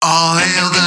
All 0.00 0.38
hail 0.38 0.77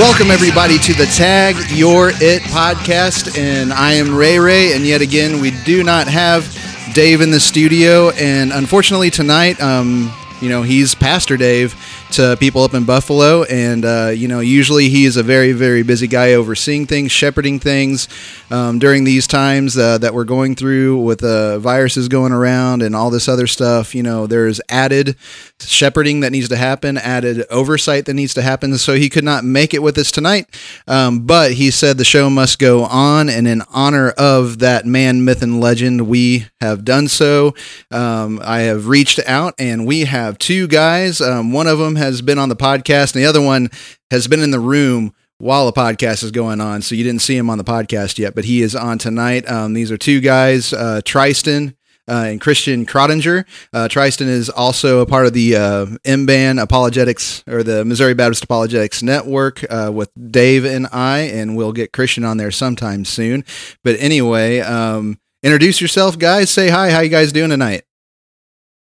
Welcome 0.00 0.30
everybody 0.30 0.78
to 0.78 0.94
the 0.94 1.04
Tag 1.04 1.56
Your 1.68 2.08
It 2.22 2.40
podcast, 2.44 3.36
and 3.38 3.70
I 3.70 3.92
am 3.92 4.14
Ray 4.14 4.38
Ray, 4.38 4.72
and 4.72 4.86
yet 4.86 5.02
again 5.02 5.42
we 5.42 5.50
do 5.66 5.84
not 5.84 6.08
have 6.08 6.48
Dave 6.94 7.20
in 7.20 7.30
the 7.30 7.38
studio, 7.38 8.08
and 8.12 8.50
unfortunately 8.50 9.10
tonight, 9.10 9.60
um, 9.60 10.10
you 10.40 10.48
know, 10.48 10.62
he's 10.62 10.94
Pastor 10.94 11.36
Dave 11.36 11.74
to 12.12 12.36
people 12.38 12.62
up 12.62 12.74
in 12.74 12.84
Buffalo, 12.84 13.44
and 13.44 13.84
uh, 13.84 14.12
you 14.14 14.28
know, 14.28 14.40
usually 14.40 14.88
he 14.88 15.04
is 15.04 15.16
a 15.16 15.22
very 15.22 15.52
very 15.52 15.82
busy 15.82 16.06
guy 16.06 16.34
overseeing 16.34 16.86
things, 16.86 17.12
shepherding 17.12 17.58
things 17.58 18.08
um, 18.50 18.78
during 18.78 19.04
these 19.04 19.26
times 19.26 19.76
uh, 19.76 19.98
that 19.98 20.14
we're 20.14 20.24
going 20.24 20.54
through 20.54 21.00
with 21.02 21.22
uh, 21.22 21.58
viruses 21.58 22.08
going 22.08 22.32
around 22.32 22.82
and 22.82 22.94
all 22.96 23.10
this 23.10 23.28
other 23.28 23.46
stuff. 23.46 23.94
You 23.94 24.02
know, 24.02 24.26
there's 24.26 24.60
added 24.68 25.16
shepherding 25.60 26.20
that 26.20 26.30
needs 26.30 26.48
to 26.48 26.56
happen, 26.56 26.96
added 26.96 27.44
oversight 27.50 28.06
that 28.06 28.14
needs 28.14 28.34
to 28.34 28.42
happen. 28.42 28.76
So 28.78 28.94
he 28.94 29.08
could 29.08 29.24
not 29.24 29.44
make 29.44 29.74
it 29.74 29.82
with 29.82 29.98
us 29.98 30.10
tonight. 30.10 30.48
Um, 30.86 31.20
but 31.26 31.52
he 31.52 31.70
said 31.70 31.98
the 31.98 32.04
show 32.04 32.30
must 32.30 32.58
go 32.58 32.84
on. 32.84 33.28
And 33.28 33.46
in 33.46 33.62
honor 33.70 34.10
of 34.10 34.58
that 34.60 34.86
man, 34.86 35.24
myth, 35.24 35.42
and 35.42 35.60
legend, 35.60 36.08
we 36.08 36.46
have 36.60 36.84
done 36.84 37.08
so. 37.08 37.54
Um, 37.90 38.40
I 38.42 38.60
have 38.60 38.88
reached 38.88 39.20
out 39.26 39.54
and 39.58 39.86
we 39.86 40.04
have 40.04 40.38
two 40.38 40.66
guys. 40.66 41.20
Um, 41.20 41.52
one 41.52 41.66
of 41.66 41.78
them 41.78 41.96
has 42.00 42.22
been 42.22 42.38
on 42.38 42.48
the 42.48 42.56
podcast, 42.56 43.14
and 43.14 43.22
the 43.22 43.28
other 43.28 43.40
one 43.40 43.70
has 44.10 44.26
been 44.26 44.40
in 44.40 44.50
the 44.50 44.60
room 44.60 45.14
while 45.38 45.66
the 45.66 45.72
podcast 45.72 46.22
is 46.22 46.30
going 46.30 46.60
on. 46.60 46.82
So 46.82 46.94
you 46.94 47.04
didn't 47.04 47.22
see 47.22 47.36
him 47.36 47.48
on 47.48 47.58
the 47.58 47.64
podcast 47.64 48.18
yet, 48.18 48.34
but 48.34 48.44
he 48.44 48.62
is 48.62 48.76
on 48.76 48.98
tonight. 48.98 49.48
Um, 49.50 49.72
these 49.72 49.90
are 49.90 49.96
two 49.96 50.20
guys, 50.20 50.72
uh, 50.72 51.00
Tristan 51.04 51.76
uh, 52.08 52.24
and 52.26 52.40
Christian 52.40 52.84
Crottinger. 52.84 53.46
Uh, 53.72 53.88
Tristan 53.88 54.28
is 54.28 54.50
also 54.50 55.00
a 55.00 55.06
part 55.06 55.26
of 55.26 55.32
the 55.32 55.56
uh, 55.56 55.86
MBAN 56.04 56.60
Apologetics 56.60 57.42
or 57.46 57.62
the 57.62 57.84
Missouri 57.84 58.14
Baptist 58.14 58.44
Apologetics 58.44 59.02
Network 59.02 59.64
uh, 59.70 59.90
with 59.92 60.10
Dave 60.30 60.64
and 60.64 60.86
I, 60.92 61.20
and 61.20 61.56
we'll 61.56 61.72
get 61.72 61.92
Christian 61.92 62.24
on 62.24 62.36
there 62.36 62.50
sometime 62.50 63.04
soon. 63.04 63.44
But 63.82 63.96
anyway, 63.98 64.60
um, 64.60 65.18
introduce 65.42 65.80
yourself, 65.80 66.18
guys. 66.18 66.50
Say 66.50 66.68
hi. 66.68 66.90
How 66.90 67.00
you 67.00 67.10
guys 67.10 67.32
doing 67.32 67.50
tonight? 67.50 67.84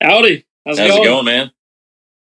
Howdy. 0.03 0.47
How's, 0.67 0.79
How's 0.79 0.97
it 0.97 1.05
going, 1.05 1.25
man? 1.25 1.51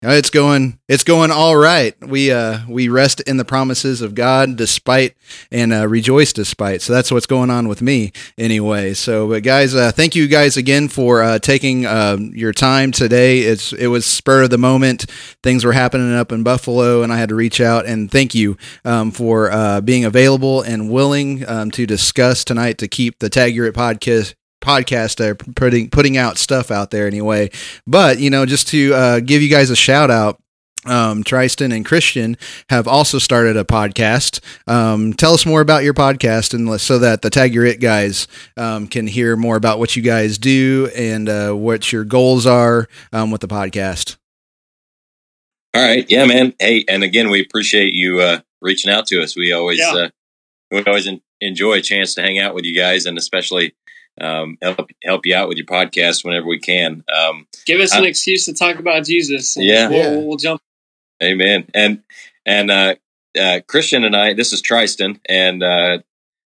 It's 0.03 0.31
going. 0.31 0.79
It's 0.89 1.05
going 1.05 1.31
all 1.31 1.57
right. 1.57 1.95
We 2.05 2.33
uh 2.33 2.61
we 2.69 2.89
rest 2.89 3.21
in 3.21 3.37
the 3.37 3.45
promises 3.45 4.01
of 4.03 4.15
God 4.15 4.57
despite 4.57 5.15
and 5.51 5.73
uh, 5.73 5.87
rejoice 5.87 6.33
despite. 6.33 6.83
So 6.83 6.93
that's 6.93 7.13
what's 7.13 7.27
going 7.27 7.51
on 7.51 7.69
with 7.69 7.83
me 7.83 8.13
anyway. 8.37 8.95
So, 8.95 9.29
but 9.29 9.45
guys, 9.45 9.75
uh, 9.75 9.93
thank 9.93 10.17
you 10.17 10.27
guys 10.27 10.57
again 10.57 10.89
for 10.89 11.23
uh, 11.23 11.39
taking 11.39 11.87
um, 11.87 12.33
your 12.35 12.53
time 12.53 12.91
today. 12.91 13.41
It's 13.41 13.73
it 13.73 13.87
was 13.87 14.05
spur 14.05 14.43
of 14.43 14.51
the 14.51 14.59
moment. 14.59 15.07
Things 15.43 15.65
were 15.65 15.73
happening 15.73 16.13
up 16.15 16.33
in 16.33 16.43
Buffalo, 16.43 17.03
and 17.03 17.13
I 17.13 17.19
had 17.19 17.29
to 17.29 17.35
reach 17.37 17.61
out 17.61 17.87
and 17.87 18.11
thank 18.11 18.35
you 18.35 18.57
um, 18.85 19.13
for 19.13 19.53
uh, 19.53 19.81
being 19.81 20.05
available 20.05 20.63
and 20.63 20.91
willing 20.91 21.49
um, 21.49 21.71
to 21.73 21.87
discuss 21.87 22.45
tonight 22.45 22.79
to 22.79 22.89
keep 22.89 23.21
the 23.21 23.31
Tag 23.31 23.55
Your 23.55 23.67
It 23.67 23.75
podcast 23.75 24.35
podcast 24.63 25.21
are 25.21 25.35
putting 25.35 25.91
putting 25.91 26.17
out 26.17 26.39
stuff 26.39 26.71
out 26.71 26.91
there 26.91 27.07
anyway. 27.07 27.51
But 27.87 28.19
you 28.19 28.31
know, 28.31 28.47
just 28.47 28.69
to 28.69 28.95
uh, 28.95 29.21
give 29.21 29.43
you 29.43 29.49
guys 29.51 29.71
a 29.71 29.77
shout 29.77 30.11
out. 30.11 30.39
Um, 30.85 31.23
Tristan 31.23 31.71
and 31.71 31.85
Christian 31.85 32.37
have 32.69 32.89
also 32.89 33.19
started 33.19 33.57
a 33.57 33.63
podcast. 33.63 34.41
Um, 34.67 35.13
tell 35.13 35.33
us 35.33 35.47
more 35.47 35.61
about 35.61 35.85
your 35.85 35.95
podcast, 35.95 36.55
and 36.55 36.81
so 36.81 36.99
that 36.99 37.23
the 37.23 37.31
Tag 37.31 37.55
Your 37.55 37.65
It 37.65 37.81
guys 37.81 38.27
um, 38.57 38.89
can 38.89 39.07
hear 39.07 39.37
more 39.37 39.55
about 39.55 39.79
what 39.79 39.95
you 39.95 40.03
guys 40.03 40.39
do 40.39 40.91
and 40.97 41.29
uh, 41.29 41.53
what 41.53 41.93
your 41.93 42.03
goals 42.05 42.47
are 42.47 42.89
um, 43.13 43.31
with 43.31 43.43
the 43.43 43.47
podcast. 43.47 44.17
All 45.75 45.83
right, 45.83 46.05
yeah, 46.11 46.25
man. 46.25 46.53
Hey, 46.59 46.85
and 46.89 47.03
again, 47.05 47.31
we 47.31 47.41
appreciate 47.41 47.95
you 47.95 48.21
uh, 48.21 48.41
reaching 48.61 48.91
out 48.93 49.07
to 49.07 49.23
us. 49.23 49.37
We 49.37 49.53
always 49.53 49.79
Yeah. 49.79 49.93
uh, 49.95 50.09
we 50.71 50.83
always 50.85 51.07
en- 51.07 51.23
enjoy 51.41 51.75
a 51.75 51.81
chance 51.81 52.15
to 52.17 52.23
hang 52.23 52.39
out 52.41 52.55
with 52.55 52.65
you 52.65 52.77
guys, 52.77 53.07
and 53.07 53.17
especially 53.19 53.75
um, 54.21 54.59
help 54.63 54.91
help 55.03 55.27
you 55.27 55.35
out 55.35 55.49
with 55.49 55.57
your 55.59 55.67
podcast 55.67 56.25
whenever 56.25 56.47
we 56.47 56.59
can. 56.59 57.05
Um, 57.15 57.47
Give 57.67 57.81
us 57.81 57.95
an 57.95 58.05
I- 58.05 58.09
excuse 58.09 58.45
to 58.47 58.53
talk 58.55 58.79
about 58.79 59.05
Jesus. 59.05 59.57
and 59.57 59.65
Yeah. 59.65 59.89
We'll, 59.89 59.99
Yeah. 59.99 60.11
we'll, 60.17 60.27
we'll 60.29 60.37
jump. 60.37 60.61
amen. 61.23 61.67
And 61.75 62.03
and 62.47 62.71
uh, 62.71 62.95
uh, 63.41 63.61
Christian 63.67 64.05
and 64.05 64.15
I, 64.17 64.35
this 64.35 64.53
is 64.53 64.61
Tristan, 64.63 65.21
and 65.29 65.63
uh, 65.63 65.99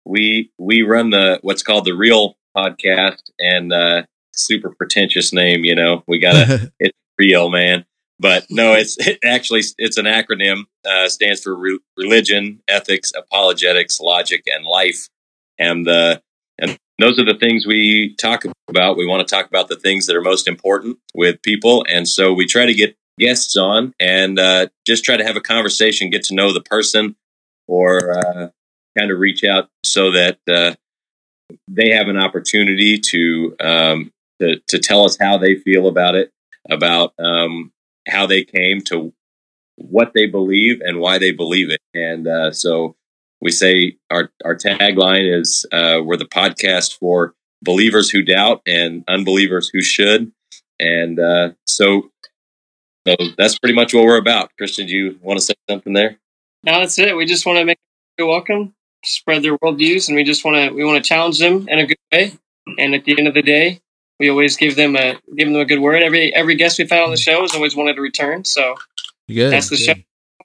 we 0.05 0.51
we 0.57 0.81
run 0.83 1.09
the 1.09 1.39
what's 1.41 1.63
called 1.63 1.85
the 1.85 1.93
Real 1.93 2.37
Podcast, 2.55 3.21
and 3.39 3.73
uh, 3.73 4.03
super 4.33 4.69
pretentious 4.69 5.33
name. 5.33 5.63
You 5.65 5.75
know, 5.75 6.03
we 6.07 6.19
gotta 6.19 6.71
it's 6.79 6.97
real 7.17 7.49
man 7.49 7.85
but 8.21 8.45
no 8.49 8.71
it's 8.73 8.97
it 9.05 9.19
actually 9.25 9.61
it's 9.77 9.97
an 9.97 10.05
acronym 10.05 10.63
uh, 10.89 11.07
stands 11.09 11.41
for 11.41 11.53
re- 11.53 11.79
religion 11.97 12.61
ethics 12.67 13.11
apologetics 13.13 13.99
logic 13.99 14.41
and 14.47 14.63
life 14.65 15.09
and 15.57 15.85
uh, 15.87 16.11
and 16.11 16.21
those 16.99 17.19
are 17.19 17.25
the 17.25 17.37
things 17.39 17.65
we 17.65 18.15
talk 18.15 18.43
about 18.67 18.97
we 18.97 19.05
want 19.05 19.25
to 19.25 19.35
talk 19.35 19.47
about 19.47 19.67
the 19.67 19.75
things 19.75 20.05
that 20.05 20.15
are 20.15 20.21
most 20.21 20.47
important 20.47 20.97
with 21.13 21.41
people 21.41 21.85
and 21.89 22.07
so 22.07 22.33
we 22.33 22.45
try 22.45 22.65
to 22.65 22.73
get 22.73 22.95
guests 23.17 23.57
on 23.57 23.93
and 23.99 24.39
uh, 24.39 24.67
just 24.85 25.03
try 25.03 25.17
to 25.17 25.25
have 25.25 25.35
a 25.35 25.41
conversation 25.41 26.09
get 26.09 26.23
to 26.23 26.35
know 26.35 26.53
the 26.53 26.61
person 26.61 27.15
or 27.67 28.17
uh, 28.17 28.49
kind 28.97 29.11
of 29.11 29.19
reach 29.19 29.43
out 29.43 29.69
so 29.83 30.11
that 30.11 30.39
uh, 30.47 30.73
they 31.67 31.91
have 31.91 32.07
an 32.07 32.17
opportunity 32.17 32.97
to 32.97 33.55
um, 33.59 34.11
to, 34.39 34.59
to 34.67 34.79
tell 34.79 35.03
us 35.03 35.17
how 35.19 35.37
they 35.37 35.55
feel 35.55 35.87
about 35.87 36.15
it 36.15 36.31
about 36.69 37.13
um, 37.19 37.71
how 38.07 38.25
they 38.25 38.43
came 38.43 38.81
to 38.81 39.13
what 39.79 40.11
they 40.13 40.25
believe 40.25 40.81
and 40.81 40.99
why 40.99 41.17
they 41.17 41.31
believe 41.31 41.69
it. 41.71 41.81
And 41.93 42.27
uh, 42.27 42.51
so 42.51 42.95
we 43.41 43.51
say 43.51 43.97
our 44.11 44.31
our 44.43 44.55
tagline 44.55 45.39
is 45.39 45.65
uh, 45.71 45.99
we're 46.03 46.17
the 46.17 46.25
podcast 46.25 46.97
for 46.97 47.33
believers 47.61 48.09
who 48.09 48.21
doubt 48.21 48.61
and 48.67 49.03
unbelievers 49.07 49.69
who 49.71 49.81
should. 49.81 50.31
And 50.79 51.19
uh, 51.19 51.51
so, 51.65 52.09
so 53.05 53.15
that's 53.37 53.59
pretty 53.59 53.75
much 53.75 53.93
what 53.93 54.05
we're 54.05 54.17
about. 54.17 54.51
Christian, 54.57 54.87
do 54.87 54.93
you 54.93 55.19
want 55.21 55.39
to 55.39 55.45
say 55.45 55.53
something 55.69 55.93
there? 55.93 56.17
No, 56.63 56.79
that's 56.79 56.97
it. 56.99 57.15
We 57.15 57.25
just 57.25 57.45
want 57.45 57.59
to 57.59 57.65
make 57.65 57.77
them 57.77 58.23
feel 58.23 58.29
welcome, 58.29 58.73
spread 59.03 59.43
their 59.43 59.57
worldviews, 59.57 60.07
and 60.07 60.15
we 60.15 60.23
just 60.23 60.45
want 60.45 60.55
to 60.55 60.69
we 60.75 60.85
want 60.85 61.03
to 61.03 61.07
challenge 61.07 61.39
them 61.39 61.67
in 61.67 61.79
a 61.79 61.85
good 61.85 61.97
way. 62.11 62.33
And 62.77 62.93
at 62.93 63.03
the 63.05 63.17
end 63.17 63.27
of 63.27 63.33
the 63.33 63.41
day, 63.41 63.81
we 64.19 64.29
always 64.29 64.55
give 64.57 64.75
them 64.75 64.95
a 64.95 65.19
give 65.35 65.47
them 65.47 65.57
a 65.57 65.65
good 65.65 65.79
word. 65.79 66.03
Every 66.03 66.33
every 66.33 66.55
guest 66.55 66.77
we've 66.77 66.89
had 66.89 67.03
on 67.03 67.11
the 67.11 67.17
show 67.17 67.41
has 67.41 67.53
always 67.55 67.75
wanted 67.75 67.95
to 67.95 68.01
return. 68.01 68.45
So 68.45 68.75
Good. 69.27 69.51
That's 69.51 69.69
the 69.69 69.77
good. 69.77 69.85
show. 69.85 69.93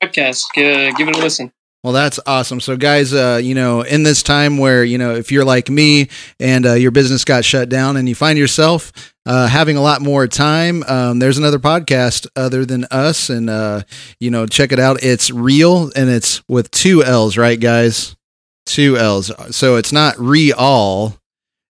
podcast, 0.03 0.45
give, 0.55 0.97
give 0.97 1.09
it 1.09 1.17
a 1.17 1.19
listen. 1.19 1.53
Well, 1.85 1.93
that's 1.93 2.19
awesome. 2.27 2.61
So, 2.61 2.79
guys, 2.79 3.13
uh, 3.13 3.39
you 3.45 3.55
know, 3.55 3.83
in 3.83 4.05
this 4.05 4.23
time 4.23 4.57
where 4.57 4.83
you 4.83 4.97
know, 4.97 5.15
if 5.15 5.31
you're 5.31 5.45
like 5.45 5.69
me 5.69 6.09
and 6.41 6.65
uh, 6.65 6.73
your 6.73 6.91
business 6.91 7.27
got 7.27 7.45
shut 7.45 7.69
down, 7.69 7.99
and 7.99 8.09
you 8.09 8.15
find 8.15 8.39
yourself 8.39 8.91
uh, 9.27 9.47
having 9.49 9.77
a 9.77 9.83
lot 9.83 10.01
more 10.01 10.27
time, 10.27 10.83
um, 10.85 11.19
there's 11.19 11.37
another 11.37 11.59
podcast 11.59 12.27
other 12.37 12.65
than 12.65 12.87
us, 12.91 13.29
and 13.29 13.51
uh, 13.51 13.83
you 14.19 14.31
know, 14.31 14.47
check 14.47 14.73
it 14.73 14.79
out. 14.79 15.03
It's 15.03 15.31
real, 15.31 15.93
and 15.95 16.09
it's 16.09 16.43
with 16.49 16.71
two 16.71 17.05
L's, 17.05 17.37
right, 17.37 17.61
guys? 17.61 18.17
Two 18.65 18.97
L's. 18.97 19.31
So 19.55 19.77
it's 19.77 19.93
not 19.93 20.19
real. 20.19 21.19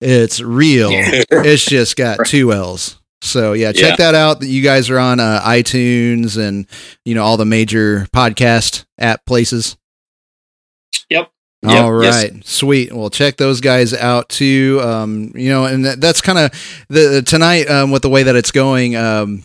It's 0.01 0.41
real. 0.41 0.89
it's 0.91 1.65
just 1.65 1.95
got 1.95 2.25
two 2.25 2.51
L's. 2.51 2.99
So 3.21 3.53
yeah, 3.53 3.73
check 3.73 3.97
that 3.97 4.15
out. 4.15 4.41
You 4.41 4.63
guys 4.63 4.89
are 4.89 4.97
on 4.97 5.19
uh, 5.19 5.39
iTunes 5.45 6.35
and 6.35 6.65
you 7.05 7.13
know 7.13 7.23
all 7.23 7.37
the 7.37 7.45
major 7.45 8.07
podcast 8.11 8.85
app 8.97 9.23
places. 9.27 9.77
Yep. 11.09 11.31
Yep, 11.61 11.83
All 11.83 12.01
yes. 12.03 12.23
right, 12.23 12.45
sweet. 12.45 12.93
Well, 12.93 13.09
check 13.09 13.35
those 13.35 13.59
guys 13.59 13.93
out 13.93 14.29
too. 14.29 14.79
Um, 14.81 15.33
you 15.35 15.49
know, 15.49 15.65
and 15.65 15.85
that, 15.85 15.99
that's 15.99 16.21
kind 16.21 16.37
of 16.39 16.85
the 16.87 17.21
tonight 17.21 17.69
um, 17.69 17.91
with 17.91 18.01
the 18.01 18.09
way 18.09 18.23
that 18.23 18.35
it's 18.35 18.51
going. 18.51 18.95
Um, 18.95 19.43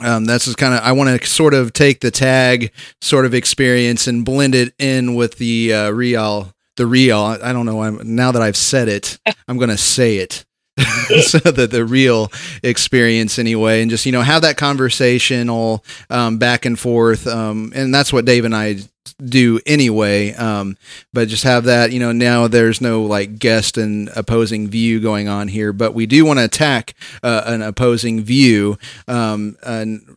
um, 0.00 0.26
that's 0.26 0.44
just 0.44 0.58
kind 0.58 0.74
of 0.74 0.80
I 0.80 0.92
want 0.92 1.20
to 1.20 1.26
sort 1.26 1.54
of 1.54 1.72
take 1.72 2.00
the 2.00 2.12
tag 2.12 2.70
sort 3.00 3.24
of 3.26 3.34
experience 3.34 4.06
and 4.06 4.24
blend 4.24 4.54
it 4.54 4.74
in 4.78 5.16
with 5.16 5.38
the 5.38 5.72
uh, 5.72 5.90
real, 5.90 6.52
the 6.76 6.86
real. 6.86 7.18
I, 7.18 7.38
I 7.42 7.52
don't 7.52 7.66
know. 7.66 7.82
I'm, 7.82 8.14
now 8.14 8.30
that 8.30 8.42
I've 8.42 8.56
said 8.56 8.88
it, 8.88 9.18
I'm 9.48 9.56
going 9.56 9.70
to 9.70 9.76
say 9.78 10.18
it. 10.18 10.44
so 11.22 11.38
the 11.38 11.66
the 11.66 11.84
real 11.84 12.30
experience 12.62 13.38
anyway, 13.38 13.80
and 13.80 13.90
just 13.90 14.04
you 14.04 14.12
know 14.12 14.22
have 14.22 14.42
that 14.42 14.56
conversational 14.56 15.84
um, 16.10 16.38
back 16.38 16.66
and 16.66 16.78
forth, 16.78 17.26
um, 17.26 17.72
and 17.74 17.94
that's 17.94 18.12
what 18.12 18.24
Dave 18.24 18.44
and 18.44 18.54
I 18.54 18.78
do 19.24 19.60
anyway. 19.66 20.32
Um, 20.34 20.76
but 21.12 21.28
just 21.28 21.44
have 21.44 21.64
that, 21.64 21.92
you 21.92 21.98
know, 21.98 22.12
now 22.12 22.48
there's 22.48 22.80
no 22.80 23.02
like 23.02 23.38
guest 23.38 23.78
and 23.78 24.10
opposing 24.14 24.68
view 24.68 25.00
going 25.00 25.28
on 25.28 25.48
here, 25.48 25.72
but 25.72 25.94
we 25.94 26.06
do 26.06 26.24
want 26.24 26.38
to 26.38 26.44
attack 26.44 26.94
uh, 27.22 27.42
an 27.46 27.62
opposing 27.62 28.22
view. 28.22 28.78
Um, 29.08 29.56
and 29.62 30.16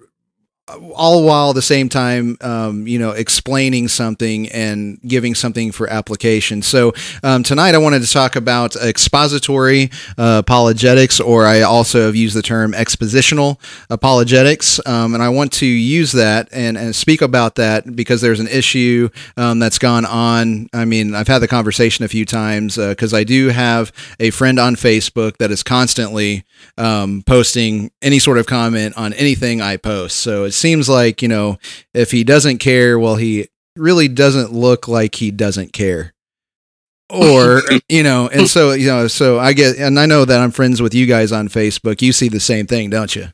all 0.94 1.24
while 1.24 1.50
at 1.50 1.56
the 1.56 1.62
same 1.62 1.90
time, 1.90 2.38
um, 2.42 2.88
you 2.88 3.00
know, 3.00 3.12
explaining 3.12 3.88
something 3.88 4.50
and 4.50 5.00
giving 5.02 5.36
something 5.36 5.72
for 5.72 5.90
application. 5.90 6.62
So 6.62 6.94
um, 7.24 7.44
tonight 7.44 7.76
I 7.76 7.78
wanted 7.78 8.02
to 8.02 8.12
talk 8.12 8.36
about 8.36 8.76
expository 8.76 9.90
uh, 10.18 10.42
apologetics, 10.44 11.20
or 11.20 11.46
I 11.46 11.62
also 11.62 12.06
have 12.06 12.16
used 12.16 12.36
the 12.36 12.42
term 12.42 12.74
expositional 12.74 13.60
apologetics, 13.90 14.80
um, 14.86 15.14
and 15.14 15.24
I 15.24 15.30
want 15.30 15.52
to 15.54 15.66
use 15.66 16.12
that 16.14 16.50
and, 16.52 16.78
and 16.78 16.96
speak 16.96 17.22
about 17.22 17.56
that 17.56 17.96
because 17.96 18.22
there's 18.22 18.40
an 18.40 18.48
issue 18.48 19.10
um, 19.38 19.60
that's 19.60 19.80
gone 19.80 20.06
on. 20.06 20.70
I 20.74 20.86
mean, 20.86 21.16
I've 21.16 21.28
had 21.28 21.40
the 21.40 21.48
conversation 21.48 22.06
a 22.06 22.08
few 22.08 22.26
times 22.26 22.78
because 22.78 23.14
uh, 23.14 23.18
I 23.18 23.24
do 23.24 23.50
have 23.50 23.92
a 24.20 24.30
friend 24.30 24.60
on 24.60 24.76
Facebook 24.76 25.38
that 25.38 25.52
is 25.52 25.64
constantly 25.64 26.46
um, 26.78 27.24
posting 27.26 27.92
any 28.02 28.20
sort 28.20 28.38
of 28.38 28.46
comment 28.46 28.98
on 28.98 29.14
anything 29.14 29.62
I 29.62 29.78
post. 29.78 30.18
So 30.18 30.44
it's 30.44 30.59
seems 30.60 30.88
like, 30.90 31.22
you 31.22 31.28
know, 31.28 31.58
if 31.94 32.12
he 32.12 32.24
doesn't 32.24 32.60
care, 32.60 33.00
well, 33.00 33.16
he 33.16 33.48
really 33.76 34.08
doesn't 34.08 34.54
look 34.54 34.88
like 34.88 35.16
he 35.16 35.32
doesn't 35.32 35.74
care. 35.74 36.14
Or, 37.10 37.62
you 37.90 38.04
know, 38.04 38.28
and 38.28 38.48
so, 38.48 38.72
you 38.74 38.88
know, 38.88 39.08
so 39.08 39.40
I 39.40 39.54
get, 39.54 39.78
and 39.78 40.00
I 40.00 40.06
know 40.06 40.26
that 40.26 40.40
I'm 40.40 40.52
friends 40.52 40.82
with 40.82 40.94
you 40.94 41.06
guys 41.06 41.32
on 41.32 41.48
Facebook. 41.48 42.02
You 42.02 42.12
see 42.12 42.30
the 42.30 42.40
same 42.40 42.68
thing, 42.68 42.90
don't 42.90 43.16
you? 43.16 43.28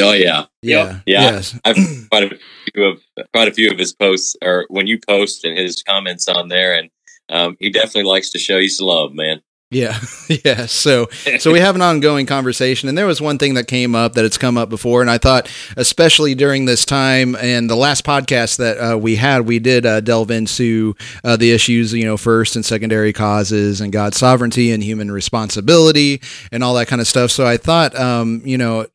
Oh 0.00 0.12
yeah, 0.12 0.46
Yeah. 0.60 1.00
yeah. 1.06 1.22
Yes. 1.22 1.58
I've 1.64 1.76
quite 2.10 2.32
a 2.32 2.38
few 2.72 2.84
of 2.84 3.00
quite 3.32 3.46
a 3.46 3.52
few 3.52 3.70
of 3.70 3.78
his 3.78 3.92
posts, 3.92 4.34
or 4.42 4.66
when 4.68 4.88
you 4.88 4.98
post 5.06 5.44
and 5.44 5.56
his 5.56 5.84
comments 5.84 6.26
on 6.26 6.48
there, 6.48 6.76
and 6.76 6.90
um, 7.28 7.56
he 7.60 7.70
definitely 7.70 8.10
likes 8.10 8.30
to 8.30 8.38
show 8.40 8.56
you 8.56 8.68
some 8.68 8.88
love, 8.88 9.12
man. 9.14 9.40
Yeah, 9.74 9.98
yeah. 10.44 10.66
So, 10.66 11.08
so 11.38 11.52
we 11.52 11.58
have 11.58 11.74
an 11.74 11.82
ongoing 11.82 12.26
conversation, 12.26 12.88
and 12.88 12.96
there 12.96 13.06
was 13.06 13.20
one 13.20 13.38
thing 13.38 13.54
that 13.54 13.66
came 13.66 13.94
up 13.94 14.12
that 14.14 14.24
it's 14.24 14.38
come 14.38 14.56
up 14.56 14.68
before, 14.68 15.00
and 15.00 15.10
I 15.10 15.18
thought, 15.18 15.50
especially 15.76 16.34
during 16.36 16.64
this 16.64 16.84
time 16.84 17.34
and 17.36 17.68
the 17.68 17.74
last 17.74 18.04
podcast 18.04 18.58
that 18.58 18.78
uh, 18.78 18.96
we 18.96 19.16
had, 19.16 19.46
we 19.46 19.58
did 19.58 19.84
uh, 19.84 20.00
delve 20.00 20.30
into 20.30 20.94
uh, 21.24 21.36
the 21.36 21.50
issues, 21.50 21.92
you 21.92 22.04
know, 22.04 22.16
first 22.16 22.54
and 22.54 22.64
secondary 22.64 23.12
causes, 23.12 23.80
and 23.80 23.92
God's 23.92 24.16
sovereignty 24.16 24.70
and 24.70 24.82
human 24.82 25.10
responsibility, 25.10 26.20
and 26.52 26.62
all 26.62 26.74
that 26.74 26.86
kind 26.86 27.00
of 27.00 27.08
stuff. 27.08 27.32
So 27.32 27.44
I 27.44 27.56
thought, 27.56 27.98
um, 27.98 28.42
you 28.44 28.56
know, 28.56 28.86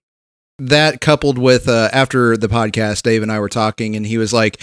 that 0.60 1.02
coupled 1.02 1.38
with 1.38 1.68
uh, 1.68 1.90
after 1.92 2.38
the 2.38 2.48
podcast, 2.48 3.04
Dave 3.04 3.22
and 3.22 3.32
I 3.32 3.40
were 3.42 3.50
talking, 3.50 3.98
and 3.98 4.06
he 4.06 4.18
was 4.18 4.32
like, 4.32 4.62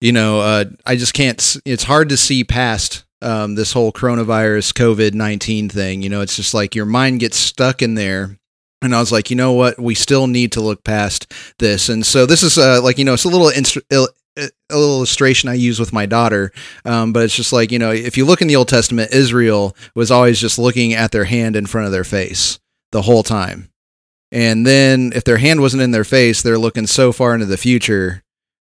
you 0.00 0.12
know, 0.12 0.40
uh, 0.40 0.64
I 0.86 0.96
just 0.96 1.12
can't. 1.12 1.56
It's 1.66 1.84
hard 1.84 2.08
to 2.08 2.16
see 2.16 2.44
past 2.44 3.03
um, 3.24 3.54
this 3.54 3.72
whole 3.72 3.92
coronavirus 3.92 4.72
COVID 4.74 5.14
nineteen 5.14 5.68
thing. 5.68 6.02
You 6.02 6.10
know, 6.10 6.20
it's 6.20 6.36
just 6.36 6.54
like 6.54 6.74
your 6.74 6.86
mind 6.86 7.20
gets 7.20 7.36
stuck 7.36 7.82
in 7.82 7.94
there. 7.94 8.38
And 8.82 8.94
I 8.94 9.00
was 9.00 9.10
like, 9.10 9.30
you 9.30 9.36
know 9.36 9.52
what? 9.52 9.80
We 9.80 9.94
still 9.94 10.26
need 10.26 10.52
to 10.52 10.60
look 10.60 10.84
past 10.84 11.32
this. 11.58 11.88
And 11.88 12.04
so 12.04 12.26
this 12.26 12.42
is 12.42 12.58
uh, 12.58 12.82
like, 12.82 12.98
you 12.98 13.04
know, 13.06 13.14
it's 13.14 13.24
a 13.24 13.30
little 13.30 13.48
instru- 13.48 13.82
il- 13.90 14.08
a 14.36 14.50
little 14.72 14.96
illustration 14.96 15.48
I 15.48 15.54
use 15.54 15.78
with 15.78 15.92
my 15.92 16.06
daughter, 16.06 16.50
um, 16.84 17.12
but 17.12 17.22
it's 17.22 17.36
just 17.36 17.52
like 17.52 17.70
you 17.70 17.78
know, 17.78 17.92
if 17.92 18.16
you 18.16 18.24
look 18.24 18.42
in 18.42 18.48
the 18.48 18.56
Old 18.56 18.68
Testament, 18.68 19.14
Israel 19.14 19.76
was 19.94 20.10
always 20.10 20.40
just 20.40 20.58
looking 20.58 20.92
at 20.92 21.12
their 21.12 21.24
hand 21.24 21.54
in 21.54 21.66
front 21.66 21.86
of 21.86 21.92
their 21.92 22.02
face 22.02 22.58
the 22.90 23.02
whole 23.02 23.22
time, 23.22 23.70
and 24.32 24.66
then 24.66 25.12
if 25.14 25.22
their 25.22 25.36
hand 25.36 25.60
wasn't 25.60 25.84
in 25.84 25.92
their 25.92 26.02
face, 26.02 26.42
they're 26.42 26.58
looking 26.58 26.88
so 26.88 27.12
far 27.12 27.34
into 27.34 27.46
the 27.46 27.56
future 27.56 28.23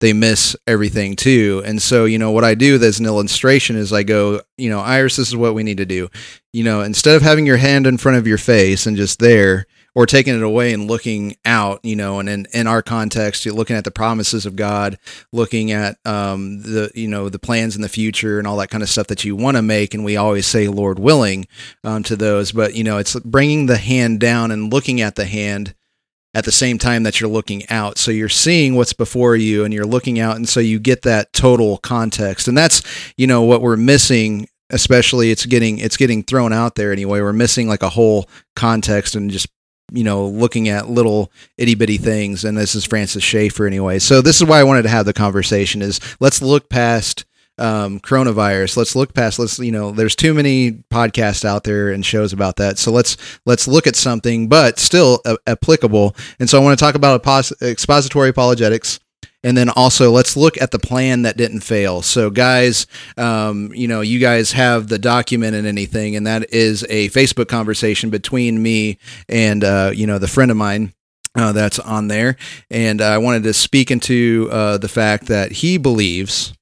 they 0.05 0.13
miss 0.13 0.55
everything 0.67 1.17
too. 1.17 1.63
And 1.65 1.81
so, 1.81 2.05
you 2.05 2.19
know, 2.19 2.31
what 2.31 2.45
I 2.45 2.55
do 2.55 2.75
as 2.83 3.01
an 3.01 3.07
illustration 3.07 3.75
is 3.75 3.91
I 3.91 4.03
go, 4.03 4.43
you 4.59 4.69
know, 4.69 4.81
Iris, 4.81 5.17
this 5.17 5.29
is 5.29 5.37
what 5.37 5.55
we 5.55 5.63
need 5.63 5.79
to 5.79 5.87
do. 5.87 6.11
You 6.53 6.63
know, 6.63 6.83
instead 6.83 7.17
of 7.17 7.23
having 7.23 7.47
your 7.47 7.57
hand 7.57 7.87
in 7.87 7.97
front 7.97 8.19
of 8.19 8.27
your 8.27 8.37
face 8.37 8.85
and 8.87 8.99
just 8.99 9.19
there, 9.19 9.67
or 9.95 10.07
taking 10.07 10.35
it 10.35 10.43
away 10.43 10.73
and 10.75 10.89
looking 10.89 11.37
out, 11.45 11.81
you 11.85 11.95
know, 11.97 12.19
and 12.19 12.29
in, 12.29 12.47
in 12.53 12.67
our 12.67 12.83
context, 12.83 13.45
you're 13.45 13.55
looking 13.55 13.77
at 13.77 13.85
the 13.85 13.91
promises 13.93 14.45
of 14.45 14.57
God, 14.57 14.99
looking 15.33 15.71
at 15.71 15.97
um, 16.05 16.61
the, 16.63 16.91
you 16.95 17.07
know, 17.07 17.29
the 17.29 17.39
plans 17.39 17.77
in 17.77 17.83
the 17.83 17.89
future 17.89 18.39
and 18.39 18.47
all 18.47 18.57
that 18.57 18.71
kind 18.71 18.83
of 18.83 18.89
stuff 18.89 19.07
that 19.07 19.25
you 19.25 19.37
want 19.37 19.57
to 19.57 19.63
make. 19.63 19.95
And 19.95 20.05
we 20.05 20.17
always 20.17 20.47
say, 20.47 20.67
Lord 20.67 20.99
willing, 20.99 21.47
um, 21.85 22.03
to 22.03 22.17
those. 22.17 22.51
But, 22.51 22.75
you 22.75 22.83
know, 22.83 22.99
it's 22.99 23.19
bringing 23.21 23.67
the 23.67 23.77
hand 23.77 24.19
down 24.19 24.51
and 24.51 24.73
looking 24.73 25.01
at 25.01 25.15
the 25.15 25.27
hand 25.27 25.75
at 26.35 26.45
the 26.45 26.53
same 26.53 26.79
time 26.79 27.05
that 27.05 27.21
you're 27.21 27.31
looking 27.31 27.69
out. 27.71 27.97
So 27.97 28.11
you're 28.11 28.29
seeing 28.29 28.75
what's 28.75 28.93
before 28.93 29.37
you 29.37 29.65
and 29.65 29.73
you're 29.73 29.87
looking 29.87 30.19
out. 30.19 30.37
And 30.37 30.49
so 30.49 30.61
you 30.61 30.79
get 30.79 31.03
that 31.03 31.33
total 31.33 31.79
context. 31.79 32.49
And 32.49 32.59
that's, 32.59 32.83
you 33.17 33.27
know, 33.27 33.43
what 33.43 33.63
we're 33.63 33.77
missing. 33.77 34.49
Especially, 34.71 35.31
it's 35.31 35.45
getting 35.45 35.79
it's 35.79 35.99
getting 35.99 36.23
thrown 36.23 36.53
out 36.53 36.75
there 36.75 36.91
anyway. 36.91 37.21
We're 37.21 37.35
missing 37.35 37.69
like 37.69 37.83
a 37.83 37.91
whole 37.91 38.29
context 38.57 39.15
and 39.15 39.31
just 39.31 39.47
you 39.93 40.03
know 40.03 40.27
looking 40.27 40.71
at 40.71 40.89
little 40.89 41.31
itty 41.59 41.75
bitty 41.75 41.99
things. 41.99 42.45
And 42.45 42.57
this 42.57 42.75
is 42.75 42.87
Francis 42.87 43.23
Schaeffer 43.23 43.67
anyway. 43.67 43.99
So 43.99 44.23
this 44.23 44.37
is 44.37 44.45
why 44.45 44.59
I 44.59 44.65
wanted 44.65 44.83
to 44.83 44.89
have 44.89 45.05
the 45.05 45.13
conversation. 45.13 45.83
Is 45.83 46.01
let's 46.19 46.41
look 46.41 46.71
past 46.71 47.27
um, 47.59 48.01
coronavirus. 48.01 48.77
Let's 48.77 48.97
look 48.97 49.15
past. 49.15 49.39
Let's 49.39 49.59
you 49.59 49.73
know, 49.73 49.91
there's 49.91 50.17
too 50.17 50.35
many 50.35 50.73
podcasts 50.73 51.45
out 51.45 51.65
there 51.65 51.91
and 51.91 52.05
shows 52.05 52.33
about 52.33 52.57
that. 52.57 52.79
So 52.79 52.91
let's 52.91 53.17
let's 53.47 53.69
look 53.69 53.87
at 53.87 53.97
something, 53.97 54.49
but 54.49 54.79
still 54.79 55.21
uh, 55.25 55.37
applicable. 55.47 56.17
And 56.39 56.49
so 56.49 56.61
I 56.61 56.65
want 56.65 56.79
to 56.79 56.85
talk 56.85 56.95
about 56.95 57.23
apos- 57.23 57.61
expository 57.63 58.31
apologetics. 58.31 59.01
And 59.43 59.59
then 59.59 59.69
also, 59.69 60.11
let's 60.11 60.39
look 60.39 60.61
at 60.63 60.71
the 60.71 60.79
plan 60.79 61.21
that 61.23 61.37
didn't 61.37 61.61
fail. 61.61 62.01
So, 62.01 62.31
guys, 62.31 62.87
um, 63.19 63.73
you 63.75 63.87
know, 63.87 64.01
you 64.01 64.19
guys 64.19 64.53
have 64.53 64.89
the 64.89 64.99
document 64.99 65.55
and 65.55 65.67
anything, 65.67 66.17
and 66.17 66.27
that 66.27 66.51
is 66.51 66.83
a 66.89 67.11
Facebook 67.11 67.49
conversation 67.49 68.09
between 68.09 68.63
me 68.63 68.99
and, 69.29 69.63
uh, 69.63 69.91
you 69.95 70.07
know, 70.07 70.19
the 70.19 70.29
friend 70.29 70.51
of 70.51 70.57
mine 70.57 70.95
uh, 71.35 71.53
that's 71.53 71.79
on 71.79 72.09
there. 72.09 72.37
And 72.71 73.03
I 73.03 73.19
wanted 73.19 73.43
to 73.43 73.53
speak 73.53 73.91
into 73.91 74.49
uh, 74.51 74.79
the 74.79 74.89
fact 74.89 75.27
that 75.27 75.53
he 75.53 75.77
believes 75.77 76.55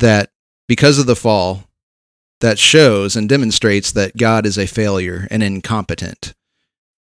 that 0.00 0.30
because 0.68 0.98
of 0.98 1.06
the 1.06 1.16
fall, 1.16 1.64
that 2.40 2.58
shows 2.58 3.16
and 3.16 3.28
demonstrates 3.28 3.92
that 3.92 4.16
God 4.16 4.46
is 4.46 4.58
a 4.58 4.66
failure 4.66 5.26
and 5.30 5.42
incompetent. 5.42 6.34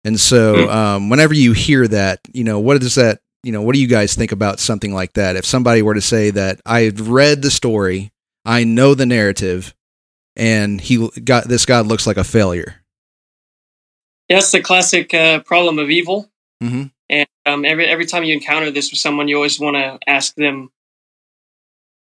And 0.05 0.19
so, 0.19 0.69
um, 0.71 1.11
whenever 1.11 1.35
you 1.35 1.53
hear 1.53 1.87
that, 1.89 2.21
you 2.33 2.43
know, 2.43 2.59
what 2.59 2.81
does 2.81 2.95
that, 2.95 3.21
you 3.43 3.53
know, 3.53 3.63
what 3.63 3.75
do 3.75 3.81
you 3.81 3.87
guys 3.87 4.15
think 4.15 4.33
about 4.33 4.59
something 4.59 4.93
like 4.93 5.13
that? 5.15 5.37
If 5.37 5.45
somebody 5.45 5.83
were 5.83 5.95
to 5.95 6.01
say 6.01 6.31
that 6.31 6.61
I've 6.65 7.09
read 7.09 7.43
the 7.43 7.51
story, 7.51 8.11
I 8.45 8.65
know 8.65 8.95
the 8.95 9.07
narrative, 9.07 9.75
and 10.37 10.81
he 10.81 11.09
got 11.23 11.45
this 11.45 11.67
God 11.67 11.87
looks 11.87 12.07
like 12.07 12.17
a 12.17 12.25
failure. 12.25 12.77
That's 14.29 14.53
the 14.53 14.63
classic 14.63 15.13
uh, 15.13 15.41
problem 15.41 15.79
of 15.79 15.91
evil. 15.91 16.31
Mm-hmm. 16.63 16.85
And 17.09 17.29
um, 17.45 17.65
every 17.65 17.87
every 17.87 18.07
time 18.07 18.25
you 18.25 18.35
encounter 18.35 18.71
this 18.71 18.91
with 18.91 19.01
someone, 19.01 19.29
you 19.29 19.37
always 19.37 19.61
want 19.61 19.77
to 19.77 19.99
ask 20.07 20.35
them 20.35 20.71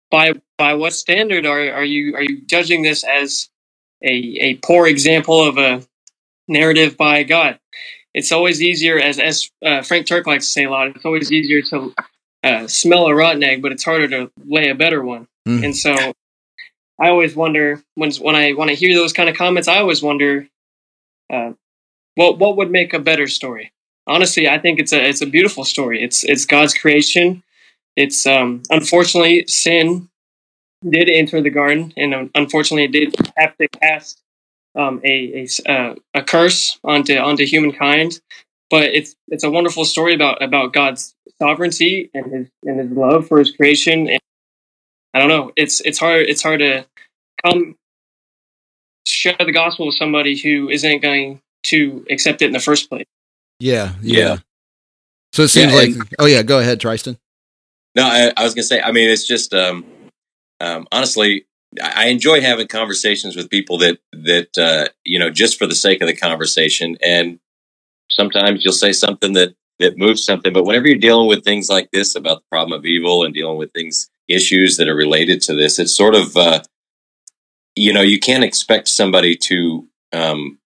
by 0.09 0.33
by 0.59 0.73
what 0.73 0.93
standard 0.93 1.47
are 1.47 1.71
are 1.71 1.85
you 1.85 2.15
are 2.15 2.21
you 2.21 2.41
judging 2.41 2.83
this 2.83 3.03
as 3.03 3.49
a 4.03 4.37
a 4.41 4.55
poor 4.55 4.85
example 4.85 5.43
of 5.43 5.57
a 5.57 5.81
narrative 6.47 6.97
by 6.97 7.23
God? 7.23 7.57
It's 8.13 8.31
always 8.31 8.61
easier, 8.61 8.99
as 8.99 9.17
as 9.19 9.49
uh, 9.65 9.81
Frank 9.81 10.05
Turk 10.05 10.27
likes 10.27 10.45
to 10.45 10.51
say 10.51 10.65
a 10.65 10.69
lot. 10.69 10.89
It's 10.89 11.05
always 11.05 11.31
easier 11.31 11.61
to 11.69 11.93
uh, 12.43 12.67
smell 12.67 13.07
a 13.07 13.15
rotten 13.15 13.41
egg, 13.43 13.61
but 13.61 13.71
it's 13.71 13.83
harder 13.83 14.07
to 14.09 14.31
lay 14.45 14.69
a 14.69 14.75
better 14.75 15.01
one. 15.01 15.27
Mm. 15.47 15.63
And 15.63 15.75
so, 15.75 15.95
I 16.99 17.09
always 17.09 17.35
wonder 17.35 17.81
when 17.95 18.11
when 18.19 18.35
I 18.35 18.51
when 18.51 18.69
I 18.69 18.73
hear 18.73 18.93
those 18.93 19.13
kind 19.13 19.29
of 19.29 19.37
comments, 19.37 19.69
I 19.69 19.77
always 19.77 20.03
wonder, 20.03 20.47
uh, 21.31 21.53
what 22.15 22.37
what 22.37 22.57
would 22.57 22.69
make 22.69 22.93
a 22.93 22.99
better 22.99 23.27
story? 23.27 23.71
Honestly, 24.07 24.49
I 24.49 24.59
think 24.59 24.79
it's 24.79 24.91
a 24.91 25.07
it's 25.07 25.21
a 25.21 25.27
beautiful 25.27 25.63
story. 25.63 26.03
It's 26.03 26.25
it's 26.25 26.45
God's 26.45 26.73
creation. 26.73 27.43
It's 27.95 28.25
um, 28.25 28.63
unfortunately 28.69 29.45
sin 29.47 30.09
did 30.87 31.09
enter 31.09 31.41
the 31.41 31.49
garden, 31.49 31.93
and 31.97 32.13
um, 32.13 32.31
unfortunately, 32.35 32.85
it 32.85 32.91
did 32.91 33.15
have 33.37 33.57
to 33.57 33.67
cast 33.81 34.21
um, 34.77 35.01
a 35.03 35.39
a, 35.39 35.43
s- 35.43 35.61
uh, 35.65 35.95
a 36.13 36.21
curse 36.23 36.79
onto 36.83 37.15
onto 37.17 37.45
humankind. 37.45 38.19
But 38.69 38.83
it's 38.93 39.15
it's 39.29 39.43
a 39.43 39.49
wonderful 39.49 39.83
story 39.85 40.13
about 40.13 40.41
about 40.43 40.73
God's 40.73 41.15
sovereignty 41.41 42.09
and 42.13 42.31
his 42.31 42.47
and 42.63 42.79
his 42.79 42.91
love 42.91 43.27
for 43.27 43.39
his 43.39 43.51
creation. 43.51 44.07
And 44.07 44.19
I 45.13 45.19
don't 45.19 45.29
know. 45.29 45.51
It's 45.55 45.81
it's 45.81 45.97
hard 45.99 46.27
it's 46.29 46.43
hard 46.43 46.59
to 46.59 46.85
come 47.43 47.75
share 49.05 49.35
the 49.39 49.51
gospel 49.51 49.87
with 49.87 49.95
somebody 49.95 50.37
who 50.37 50.69
isn't 50.69 51.01
going 51.01 51.41
to 51.63 52.05
accept 52.09 52.41
it 52.41 52.45
in 52.45 52.51
the 52.53 52.59
first 52.59 52.89
place. 52.89 53.05
Yeah, 53.59 53.93
yeah. 54.01 54.19
Yeah. 54.19 54.37
So 55.33 55.43
it 55.43 55.47
seems 55.49 55.73
Yeah, 55.73 55.79
like. 55.79 55.89
and- 55.89 56.09
oh 56.19 56.25
yeah, 56.25 56.43
go 56.43 56.59
ahead, 56.59 56.79
Tristan. 56.79 57.17
No, 57.95 58.03
I, 58.05 58.31
I 58.37 58.43
was 58.43 58.53
gonna 58.53 58.63
say. 58.63 58.81
I 58.81 58.91
mean, 58.91 59.09
it's 59.09 59.25
just 59.27 59.53
um, 59.53 59.83
um, 60.59 60.87
honestly, 60.91 61.45
I 61.81 62.07
enjoy 62.07 62.41
having 62.41 62.67
conversations 62.67 63.35
with 63.35 63.49
people 63.49 63.77
that 63.79 63.99
that 64.11 64.57
uh, 64.57 64.89
you 65.03 65.19
know 65.19 65.29
just 65.29 65.57
for 65.57 65.67
the 65.67 65.75
sake 65.75 66.01
of 66.01 66.07
the 66.07 66.15
conversation, 66.15 66.97
and 67.03 67.39
sometimes 68.09 68.63
you'll 68.63 68.73
say 68.73 68.91
something 68.91 69.33
that 69.33 69.53
that 69.79 69.97
moves 69.97 70.23
something. 70.23 70.51
But 70.51 70.65
whenever 70.65 70.87
you're 70.87 70.97
dealing 70.97 71.27
with 71.27 71.43
things 71.43 71.69
like 71.69 71.91
this 71.91 72.15
about 72.15 72.39
the 72.39 72.49
problem 72.49 72.77
of 72.77 72.85
evil 72.85 73.23
and 73.23 73.33
dealing 73.33 73.57
with 73.57 73.71
things 73.71 74.09
issues 74.27 74.77
that 74.77 74.87
are 74.87 74.95
related 74.95 75.41
to 75.43 75.55
this, 75.55 75.79
it's 75.79 75.95
sort 75.95 76.15
of 76.15 76.35
uh, 76.35 76.61
you 77.75 77.93
know 77.93 78.01
you 78.01 78.19
can't 78.19 78.43
expect 78.43 78.87
somebody 78.87 79.35
to 79.35 79.87
um, 80.11 80.57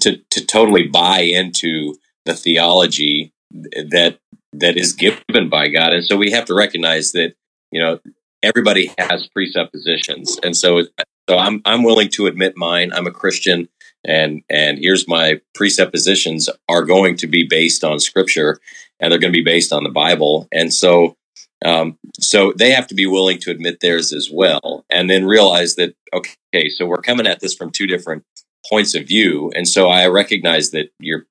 to 0.00 0.18
to 0.30 0.44
totally 0.44 0.86
buy 0.86 1.20
into 1.20 1.96
the 2.26 2.34
theology 2.34 3.32
that 3.50 4.18
that 4.52 4.76
is 4.76 4.92
given 4.92 5.48
by 5.48 5.68
God, 5.68 5.94
and 5.94 6.04
so 6.04 6.16
we 6.16 6.30
have 6.32 6.44
to 6.46 6.54
recognize 6.54 7.12
that 7.12 7.34
you 7.70 7.80
know 7.80 8.00
everybody 8.42 8.92
has 8.98 9.26
presuppositions, 9.28 10.38
and 10.42 10.56
so 10.56 10.82
so 11.28 11.38
I'm 11.38 11.62
I'm 11.64 11.82
willing 11.82 12.08
to 12.10 12.26
admit 12.26 12.56
mine. 12.56 12.92
I'm 12.92 13.06
a 13.06 13.12
Christian, 13.12 13.68
and 14.04 14.42
and 14.50 14.78
here's 14.78 15.08
my 15.08 15.40
presuppositions 15.54 16.48
are 16.68 16.84
going 16.84 17.16
to 17.16 17.26
be 17.26 17.46
based 17.48 17.84
on 17.84 18.00
Scripture, 18.00 18.58
and 19.00 19.10
they're 19.10 19.20
going 19.20 19.32
to 19.32 19.38
be 19.38 19.44
based 19.44 19.72
on 19.72 19.84
the 19.84 19.90
Bible, 19.90 20.48
and 20.52 20.72
so. 20.72 21.16
Um, 21.64 21.96
so 22.18 22.52
they 22.56 22.72
have 22.72 22.88
to 22.88 22.94
be 22.96 23.06
willing 23.06 23.38
to 23.38 23.52
admit 23.52 23.78
theirs 23.78 24.12
as 24.12 24.28
well, 24.32 24.84
and 24.90 25.08
then 25.08 25.24
realize 25.24 25.76
that 25.76 25.94
okay, 26.12 26.68
so 26.70 26.86
we're 26.86 26.96
coming 26.96 27.24
at 27.24 27.38
this 27.38 27.54
from 27.54 27.70
two 27.70 27.86
different 27.86 28.24
points 28.68 28.96
of 28.96 29.06
view, 29.06 29.52
and 29.54 29.68
so 29.68 29.88
I 29.88 30.08
recognize 30.08 30.72
that 30.72 30.90
you're 30.98 31.24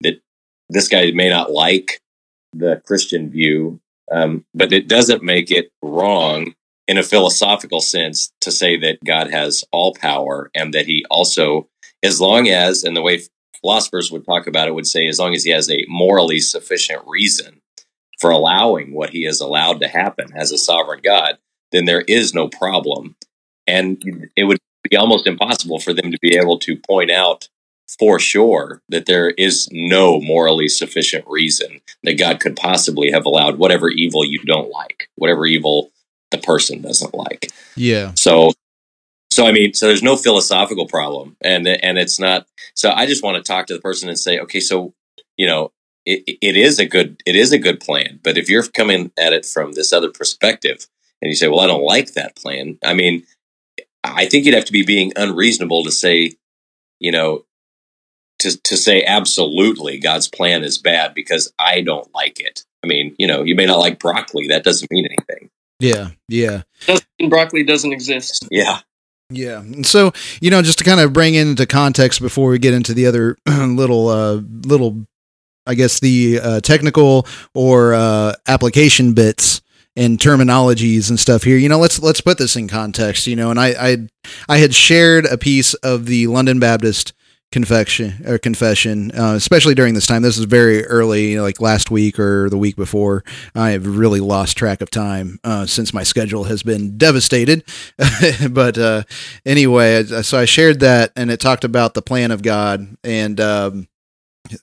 that 0.00 0.22
this 0.70 0.88
guy 0.88 1.10
may 1.10 1.28
not 1.28 1.50
like 1.50 2.00
the 2.54 2.80
Christian 2.86 3.28
view, 3.28 3.80
um, 4.10 4.44
but 4.54 4.72
it 4.72 4.88
doesn't 4.88 5.22
make 5.22 5.50
it 5.50 5.70
wrong 5.82 6.54
in 6.86 6.98
a 6.98 7.02
philosophical 7.02 7.80
sense 7.80 8.32
to 8.40 8.52
say 8.52 8.76
that 8.78 9.02
God 9.04 9.30
has 9.30 9.64
all 9.72 9.94
power 9.94 10.50
and 10.54 10.74
that 10.74 10.86
he 10.86 11.04
also, 11.10 11.68
as 12.02 12.20
long 12.20 12.48
as, 12.48 12.84
and 12.84 12.96
the 12.96 13.02
way 13.02 13.20
philosophers 13.60 14.12
would 14.12 14.26
talk 14.26 14.46
about 14.46 14.68
it, 14.68 14.74
would 14.74 14.86
say, 14.86 15.08
as 15.08 15.18
long 15.18 15.34
as 15.34 15.44
he 15.44 15.50
has 15.50 15.70
a 15.70 15.84
morally 15.88 16.40
sufficient 16.40 17.02
reason 17.06 17.62
for 18.20 18.30
allowing 18.30 18.94
what 18.94 19.10
he 19.10 19.24
has 19.24 19.40
allowed 19.40 19.80
to 19.80 19.88
happen 19.88 20.32
as 20.36 20.52
a 20.52 20.58
sovereign 20.58 21.00
God, 21.02 21.38
then 21.72 21.86
there 21.86 22.02
is 22.06 22.34
no 22.34 22.48
problem. 22.48 23.16
And 23.66 24.30
it 24.36 24.44
would 24.44 24.58
be 24.88 24.96
almost 24.96 25.26
impossible 25.26 25.78
for 25.78 25.94
them 25.94 26.12
to 26.12 26.18
be 26.20 26.36
able 26.36 26.58
to 26.60 26.76
point 26.76 27.10
out 27.10 27.48
for 27.98 28.18
sure 28.18 28.82
that 28.88 29.06
there 29.06 29.30
is 29.30 29.68
no 29.72 30.20
morally 30.20 30.68
sufficient 30.68 31.24
reason 31.26 31.80
that 32.02 32.18
God 32.18 32.40
could 32.40 32.56
possibly 32.56 33.10
have 33.10 33.24
allowed 33.24 33.58
whatever 33.58 33.88
evil 33.90 34.24
you 34.24 34.40
don't 34.40 34.70
like, 34.70 35.08
whatever 35.16 35.46
evil 35.46 35.90
the 36.30 36.38
person 36.38 36.82
doesn't 36.82 37.14
like. 37.14 37.50
Yeah. 37.76 38.12
So 38.16 38.52
so 39.30 39.46
I 39.46 39.52
mean, 39.52 39.74
so 39.74 39.86
there's 39.86 40.02
no 40.02 40.16
philosophical 40.16 40.86
problem 40.86 41.36
and 41.40 41.66
and 41.66 41.98
it's 41.98 42.18
not 42.18 42.46
so 42.74 42.90
I 42.90 43.06
just 43.06 43.22
want 43.22 43.36
to 43.36 43.42
talk 43.42 43.66
to 43.66 43.74
the 43.74 43.80
person 43.80 44.08
and 44.08 44.18
say, 44.18 44.38
okay, 44.40 44.60
so 44.60 44.94
you 45.36 45.46
know, 45.46 45.72
it, 46.06 46.38
it 46.40 46.56
is 46.56 46.78
a 46.78 46.86
good 46.86 47.22
it 47.26 47.36
is 47.36 47.52
a 47.52 47.58
good 47.58 47.80
plan, 47.80 48.20
but 48.22 48.36
if 48.36 48.48
you're 48.48 48.64
coming 48.64 49.12
at 49.18 49.32
it 49.32 49.46
from 49.46 49.72
this 49.72 49.92
other 49.92 50.10
perspective 50.10 50.86
and 51.22 51.28
you 51.30 51.36
say, 51.36 51.48
well, 51.48 51.60
I 51.60 51.66
don't 51.66 51.84
like 51.84 52.12
that 52.12 52.36
plan. 52.36 52.78
I 52.84 52.94
mean, 52.94 53.24
I 54.02 54.26
think 54.26 54.44
you'd 54.44 54.54
have 54.54 54.66
to 54.66 54.72
be 54.72 54.84
being 54.84 55.12
unreasonable 55.16 55.84
to 55.84 55.90
say, 55.90 56.34
you 57.00 57.10
know, 57.10 57.44
to 58.40 58.60
to 58.62 58.76
say 58.76 59.04
absolutely 59.04 59.98
God's 59.98 60.28
plan 60.28 60.64
is 60.64 60.78
bad 60.78 61.14
because 61.14 61.52
I 61.58 61.80
don't 61.80 62.12
like 62.14 62.40
it. 62.40 62.64
I 62.82 62.86
mean, 62.86 63.14
you 63.18 63.26
know, 63.26 63.42
you 63.42 63.54
may 63.54 63.66
not 63.66 63.78
like 63.78 63.98
broccoli. 63.98 64.48
That 64.48 64.64
doesn't 64.64 64.90
mean 64.90 65.06
anything. 65.06 65.50
Yeah. 65.80 66.10
Yeah. 66.28 66.62
Doesn't 66.86 67.06
mean 67.18 67.30
broccoli 67.30 67.64
doesn't 67.64 67.92
exist. 67.92 68.46
Yeah. 68.50 68.80
Yeah. 69.30 69.60
And 69.60 69.86
so, 69.86 70.12
you 70.40 70.50
know, 70.50 70.62
just 70.62 70.78
to 70.78 70.84
kind 70.84 71.00
of 71.00 71.12
bring 71.12 71.34
into 71.34 71.66
context 71.66 72.20
before 72.20 72.50
we 72.50 72.58
get 72.58 72.74
into 72.74 72.92
the 72.92 73.06
other 73.06 73.36
little, 73.46 74.08
uh, 74.08 74.40
little, 74.66 75.06
I 75.66 75.74
guess 75.74 75.98
the 75.98 76.40
uh, 76.42 76.60
technical 76.60 77.26
or 77.54 77.94
uh, 77.94 78.34
application 78.46 79.14
bits 79.14 79.62
and 79.96 80.18
terminologies 80.18 81.08
and 81.08 81.18
stuff 81.18 81.42
here. 81.42 81.56
You 81.56 81.68
know, 81.68 81.78
let's 81.78 82.02
let's 82.02 82.20
put 82.20 82.36
this 82.36 82.56
in 82.56 82.68
context. 82.68 83.26
You 83.26 83.36
know, 83.36 83.50
and 83.50 83.58
I 83.58 83.68
I, 83.68 84.08
I 84.48 84.58
had 84.58 84.74
shared 84.74 85.24
a 85.24 85.38
piece 85.38 85.72
of 85.74 86.04
the 86.06 86.26
London 86.26 86.58
Baptist 86.58 87.14
confession 87.54 88.12
or 88.26 88.36
confession, 88.36 89.12
uh, 89.12 89.34
especially 89.36 89.76
during 89.76 89.94
this 89.94 90.08
time. 90.08 90.22
This 90.22 90.36
is 90.36 90.44
very 90.44 90.84
early, 90.86 91.30
you 91.30 91.36
know, 91.36 91.44
like 91.44 91.60
last 91.60 91.88
week 91.88 92.18
or 92.18 92.50
the 92.50 92.58
week 92.58 92.74
before. 92.74 93.22
I 93.54 93.70
have 93.70 93.86
really 93.86 94.18
lost 94.18 94.56
track 94.56 94.80
of 94.80 94.90
time 94.90 95.38
uh, 95.44 95.64
since 95.64 95.94
my 95.94 96.02
schedule 96.02 96.44
has 96.44 96.64
been 96.64 96.98
devastated. 96.98 97.62
but 98.50 98.76
uh, 98.76 99.04
anyway, 99.46 100.02
so 100.02 100.36
I 100.36 100.46
shared 100.46 100.80
that, 100.80 101.12
and 101.14 101.30
it 101.30 101.38
talked 101.38 101.62
about 101.62 101.94
the 101.94 102.02
plan 102.02 102.32
of 102.32 102.42
God, 102.42 102.96
and 103.04 103.40
um, 103.40 103.86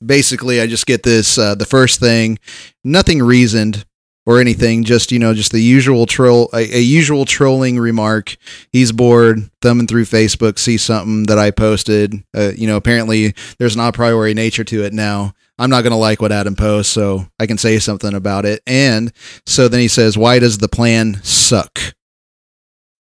basically, 0.05 0.59
I 0.59 0.67
just 0.67 0.85
get 0.85 1.03
this: 1.03 1.37
uh, 1.37 1.55
the 1.55 1.65
first 1.65 2.01
thing, 2.01 2.39
nothing 2.83 3.23
reasoned 3.23 3.85
or 4.25 4.39
anything. 4.39 4.83
Just 4.83 5.11
you 5.11 5.19
know, 5.19 5.33
just 5.33 5.51
the 5.51 5.61
usual 5.61 6.05
troll, 6.05 6.49
a, 6.53 6.77
a, 6.77 6.81
usual 6.81 7.25
trolling 7.25 7.79
remark. 7.79 8.35
He's 8.71 8.91
bored, 8.91 9.49
thumbing 9.61 9.87
through 9.87 10.05
Facebook, 10.05 10.59
see 10.59 10.77
something 10.77 11.23
that 11.23 11.39
I 11.39 11.51
posted. 11.51 12.23
Uh, 12.35 12.51
you 12.55 12.67
know, 12.67 12.77
apparently 12.77 13.33
there's 13.57 13.75
an 13.75 13.81
a 13.81 13.91
priori 13.91 14.33
nature 14.33 14.63
to 14.63 14.83
it 14.83 14.93
now. 14.93 15.33
I'm 15.57 15.69
not 15.69 15.81
going 15.81 15.91
to 15.91 15.97
like 15.97 16.21
what 16.21 16.31
Adam 16.31 16.55
posts, 16.55 16.91
so 16.91 17.27
I 17.39 17.45
can 17.45 17.57
say 17.57 17.77
something 17.79 18.13
about 18.13 18.45
it. 18.45 18.63
And 18.65 19.13
so 19.45 19.67
then 19.67 19.79
he 19.79 19.87
says, 19.87 20.17
"Why 20.17 20.39
does 20.39 20.57
the 20.57 20.69
plan 20.69 21.19
suck?" 21.23 21.79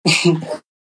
so 0.08 0.32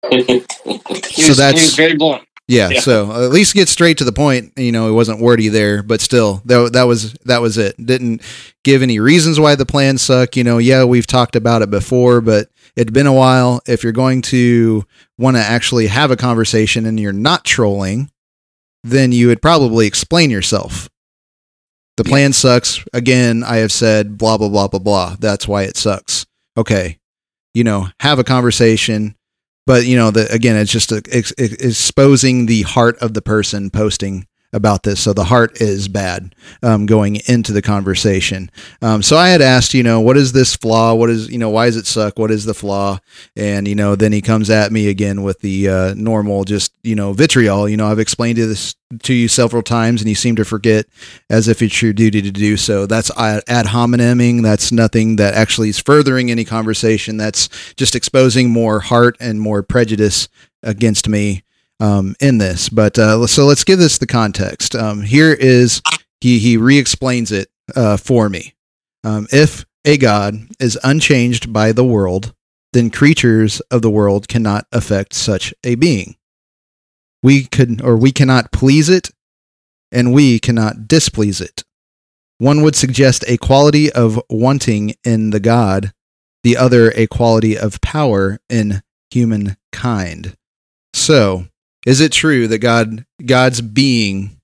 was, 0.05 1.37
that's 1.37 1.75
very 1.75 1.97
blunt. 1.97 2.28
Yeah, 2.49 2.71
yeah, 2.71 2.81
so 2.81 3.13
uh, 3.13 3.25
at 3.25 3.31
least 3.31 3.53
get 3.53 3.69
straight 3.69 3.99
to 3.99 4.05
the 4.05 4.13
point. 4.13 4.55
You 4.57 4.73
know, 4.73 4.89
it 4.89 4.93
wasn't 4.93 5.21
wordy 5.21 5.49
there, 5.49 5.83
but 5.83 6.01
still, 6.01 6.41
that, 6.47 6.73
that 6.73 6.85
was 6.85 7.13
that 7.27 7.43
was 7.43 7.59
it. 7.59 7.77
Didn't 7.85 8.23
give 8.65 8.83
any 8.83 8.99
reasons 9.01 9.39
why 9.39 9.55
the 9.55 9.67
plans 9.67 10.01
suck. 10.01 10.35
You 10.35 10.45
know, 10.45 10.57
yeah, 10.57 10.85
we've 10.85 11.07
talked 11.07 11.37
about 11.37 11.61
it 11.61 11.71
before, 11.71 12.23
but 12.23 12.49
it'd 12.75 12.95
been 12.95 13.07
a 13.07 13.13
while. 13.13 13.61
If 13.67 13.85
you're 13.85 13.93
going 13.93 14.23
to 14.23 14.83
want 15.19 15.37
to 15.37 15.43
actually 15.43 15.89
have 15.89 16.11
a 16.11 16.17
conversation 16.17 16.87
and 16.87 16.99
you're 16.99 17.13
not 17.13 17.45
trolling, 17.45 18.11
then 18.83 19.13
you 19.13 19.27
would 19.27 19.43
probably 19.43 19.87
explain 19.87 20.31
yourself. 20.31 20.89
The 21.99 22.05
plan 22.05 22.33
sucks. 22.33 22.83
Again, 22.95 23.45
I 23.45 23.57
have 23.57 23.73
said 23.73 24.17
blah 24.17 24.39
blah 24.39 24.49
blah 24.49 24.69
blah 24.69 24.81
blah. 24.81 25.17
That's 25.19 25.47
why 25.47 25.65
it 25.65 25.77
sucks. 25.77 26.25
Okay, 26.57 26.99
you 27.53 27.63
know, 27.63 27.89
have 28.01 28.19
a 28.19 28.25
conversation 28.25 29.17
but 29.69 29.85
you 29.85 29.99
know, 29.99 30.11
the, 30.11 30.33
again, 30.33 30.57
it's 30.57 30.73
just 30.73 30.93
a, 30.93 31.03
ex, 31.13 31.31
exposing 31.33 32.47
the 32.47 32.63
heart 32.63 32.97
of 33.01 33.13
the 33.13 33.21
person 33.21 33.69
posting 33.69 34.27
about 34.53 34.83
this. 34.83 35.01
So 35.01 35.13
the 35.13 35.25
heart 35.25 35.61
is 35.61 35.89
bad 35.89 36.35
um, 36.63 36.87
going 36.87 37.17
into 37.27 37.53
the 37.53 37.61
conversation. 37.61 38.51
Um, 38.81 39.03
so 39.03 39.17
I 39.17 39.29
had 39.29 39.43
asked, 39.43 39.75
you 39.75 39.83
know, 39.83 40.01
what 40.01 40.17
is 40.17 40.33
this 40.33 40.57
flaw? 40.57 40.95
What 40.95 41.11
is, 41.11 41.29
you 41.29 41.39
know, 41.39 41.51
why 41.51 41.67
does 41.67 41.77
it 41.77 41.87
suck? 41.87 42.19
What 42.19 42.31
is 42.31 42.45
the 42.45 42.55
flaw? 42.55 42.99
And, 43.37 43.69
you 43.69 43.75
know, 43.75 43.95
then 43.95 44.13
he 44.13 44.23
comes 44.23 44.49
at 44.49 44.73
me 44.73 44.89
again 44.89 45.23
with 45.23 45.41
the 45.41 45.69
uh, 45.69 45.95
normal, 45.95 46.45
just, 46.45 46.73
you 46.83 46.95
know, 46.95 47.13
vitriol. 47.13 47.69
You 47.69 47.77
know, 47.77 47.89
I've 47.89 47.99
explained 47.99 48.39
this 48.39 48.75
to 49.03 49.13
you 49.13 49.29
several 49.29 49.63
times 49.63 50.01
and 50.01 50.09
you 50.09 50.15
seem 50.15 50.37
to 50.37 50.45
forget 50.47 50.87
as 51.29 51.47
if 51.47 51.61
it's 51.61 51.83
your 51.83 51.93
duty 51.93 52.23
to 52.23 52.31
do 52.31 52.57
so. 52.57 52.87
That's 52.87 53.11
ad 53.19 53.67
homineming. 53.67 54.43
That's 54.43 54.73
nothing 54.73 55.17
that 55.17 55.35
actually 55.35 55.69
is 55.69 55.79
furthering 55.79 56.31
any 56.31 56.45
conversation. 56.45 57.19
That's 57.19 57.49
just 57.75 57.95
exposing 57.95 58.51
more 58.51 58.81
heart 58.81 59.17
and 59.21 59.41
more 59.41 59.63
prejudice 59.63 60.29
against 60.63 61.07
me 61.07 61.43
um, 61.81 62.15
in 62.21 62.39
this. 62.39 62.69
But 62.69 62.99
uh, 62.99 63.27
so 63.27 63.47
let's 63.47 63.65
give 63.65 63.79
this 63.79 63.99
the 63.99 64.07
context. 64.07 64.75
Um, 64.75 65.03
here 65.03 65.33
is 65.33 65.83
he 66.21 66.39
he 66.39 66.57
re-explains 66.57 67.33
it 67.33 67.49
uh, 67.75 67.97
for 67.97 68.29
me. 68.29 68.55
Um, 69.05 69.27
if 69.33 69.65
a 69.85 69.97
god 69.97 70.35
is 70.59 70.79
unchanged 70.83 71.53
by 71.53 71.73
the 71.73 71.85
world, 71.85 72.35
then 72.73 72.91
creatures 72.91 73.61
of 73.71 73.83
the 73.83 73.91
world 73.91 74.29
cannot 74.29 74.67
affect 74.73 75.15
such 75.15 75.55
a 75.65 75.75
being. 75.75 76.17
We 77.23 77.45
could 77.45 77.83
or 77.83 77.97
we 77.97 78.13
cannot 78.13 78.53
please 78.53 78.89
it, 78.89 79.11
and 79.91 80.13
we 80.13 80.39
cannot 80.39 80.89
displease 80.89 81.41
it. 81.41 81.65
One 82.39 82.63
would 82.63 82.77
suggest 82.77 83.25
a 83.27 83.37
quality 83.37 83.91
of 83.91 84.21
wanting 84.31 84.95
in 85.05 85.31
the 85.31 85.41
god, 85.41 85.93
the 86.45 86.57
other 86.57 86.93
a 86.95 87.09
quality 87.09 87.59
of 87.59 87.81
power 87.81 88.39
in 88.49 88.83
humankind. 89.11 90.37
So, 90.95 91.47
is 91.89 92.03
it 92.03 92.13
true 92.13 92.47
that 92.49 92.59
God 92.59 93.07
God's 93.25 93.63
being 93.63 94.39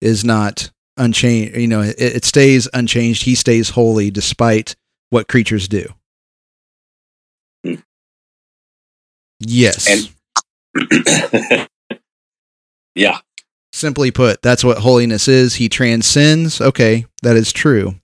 is 0.00 0.24
not 0.24 0.72
unchanged? 0.96 1.56
You 1.56 1.68
know, 1.68 1.82
it, 1.82 1.94
it 2.00 2.24
stays 2.24 2.68
unchanged. 2.74 3.22
He 3.22 3.36
stays 3.36 3.70
holy 3.70 4.10
despite 4.10 4.74
what 5.10 5.28
creatures 5.28 5.68
do. 5.68 5.86
Hmm. 7.64 7.76
Yes. 9.38 10.10
And 10.74 11.68
yeah. 12.96 13.18
Simply 13.72 14.10
put, 14.10 14.42
that's 14.42 14.64
what 14.64 14.78
holiness 14.78 15.28
is. 15.28 15.54
He 15.54 15.68
transcends. 15.68 16.60
Okay, 16.60 17.06
that 17.22 17.36
is 17.36 17.52
true. 17.52 17.94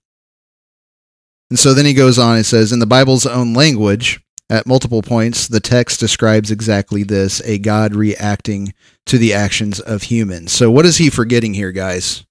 And 1.49 1.59
so 1.59 1.73
then 1.73 1.85
he 1.85 1.93
goes 1.93 2.17
on 2.17 2.37
and 2.37 2.45
says, 2.45 2.71
in 2.71 2.79
the 2.79 2.85
Bible's 2.85 3.25
own 3.25 3.53
language, 3.53 4.21
at 4.49 4.65
multiple 4.65 5.01
points, 5.01 5.47
the 5.47 5.59
text 5.59 5.99
describes 5.99 6.51
exactly 6.51 7.03
this 7.03 7.41
a 7.41 7.57
God 7.57 7.93
reacting 7.95 8.73
to 9.07 9.17
the 9.17 9.33
actions 9.33 9.79
of 9.79 10.03
humans. 10.03 10.51
So, 10.51 10.71
what 10.71 10.85
is 10.85 10.97
he 10.97 11.09
forgetting 11.09 11.53
here, 11.53 11.71
guys? 11.71 12.25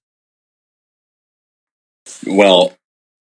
Well, 2.25 2.73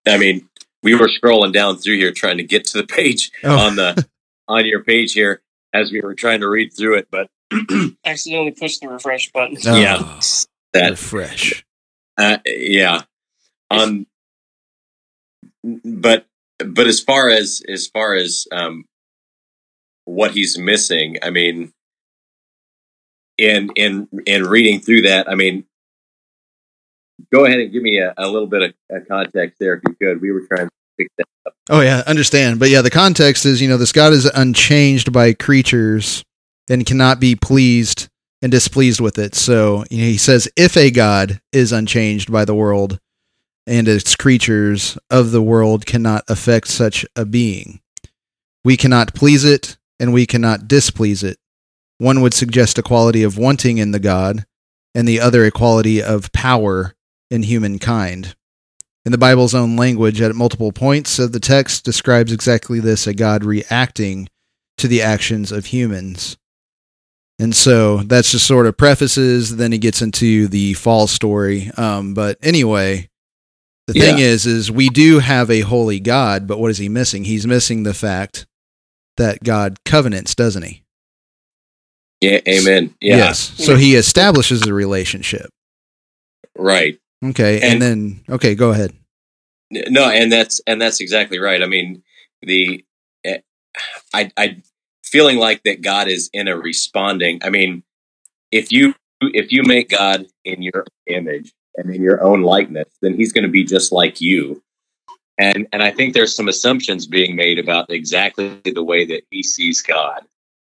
I 0.07 0.17
mean, 0.17 0.47
we 0.83 0.95
were 0.95 1.07
scrolling 1.09 1.53
down 1.53 1.77
through 1.77 1.97
here 1.97 2.11
trying 2.11 2.37
to 2.37 2.43
get 2.43 2.65
to 2.65 2.77
the 2.77 2.85
page 2.87 3.31
Oh. 3.43 3.57
on 3.57 3.75
the 3.75 4.07
on 4.47 4.65
your 4.65 4.83
page 4.83 5.13
here 5.13 5.41
as 5.73 5.91
we 5.91 6.01
were 6.01 6.13
trying 6.13 6.41
to 6.41 6.47
read 6.47 6.71
through 6.73 6.97
it, 6.97 7.07
but 7.09 7.29
Accidentally 8.05 8.51
pushed 8.51 8.81
the 8.81 8.87
refresh 8.89 9.31
button. 9.31 9.57
Oh, 9.65 9.75
Yeah. 9.79 10.19
that 10.73 10.91
refresh. 10.91 11.65
Uh, 12.17 12.37
yeah. 12.45 13.01
Um, 13.71 14.05
but 15.63 16.25
but 16.59 16.87
as 16.87 16.99
far 16.99 17.29
as 17.29 17.61
as 17.67 17.87
far 17.87 18.15
as 18.15 18.47
um, 18.51 18.85
what 20.05 20.31
he's 20.31 20.57
missing, 20.57 21.17
I 21.21 21.29
mean, 21.29 21.73
in 23.37 23.69
in 23.75 24.07
in 24.25 24.43
reading 24.43 24.79
through 24.79 25.01
that, 25.03 25.29
I 25.29 25.35
mean, 25.35 25.65
go 27.33 27.45
ahead 27.45 27.59
and 27.59 27.71
give 27.71 27.83
me 27.83 27.99
a, 27.99 28.13
a 28.17 28.27
little 28.27 28.47
bit 28.47 28.61
of 28.61 28.73
a 28.89 29.01
context 29.01 29.57
there, 29.59 29.75
if 29.75 29.81
you 29.87 29.95
could. 29.95 30.21
We 30.21 30.31
were 30.31 30.45
trying 30.47 30.67
to 30.67 30.73
pick 30.97 31.09
that 31.17 31.25
up. 31.45 31.53
Oh 31.69 31.81
yeah, 31.81 32.03
understand. 32.07 32.59
But 32.59 32.69
yeah, 32.69 32.81
the 32.81 32.89
context 32.89 33.45
is, 33.45 33.61
you 33.61 33.67
know, 33.67 33.77
this 33.77 33.91
God 33.91 34.13
is 34.13 34.25
unchanged 34.25 35.11
by 35.11 35.33
creatures 35.33 36.23
and 36.69 36.85
cannot 36.85 37.19
be 37.19 37.35
pleased 37.35 38.07
and 38.41 38.51
displeased 38.51 39.01
with 39.01 39.17
it. 39.17 39.35
So 39.35 39.83
you 39.89 39.97
know, 39.99 40.07
he 40.07 40.17
says, 40.17 40.47
if 40.55 40.77
a 40.77 40.91
God 40.91 41.41
is 41.51 41.71
unchanged 41.71 42.31
by 42.31 42.45
the 42.45 42.55
world 42.55 42.99
and 43.67 43.87
its 43.87 44.15
creatures 44.15 44.97
of 45.09 45.31
the 45.31 45.41
world 45.41 45.85
cannot 45.85 46.23
affect 46.27 46.67
such 46.67 47.05
a 47.15 47.25
being, 47.25 47.81
we 48.63 48.77
cannot 48.77 49.13
please 49.13 49.43
it 49.45 49.77
and 49.99 50.13
we 50.13 50.25
cannot 50.25 50.67
displease 50.67 51.23
it. 51.23 51.37
One 51.97 52.21
would 52.21 52.33
suggest 52.33 52.77
a 52.77 52.83
quality 52.83 53.23
of 53.23 53.37
wanting 53.37 53.77
in 53.77 53.91
the 53.91 53.99
God, 53.99 54.45
and 54.93 55.07
the 55.07 55.19
other 55.19 55.45
a 55.45 55.51
quality 55.51 56.01
of 56.01 56.31
power 56.31 56.95
in 57.29 57.43
humankind. 57.43 58.35
In 59.05 59.11
the 59.11 59.17
Bible's 59.17 59.53
own 59.53 59.75
language, 59.75 60.19
at 60.19 60.35
multiple 60.35 60.71
points 60.71 61.19
of 61.19 61.31
the 61.31 61.39
text 61.39 61.85
describes 61.85 62.31
exactly 62.31 62.79
this 62.79 63.05
a 63.05 63.13
God 63.13 63.43
reacting 63.43 64.29
to 64.77 64.87
the 64.87 65.01
actions 65.01 65.51
of 65.51 65.67
humans. 65.67 66.37
And 67.37 67.55
so 67.55 67.97
that's 67.97 68.31
just 68.31 68.47
sort 68.47 68.65
of 68.65 68.77
prefaces, 68.77 69.57
then 69.57 69.71
he 69.71 69.77
gets 69.77 70.01
into 70.01 70.47
the 70.47 70.73
fall 70.73 71.07
story. 71.07 71.69
Um, 71.77 72.13
but 72.13 72.37
anyway, 72.41 73.09
the 73.87 73.93
thing 73.93 74.17
Yeah. 74.17 74.25
is, 74.25 74.45
is 74.45 74.71
we 74.71 74.89
do 74.89 75.19
have 75.19 75.49
a 75.51 75.61
holy 75.61 75.99
God, 75.99 76.47
but 76.47 76.59
what 76.59 76.71
is 76.71 76.77
he 76.79 76.89
missing? 76.89 77.23
He's 77.25 77.45
missing 77.45 77.83
the 77.83 77.93
fact 77.93 78.45
that 79.17 79.43
God 79.43 79.83
covenants, 79.85 80.33
doesn't 80.35 80.63
he? 80.63 80.83
Yeah, 82.21 82.39
amen. 82.47 82.95
Yeah, 83.01 83.17
Yes. 83.17 83.39
So 83.63 83.75
he 83.75 83.95
establishes 83.95 84.65
a 84.65 84.73
relationship. 84.73 85.49
right. 86.57 86.97
Okay. 87.23 87.55
And, 87.61 87.73
And- 87.73 87.81
then, 87.81 88.23
okay, 88.29 88.55
go 88.55 88.71
ahead. 88.71 88.93
No, 89.71 90.09
and 90.09 90.31
that's 90.31 90.61
and 90.67 90.79
that's 90.79 91.01
exactly 91.01 91.39
right. 91.39 91.61
I 91.63 91.65
mean, 91.65 92.03
the 92.43 92.85
eh, 93.25 93.39
I 94.13 94.31
I 94.37 94.61
feeling 95.03 95.37
like 95.37 95.63
that 95.63 95.81
God 95.81 96.07
is 96.07 96.29
in 96.33 96.47
a 96.47 96.55
responding. 96.55 97.39
I 97.43 97.49
mean, 97.49 97.81
if 98.51 98.71
you 98.71 98.93
if 99.21 99.51
you 99.51 99.63
make 99.63 99.89
God 99.89 100.27
in 100.45 100.61
your 100.61 100.85
image 101.07 101.51
and 101.77 101.93
in 101.93 102.01
your 102.01 102.23
own 102.23 102.41
likeness, 102.41 102.87
then 103.01 103.15
He's 103.15 103.33
going 103.33 103.43
to 103.43 103.49
be 103.49 103.63
just 103.63 103.91
like 103.91 104.21
you. 104.21 104.61
And 105.37 105.67
and 105.73 105.83
I 105.83 105.91
think 105.91 106.13
there's 106.13 106.35
some 106.35 106.47
assumptions 106.47 107.07
being 107.07 107.35
made 107.35 107.59
about 107.59 107.89
exactly 107.89 108.61
the 108.63 108.83
way 108.83 109.05
that 109.05 109.23
He 109.31 109.43
sees 109.43 109.81
God, 109.81 110.25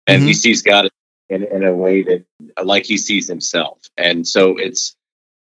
and 0.08 0.24
He 0.24 0.34
sees 0.34 0.62
God 0.62 0.90
in, 1.30 1.44
in 1.44 1.64
a 1.64 1.74
way 1.74 2.04
that 2.04 2.26
like 2.64 2.86
He 2.86 2.98
sees 2.98 3.28
Himself. 3.28 3.80
And 3.98 4.28
so 4.28 4.58
it's 4.58 4.96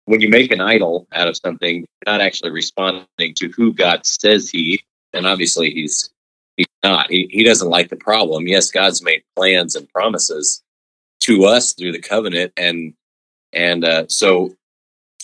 when 0.06 0.22
you 0.22 0.30
make 0.30 0.51
an 0.51 0.62
idol 0.62 1.08
out 1.13 1.27
of 1.27 1.38
something, 1.38 1.77
you're 1.77 2.13
not 2.13 2.22
actually 2.22 2.51
responding 2.51 3.06
to 3.36 3.50
who 3.50 3.74
God 3.74 4.06
says 4.06 4.50
He, 4.50 4.84
and 5.13 5.27
obviously 5.27 5.72
He's 5.72 6.10
He's 6.58 6.65
not. 6.84 7.12
He 7.12 7.30
He 7.32 7.44
doesn't 7.44 7.70
like 7.70 7.89
the 7.89 7.96
problem. 7.96 8.48
Yes, 8.48 8.72
God's 8.72 9.03
made 9.03 9.24
plans 9.36 9.75
and 9.75 9.88
promises 9.89 10.63
to 11.22 11.46
us 11.46 11.74
through 11.74 11.91
the 11.91 12.01
covenant, 12.01 12.53
and 12.58 12.96
and 13.53 13.86
uh, 13.86 14.08
so 14.08 14.56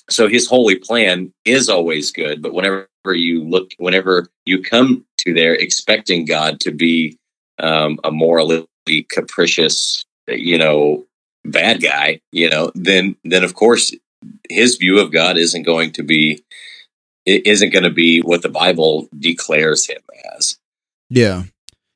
so 0.10 0.28
His 0.28 0.48
holy 0.48 0.76
plan 0.76 1.34
is 1.46 1.70
always 1.70 2.12
good. 2.12 2.42
But 2.42 2.54
whenever 2.54 2.88
you 3.08 3.44
look, 3.44 3.72
whenever 3.78 4.28
you 4.46 4.62
come 4.62 5.06
to 5.20 5.34
there 5.34 5.54
expecting 5.54 6.26
God 6.26 6.60
to 6.62 6.72
be 6.72 7.18
um, 7.60 8.00
a 8.04 8.12
morally 8.12 8.68
capricious, 9.10 10.04
you 10.28 10.58
know, 10.58 11.06
bad 11.46 11.82
guy, 11.82 12.22
you 12.32 12.50
know, 12.50 12.72
then 12.76 13.16
then 13.24 13.44
of 13.44 13.54
course 13.54 13.94
his 14.50 14.76
view 14.78 15.00
of 15.00 15.12
God 15.12 15.38
isn't 15.38 15.64
going 15.64 15.92
to 15.94 16.04
be 16.04 16.44
it 17.26 17.46
isn't 17.46 17.72
going 17.72 17.84
to 17.84 17.90
be 17.90 18.22
what 18.22 18.42
the 18.42 18.50
Bible 18.50 19.10
declares 19.20 19.86
him 19.86 20.02
as. 20.36 20.58
Yeah. 21.10 21.44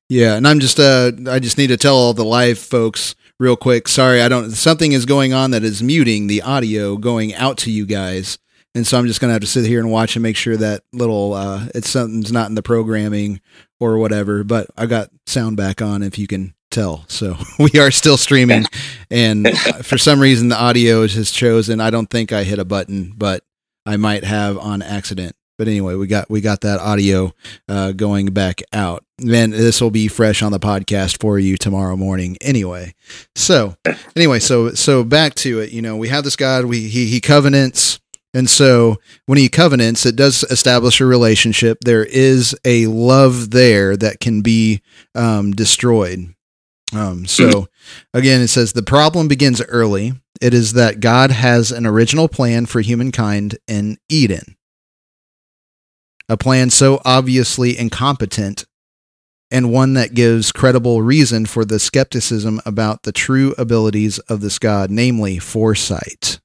Yeah. 0.10 0.36
And 0.36 0.46
I'm 0.46 0.60
just, 0.60 0.78
uh, 0.78 1.14
I 1.28 1.40
just 1.40 1.58
need 1.58 1.68
to 1.68 1.78
tell 1.78 1.96
all 1.96 2.14
the 2.14 2.26
live 2.26 2.60
folks 2.60 3.16
real 3.42 3.56
quick. 3.56 3.88
Sorry, 3.88 4.22
I 4.22 4.30
don't, 4.30 4.52
something 4.52 4.92
is 4.92 5.06
going 5.06 5.34
on 5.34 5.50
that 5.52 5.64
is 5.64 5.82
muting 5.82 6.28
the 6.28 6.44
audio 6.44 6.96
going 6.96 7.34
out 7.34 7.58
to 7.60 7.72
you 7.72 7.88
guys. 7.88 8.38
And 8.76 8.86
so 8.86 9.00
I'm 9.00 9.08
just 9.08 9.20
to 9.20 9.34
have 9.34 9.42
to 9.42 9.48
sit 9.48 9.66
here 9.66 9.80
and 9.80 9.92
watch 9.92 10.16
and 10.16 10.22
make 10.22 10.38
sure 10.38 10.56
that 10.56 10.84
little, 10.94 11.34
uh, 11.34 11.66
it's 11.74 11.90
something's 11.90 12.32
not 12.32 12.50
in 12.50 12.56
the 12.56 12.62
programming 12.62 13.42
or 13.80 13.98
whatever, 13.98 14.44
but 14.44 14.68
I 14.78 14.86
got 14.86 15.10
sound 15.26 15.58
back 15.58 15.82
on 15.82 16.04
if 16.04 16.20
you 16.20 16.28
can 16.28 16.54
tell. 16.70 17.04
So 17.08 17.36
we 17.60 17.80
are 17.80 17.90
still 17.90 18.16
streaming. 18.16 18.66
And 19.10 19.50
for 19.82 19.98
some 19.98 20.20
reason, 20.20 20.50
the 20.50 20.62
audio 20.62 21.02
has 21.02 21.32
chosen. 21.32 21.82
I 21.82 21.90
don't 21.90 22.12
think 22.12 22.32
I 22.32 22.44
hit 22.44 22.60
a 22.60 22.66
button, 22.66 23.12
but 23.18 23.44
I 23.88 23.98
might 23.98 24.24
have 24.24 24.60
on 24.60 24.84
accident. 24.84 25.36
But 25.62 25.68
anyway, 25.68 25.94
we 25.94 26.08
got 26.08 26.28
we 26.28 26.42
got 26.42 26.62
that 26.62 26.80
audio 26.80 27.36
uh, 27.70 27.92
going 27.92 28.34
back 28.34 28.64
out. 28.74 29.06
Then 29.20 29.52
this 29.52 29.80
will 29.80 29.92
be 29.92 30.08
fresh 30.08 30.42
on 30.42 30.52
the 30.52 30.60
podcast 30.60 31.22
for 31.22 31.38
you 31.38 31.56
tomorrow 31.56 31.96
morning. 31.96 32.36
Anyway, 32.42 32.96
so 33.36 33.76
anyway, 34.16 34.40
so 34.40 34.74
so 34.74 35.04
back 35.04 35.36
to 35.36 35.60
it. 35.60 35.72
You 35.72 35.84
know, 35.84 35.96
we 35.98 36.08
have 36.08 36.24
this 36.24 36.36
God. 36.36 36.66
We 36.66 36.88
he 36.88 37.06
he 37.06 37.22
covenants, 37.22 38.00
and 38.34 38.50
so 38.50 38.98
when 39.28 39.38
he 39.38 39.50
covenants, 39.50 40.04
it 40.04 40.16
does 40.16 40.42
establish 40.46 41.00
a 41.00 41.06
relationship. 41.06 41.78
There 41.86 42.06
is 42.06 42.56
a 42.66 42.88
love 42.88 43.52
there 43.52 43.96
that 43.98 44.20
can 44.20 44.42
be 44.42 44.82
um, 45.14 45.52
destroyed. 45.52 46.34
Um, 46.92 47.28
so 47.28 47.68
again, 48.16 48.42
it 48.42 48.48
says 48.48 48.74
the 48.74 48.82
problem 48.82 49.28
begins 49.28 49.62
early. 49.62 50.14
It 50.42 50.56
is 50.56 50.74
that 50.74 51.02
God 51.02 51.30
has 51.30 51.72
an 51.72 51.86
original 51.86 52.28
plan 52.28 52.66
for 52.66 52.82
humankind 52.82 53.60
in 53.68 54.00
Eden. 54.10 54.56
A 56.32 56.38
plan 56.38 56.70
so 56.70 57.02
obviously 57.04 57.78
incompetent 57.78 58.66
and 59.52 59.70
one 59.70 59.96
that 59.96 60.14
gives 60.14 60.54
credible 60.54 61.02
reason 61.02 61.46
for 61.46 61.66
the 61.66 61.78
skepticism 61.78 62.62
about 62.66 63.04
the 63.04 63.12
true 63.12 63.54
abilities 63.58 64.18
of 64.20 64.40
this 64.40 64.58
God, 64.58 64.90
namely 64.90 65.40
foresight. 65.40 66.40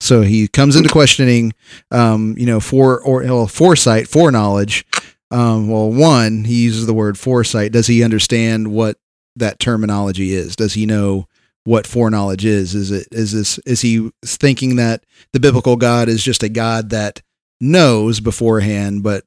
So 0.00 0.22
he 0.22 0.48
comes 0.48 0.74
into 0.74 0.88
questioning, 0.88 1.52
um, 1.90 2.34
you 2.38 2.46
know, 2.46 2.60
for 2.60 2.98
or 3.02 3.24
well, 3.24 3.46
foresight, 3.46 4.08
foreknowledge. 4.08 4.86
Um, 5.30 5.68
well, 5.68 5.92
one, 5.92 6.44
he 6.44 6.64
uses 6.64 6.86
the 6.86 6.94
word 6.94 7.18
foresight. 7.18 7.72
Does 7.72 7.88
he 7.88 8.02
understand 8.02 8.68
what 8.68 8.96
that 9.36 9.58
terminology 9.58 10.32
is? 10.32 10.56
Does 10.56 10.72
he 10.72 10.86
know 10.86 11.28
what 11.64 11.86
foreknowledge 11.86 12.46
is? 12.46 12.74
Is 12.74 12.90
it 12.90 13.06
is 13.12 13.32
this 13.32 13.58
is 13.66 13.82
he 13.82 14.10
thinking 14.24 14.76
that 14.76 15.04
the 15.34 15.40
biblical 15.40 15.76
God 15.76 16.08
is 16.08 16.24
just 16.24 16.42
a 16.42 16.48
God 16.48 16.88
that 16.88 17.20
knows 17.60 18.20
beforehand, 18.20 19.02
but 19.02 19.24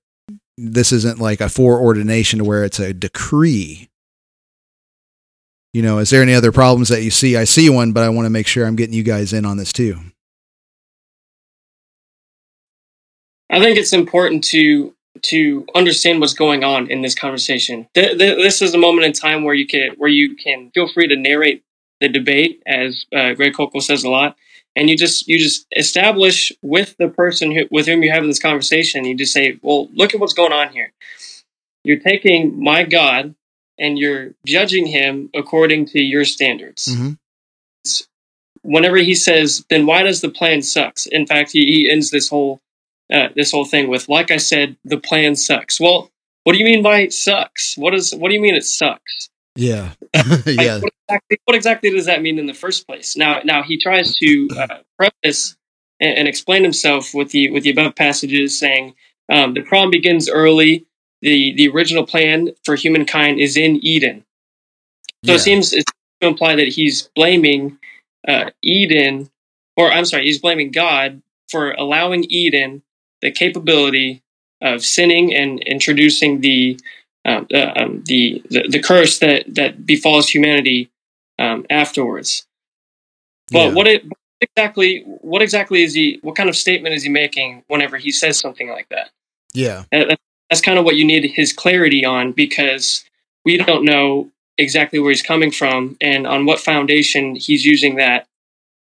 this 0.58 0.92
isn't 0.92 1.20
like 1.20 1.42
a 1.42 1.50
foreordination 1.50 2.46
where 2.46 2.64
it's 2.64 2.80
a 2.80 2.94
decree? 2.94 3.90
You 5.74 5.82
know, 5.82 6.00
is 6.00 6.10
there 6.10 6.22
any 6.22 6.34
other 6.34 6.52
problems 6.52 6.90
that 6.90 7.04
you 7.04 7.12
see? 7.12 7.38
I 7.38 7.44
see 7.44 7.70
one, 7.70 7.92
but 7.92 8.04
I 8.04 8.10
want 8.10 8.26
to 8.26 8.32
make 8.32 8.48
sure 8.48 8.66
I'm 8.66 8.76
getting 8.76 8.96
you 8.96 9.04
guys 9.04 9.34
in 9.34 9.46
on 9.46 9.58
this 9.58 9.72
too. 9.72 10.00
I 13.50 13.60
think 13.60 13.78
it's 13.78 13.94
important 13.94 14.44
to 14.46 14.94
to 15.22 15.66
understand 15.76 16.22
what's 16.22 16.34
going 16.34 16.64
on 16.64 16.90
in 16.90 17.02
this 17.02 17.16
conversation. 17.16 17.88
Th- 17.94 18.18
th- 18.18 18.38
this 18.38 18.62
is 18.62 18.74
a 18.74 18.78
moment 18.78 19.06
in 19.06 19.14
time 19.14 19.44
where 19.44 19.56
you 19.56 19.68
can 19.68 19.92
where 19.98 20.10
you 20.10 20.36
can 20.36 20.72
feel 20.72 20.88
free 20.88 21.08
to 21.08 21.16
narrate 21.16 21.64
the 22.00 22.10
debate, 22.10 22.62
as 22.66 23.06
uh, 23.14 23.34
Greg 23.34 23.54
Koukl 23.54 23.82
says 23.82 24.04
a 24.04 24.10
lot, 24.10 24.38
and 24.80 24.90
you 24.90 24.96
just 24.96 25.28
you 25.28 25.38
just 25.38 25.68
establish 25.76 26.54
with 26.62 26.96
the 26.98 27.10
person 27.10 27.52
who, 27.52 27.66
with 27.70 27.86
whom 27.86 28.02
you're 28.02 28.14
having 28.14 28.30
this 28.30 28.40
conversation. 28.40 29.04
You 29.04 29.16
just 29.16 29.34
say, 29.34 29.60
"Well, 29.62 29.90
look 29.94 30.14
at 30.14 30.22
what's 30.22 30.34
going 30.34 30.54
on 30.54 30.70
here. 30.70 30.94
You're 31.84 32.00
taking 32.00 32.64
my 32.64 32.84
God 32.84 33.36
and 33.78 34.00
you're 34.00 34.36
judging 34.46 34.88
him 34.88 35.30
according 35.36 35.88
to 35.88 36.02
your 36.02 36.24
standards." 36.24 36.88
Mhm. 36.88 37.18
Whenever 38.62 38.98
he 38.98 39.16
says, 39.16 39.66
"Then 39.70 39.86
why 39.86 40.04
does 40.04 40.22
the 40.22 40.30
plan 40.30 40.62
sucks?" 40.62 41.06
In 41.06 41.28
fact, 41.28 41.52
he, 41.52 41.66
he 41.66 41.90
ends 41.92 42.10
this 42.10 42.30
whole 42.30 42.62
uh, 43.12 43.30
this 43.36 43.52
whole 43.52 43.66
thing 43.66 43.90
with, 43.90 44.08
like 44.08 44.32
I 44.32 44.38
said, 44.38 44.78
the 44.86 44.98
plan 44.98 45.36
sucks. 45.36 45.80
Well, 45.80 46.12
what 46.44 46.54
do 46.54 46.60
you 46.60 46.66
mean 46.66 46.84
by 46.84 47.08
sucks? 47.10 47.76
What 47.78 47.94
is 47.94 48.16
what 48.16 48.30
do 48.30 48.36
you 48.36 48.42
mean 48.42 48.56
it 48.56 48.66
sucks? 48.66 49.30
Yeah. 49.56 49.92
Like, 50.46 50.60
yeah. 50.60 50.80
What 50.80 50.94
exactly, 51.08 51.38
what 51.46 51.56
exactly 51.56 51.90
does 51.92 52.06
that 52.06 52.22
mean 52.22 52.40
in 52.40 52.46
the 52.46 52.54
first 52.54 52.88
place? 52.88 53.16
Now, 53.16 53.42
now 53.44 53.64
he 53.64 53.78
tries 53.78 54.16
to 54.18 54.48
uh, 54.58 54.78
preface 54.98 55.56
and, 56.00 56.20
and 56.20 56.28
explain 56.28 56.64
himself 56.64 57.14
with 57.14 57.32
the 57.32 57.50
with 57.52 57.64
the 57.64 57.72
above 57.72 57.96
passages, 57.96 58.58
saying 58.58 58.96
um, 59.32 59.54
the 59.54 59.62
problem 59.62 59.92
begins 59.92 60.30
early. 60.30 60.86
the 61.22 61.54
The 61.56 61.70
original 61.70 62.06
plan 62.06 62.50
for 62.64 62.76
humankind 62.76 63.40
is 63.40 63.58
in 63.58 63.80
Eden. 63.84 64.24
So 65.26 65.32
yeah. 65.32 65.36
it 65.36 65.40
seems 65.40 65.70
to 65.72 65.84
imply 66.22 66.56
that 66.56 66.70
he's 66.70 67.10
blaming 67.16 67.78
uh, 68.28 68.52
Eden, 68.62 69.30
or 69.78 69.92
I'm 69.92 70.06
sorry, 70.06 70.26
he's 70.26 70.40
blaming 70.40 70.72
God 70.72 71.22
for 71.50 71.72
allowing 71.72 72.26
Eden 72.30 72.84
the 73.22 73.32
capability 73.32 74.22
of 74.62 74.84
sinning 74.84 75.34
and 75.34 75.60
introducing 75.62 76.42
the 76.42 76.80
um, 77.26 77.48
uh, 77.54 77.74
um, 77.76 78.04
the, 78.06 78.42
the 78.50 78.68
the 78.70 78.80
curse 78.82 79.20
that 79.20 79.44
that 79.56 79.86
befalls 79.86 80.30
humanity 80.30 80.90
um, 81.38 81.66
afterwards. 81.70 82.46
But 83.52 83.70
Yeah. 83.70 83.74
what 83.74 83.88
it 83.88 84.06
exactly 84.42 85.02
what 85.06 85.42
exactly 85.42 85.84
is 85.84 85.94
he? 85.94 86.20
What 86.22 86.36
kind 86.36 86.50
of 86.50 86.56
statement 86.56 86.96
is 86.96 87.04
he 87.04 87.10
making 87.10 87.64
whenever 87.68 87.98
he 87.98 88.12
says 88.12 88.40
something 88.40 88.70
like 88.70 88.88
that? 88.90 89.10
Yeah. 89.54 89.84
That- 89.92 90.08
that- 90.10 90.20
That's 90.50 90.62
kind 90.62 90.80
of 90.80 90.86
what 90.86 90.96
you 90.96 91.06
need 91.06 91.26
his 91.36 91.54
clarity 91.54 92.04
on 92.04 92.32
because 92.32 93.04
we 93.46 93.58
don't 93.58 93.86
know 93.86 94.32
exactly 94.58 94.98
where 94.98 95.12
he's 95.12 95.22
coming 95.22 95.52
from 95.52 95.96
and 96.02 96.26
on 96.26 96.46
what 96.48 96.60
foundation 96.60 97.36
he's 97.36 97.64
using 97.66 97.98
that, 97.98 98.26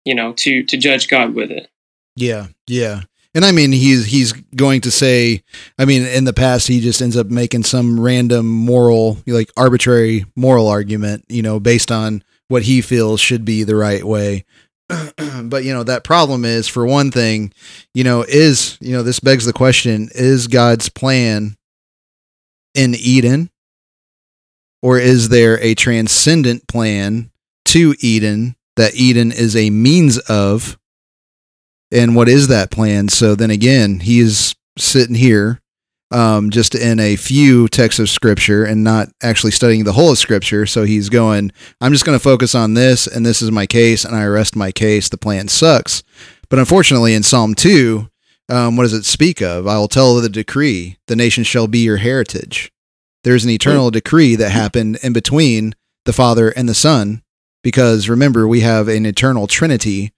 you 0.06 0.14
know, 0.14 0.32
to 0.34 0.62
to 0.64 0.76
judge 0.78 1.06
God 1.08 1.34
with 1.34 1.50
it. 1.50 1.68
Yeah, 2.16 2.46
yeah. 2.66 3.02
And 3.34 3.44
I 3.44 3.52
mean, 3.52 3.70
he's 3.70 4.06
he's 4.06 4.32
going 4.32 4.80
to 4.82 4.90
say. 4.90 5.42
I 5.78 5.84
mean, 5.84 6.04
in 6.04 6.24
the 6.24 6.32
past, 6.32 6.66
he 6.66 6.80
just 6.80 7.00
ends 7.00 7.16
up 7.16 7.28
making 7.28 7.62
some 7.64 8.00
random 8.00 8.46
moral, 8.46 9.18
like 9.26 9.50
arbitrary 9.56 10.24
moral 10.34 10.66
argument, 10.66 11.24
you 11.28 11.42
know, 11.42 11.60
based 11.60 11.92
on 11.92 12.24
what 12.48 12.64
he 12.64 12.80
feels 12.80 13.20
should 13.20 13.44
be 13.44 13.62
the 13.62 13.76
right 13.76 14.02
way. 14.02 14.44
but 15.44 15.62
you 15.62 15.72
know, 15.72 15.84
that 15.84 16.02
problem 16.02 16.44
is, 16.44 16.66
for 16.66 16.84
one 16.84 17.12
thing, 17.12 17.52
you 17.94 18.02
know, 18.02 18.24
is 18.28 18.76
you 18.80 18.92
know, 18.92 19.04
this 19.04 19.20
begs 19.20 19.44
the 19.44 19.52
question: 19.52 20.08
Is 20.12 20.48
God's 20.48 20.88
plan 20.88 21.56
in 22.74 22.96
Eden, 22.96 23.50
or 24.82 24.98
is 24.98 25.28
there 25.28 25.60
a 25.60 25.76
transcendent 25.76 26.66
plan 26.66 27.30
to 27.66 27.94
Eden 28.00 28.56
that 28.76 28.96
Eden 28.96 29.30
is 29.30 29.54
a 29.54 29.70
means 29.70 30.18
of? 30.18 30.76
And 31.92 32.14
what 32.14 32.28
is 32.28 32.48
that 32.48 32.70
plan? 32.70 33.08
So 33.08 33.34
then 33.34 33.50
again 33.50 34.00
he 34.00 34.20
is 34.20 34.54
sitting 34.78 35.16
here 35.16 35.60
um, 36.12 36.50
just 36.50 36.74
in 36.74 36.98
a 36.98 37.16
few 37.16 37.68
texts 37.68 38.00
of 38.00 38.08
scripture 38.08 38.64
and 38.64 38.82
not 38.82 39.08
actually 39.22 39.52
studying 39.52 39.84
the 39.84 39.92
whole 39.92 40.10
of 40.10 40.18
scripture. 40.18 40.66
So 40.66 40.84
he's 40.84 41.08
going 41.08 41.52
i'm 41.80 41.92
just 41.92 42.04
going 42.04 42.18
to 42.18 42.22
focus 42.22 42.54
on 42.54 42.74
this 42.74 43.06
and 43.06 43.24
this 43.24 43.42
is 43.42 43.50
my 43.50 43.66
case 43.66 44.04
and 44.04 44.14
i 44.14 44.24
arrest 44.24 44.56
my 44.56 44.72
case. 44.72 45.08
The 45.08 45.18
plan 45.18 45.48
sucks. 45.48 46.02
But 46.48 46.58
unfortunately 46.58 47.14
in 47.14 47.22
psalm 47.22 47.54
2 47.54 48.08
um, 48.50 48.76
what 48.76 48.82
does 48.82 48.92
it 48.92 49.04
speak 49.04 49.40
of? 49.40 49.68
I 49.68 49.78
will 49.78 49.88
tell 49.88 50.16
the 50.16 50.28
decree 50.28 50.98
the 51.06 51.14
nation 51.14 51.44
shall 51.44 51.68
be 51.68 51.78
your 51.78 51.98
heritage. 51.98 52.72
There's 53.22 53.44
an 53.44 53.50
eternal 53.50 53.90
decree 53.92 54.34
that 54.36 54.50
happened 54.50 54.98
in 55.02 55.12
between 55.12 55.74
the 56.04 56.12
father 56.12 56.48
and 56.50 56.68
the 56.68 56.74
son 56.74 57.22
because 57.62 58.08
remember 58.08 58.48
we 58.48 58.60
have 58.60 58.88
an 58.88 59.06
eternal 59.06 59.46
trinity 59.46 60.12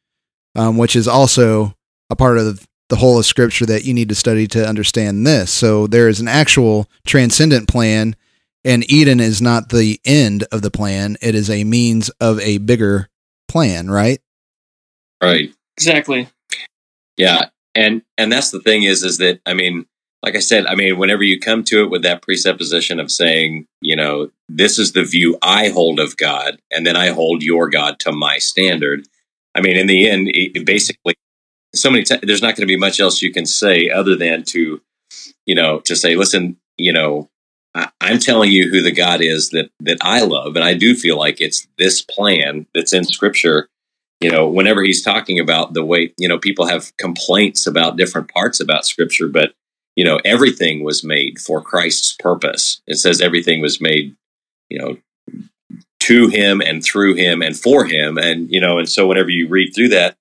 um, 0.54 0.76
which 0.76 0.96
is 0.96 1.08
also 1.08 1.74
a 2.10 2.16
part 2.16 2.38
of 2.38 2.66
the 2.88 2.96
whole 2.96 3.18
of 3.18 3.24
scripture 3.24 3.66
that 3.66 3.84
you 3.84 3.94
need 3.94 4.10
to 4.10 4.14
study 4.14 4.46
to 4.46 4.68
understand 4.68 5.26
this. 5.26 5.50
So 5.50 5.86
there 5.86 6.08
is 6.08 6.20
an 6.20 6.28
actual 6.28 6.88
transcendent 7.06 7.68
plan, 7.68 8.16
and 8.64 8.90
Eden 8.90 9.18
is 9.18 9.40
not 9.40 9.70
the 9.70 10.00
end 10.04 10.44
of 10.52 10.62
the 10.62 10.70
plan, 10.70 11.16
it 11.22 11.34
is 11.34 11.48
a 11.48 11.64
means 11.64 12.10
of 12.20 12.38
a 12.40 12.58
bigger 12.58 13.08
plan, 13.48 13.90
right? 13.90 14.20
Right. 15.22 15.54
Exactly. 15.76 16.28
Yeah. 17.16 17.46
And 17.74 18.02
and 18.18 18.30
that's 18.30 18.50
the 18.50 18.60
thing 18.60 18.82
is 18.82 19.02
is 19.02 19.18
that 19.18 19.40
I 19.46 19.54
mean, 19.54 19.86
like 20.22 20.36
I 20.36 20.40
said, 20.40 20.66
I 20.66 20.74
mean, 20.74 20.98
whenever 20.98 21.22
you 21.22 21.40
come 21.40 21.64
to 21.64 21.82
it 21.82 21.90
with 21.90 22.02
that 22.02 22.22
presupposition 22.22 23.00
of 23.00 23.10
saying, 23.10 23.66
you 23.80 23.96
know, 23.96 24.30
this 24.48 24.78
is 24.78 24.92
the 24.92 25.04
view 25.04 25.38
I 25.42 25.68
hold 25.68 25.98
of 25.98 26.16
God, 26.16 26.58
and 26.70 26.86
then 26.86 26.96
I 26.96 27.08
hold 27.08 27.42
your 27.42 27.70
God 27.70 27.98
to 28.00 28.12
my 28.12 28.38
standard. 28.38 29.06
I 29.54 29.60
mean, 29.60 29.76
in 29.76 29.86
the 29.86 30.08
end, 30.08 30.28
it, 30.32 30.64
basically, 30.64 31.14
so 31.74 31.90
many. 31.90 32.04
T- 32.04 32.18
there's 32.22 32.42
not 32.42 32.56
going 32.56 32.66
to 32.66 32.72
be 32.72 32.76
much 32.76 33.00
else 33.00 33.22
you 33.22 33.32
can 33.32 33.46
say 33.46 33.90
other 33.90 34.16
than 34.16 34.44
to, 34.44 34.80
you 35.46 35.54
know, 35.54 35.80
to 35.80 35.96
say, 35.96 36.16
listen, 36.16 36.56
you 36.76 36.92
know, 36.92 37.28
I, 37.74 37.88
I'm 38.00 38.18
telling 38.18 38.50
you 38.50 38.70
who 38.70 38.82
the 38.82 38.92
God 38.92 39.20
is 39.20 39.50
that 39.50 39.70
that 39.80 39.98
I 40.02 40.22
love, 40.22 40.56
and 40.56 40.64
I 40.64 40.74
do 40.74 40.94
feel 40.94 41.18
like 41.18 41.40
it's 41.40 41.66
this 41.78 42.02
plan 42.02 42.66
that's 42.74 42.92
in 42.92 43.04
Scripture. 43.04 43.68
You 44.20 44.30
know, 44.30 44.48
whenever 44.48 44.84
he's 44.84 45.02
talking 45.02 45.40
about 45.40 45.74
the 45.74 45.84
way, 45.84 46.14
you 46.16 46.28
know, 46.28 46.38
people 46.38 46.66
have 46.66 46.96
complaints 46.96 47.66
about 47.66 47.96
different 47.96 48.28
parts 48.28 48.60
about 48.60 48.86
Scripture, 48.86 49.28
but 49.28 49.52
you 49.96 50.04
know, 50.04 50.20
everything 50.24 50.84
was 50.84 51.04
made 51.04 51.38
for 51.38 51.60
Christ's 51.60 52.16
purpose. 52.18 52.80
It 52.86 52.96
says 52.96 53.20
everything 53.20 53.60
was 53.60 53.80
made, 53.80 54.16
you 54.68 54.78
know, 54.78 54.96
to 56.02 56.28
him 56.28 56.60
and 56.60 56.84
through 56.84 57.14
him 57.14 57.42
and 57.42 57.56
for 57.56 57.84
him. 57.84 58.18
And 58.18 58.50
you 58.50 58.60
know 58.60 58.78
and 58.78 58.88
so 58.88 59.06
whenever 59.06 59.30
you 59.30 59.48
read 59.48 59.74
through 59.74 59.88
that 59.90 60.16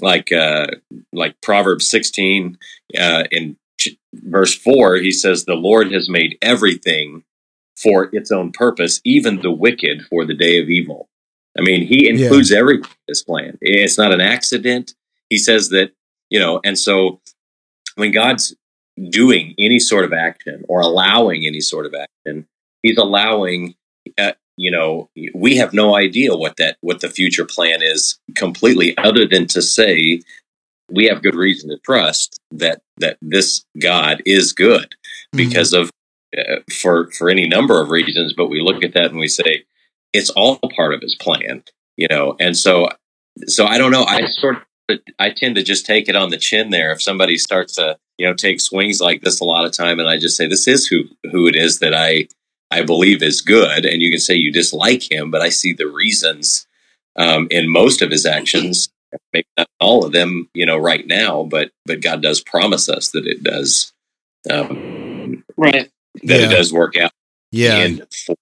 like 0.00 0.32
uh 0.32 0.66
like 1.12 1.40
proverbs 1.42 1.88
16 1.88 2.56
uh 2.98 3.24
in 3.30 3.56
ch- 3.78 3.96
verse 4.14 4.54
4 4.54 4.96
he 4.96 5.10
says 5.10 5.44
the 5.44 5.54
lord 5.54 5.92
has 5.92 6.08
made 6.08 6.38
everything 6.40 7.22
for 7.76 8.08
its 8.12 8.30
own 8.30 8.50
purpose 8.52 9.00
even 9.04 9.42
the 9.42 9.50
wicked 9.50 10.02
for 10.08 10.24
the 10.24 10.34
day 10.34 10.60
of 10.60 10.68
evil. 10.68 11.08
I 11.58 11.62
mean 11.62 11.86
he 11.86 12.08
includes 12.08 12.50
everything 12.52 12.84
in 12.84 13.04
this 13.08 13.22
plan. 13.22 13.58
It's 13.60 13.98
not 13.98 14.12
an 14.12 14.20
accident. 14.20 14.94
He 15.28 15.36
says 15.38 15.68
that 15.70 15.92
you 16.30 16.40
know 16.40 16.60
and 16.64 16.78
so 16.78 17.20
when 17.96 18.12
god's 18.12 18.54
doing 19.10 19.54
any 19.58 19.78
sort 19.78 20.04
of 20.04 20.12
action 20.12 20.64
or 20.68 20.80
allowing 20.80 21.46
any 21.46 21.60
sort 21.60 21.86
of 21.86 21.94
action 21.94 22.46
he's 22.82 22.98
allowing 22.98 23.74
uh, 24.18 24.32
you 24.60 24.70
know 24.70 25.08
we 25.34 25.56
have 25.56 25.72
no 25.72 25.96
idea 25.96 26.36
what 26.36 26.56
that 26.56 26.76
what 26.80 27.00
the 27.00 27.08
future 27.08 27.44
plan 27.44 27.80
is 27.82 28.18
completely 28.36 28.96
other 28.98 29.26
than 29.26 29.46
to 29.46 29.62
say 29.62 30.20
we 30.90 31.06
have 31.06 31.22
good 31.22 31.34
reason 31.34 31.70
to 31.70 31.78
trust 31.78 32.38
that 32.50 32.82
that 32.98 33.16
this 33.22 33.64
god 33.80 34.22
is 34.26 34.52
good 34.52 34.94
because 35.32 35.72
of 35.72 35.90
uh, 36.36 36.56
for 36.72 37.10
for 37.12 37.30
any 37.30 37.48
number 37.48 37.80
of 37.80 37.90
reasons 37.90 38.34
but 38.36 38.48
we 38.48 38.60
look 38.60 38.84
at 38.84 38.94
that 38.94 39.10
and 39.10 39.18
we 39.18 39.28
say 39.28 39.64
it's 40.12 40.30
all 40.30 40.58
part 40.76 40.94
of 40.94 41.00
his 41.00 41.14
plan 41.14 41.62
you 41.96 42.08
know? 42.08 42.34
And 42.40 42.56
so 42.56 42.88
so 43.46 43.64
i 43.66 43.78
don't 43.78 43.92
know. 43.92 44.02
I 44.02 44.26
sort 44.26 44.56
of 44.56 44.98
i 45.20 45.30
tend 45.30 45.54
to 45.54 45.62
just 45.62 45.86
take 45.86 46.08
it 46.08 46.16
on 46.16 46.30
the 46.30 46.36
chin 46.36 46.70
there. 46.70 46.90
If 46.90 47.00
somebody 47.00 47.36
starts 47.38 47.74
to 47.74 47.96
you 48.18 48.26
know 48.26 48.34
take 48.34 48.60
swings 48.60 49.00
like 49.00 49.22
this 49.22 49.40
a 49.40 49.44
lot 49.44 49.64
of 49.64 49.72
time 49.72 49.98
and 49.98 50.06
i 50.06 50.18
just 50.18 50.36
say 50.36 50.46
this 50.46 50.68
is 50.68 50.86
who 50.86 51.04
who 51.32 51.46
it 51.46 51.56
is 51.56 51.78
that 51.78 51.94
i 51.94 52.28
I 52.70 52.82
believe 52.82 53.22
is 53.22 53.40
good, 53.40 53.84
and 53.84 54.00
you 54.02 54.10
can 54.10 54.20
say 54.20 54.34
you 54.34 54.52
dislike 54.52 55.10
him, 55.10 55.30
but 55.30 55.42
I 55.42 55.48
see 55.48 55.72
the 55.72 55.88
reasons 55.88 56.66
um, 57.16 57.48
in 57.50 57.68
most 57.68 58.00
of 58.02 58.10
his 58.10 58.24
actions. 58.26 58.88
Maybe 59.32 59.46
not 59.56 59.66
all 59.80 60.04
of 60.04 60.12
them, 60.12 60.48
you 60.54 60.64
know, 60.66 60.76
right 60.76 61.04
now, 61.04 61.42
but 61.42 61.72
but 61.84 62.00
God 62.00 62.22
does 62.22 62.40
promise 62.40 62.88
us 62.88 63.08
that 63.10 63.26
it 63.26 63.42
does 63.42 63.92
um, 64.48 65.42
Right. 65.56 65.90
that 66.22 66.40
Yeah. 66.40 66.46
it 66.46 66.50
does 66.50 66.72
work 66.72 66.96
out. 66.96 67.10
Yeah. 67.50 67.78
And 67.78 68.06
for, 68.14 68.36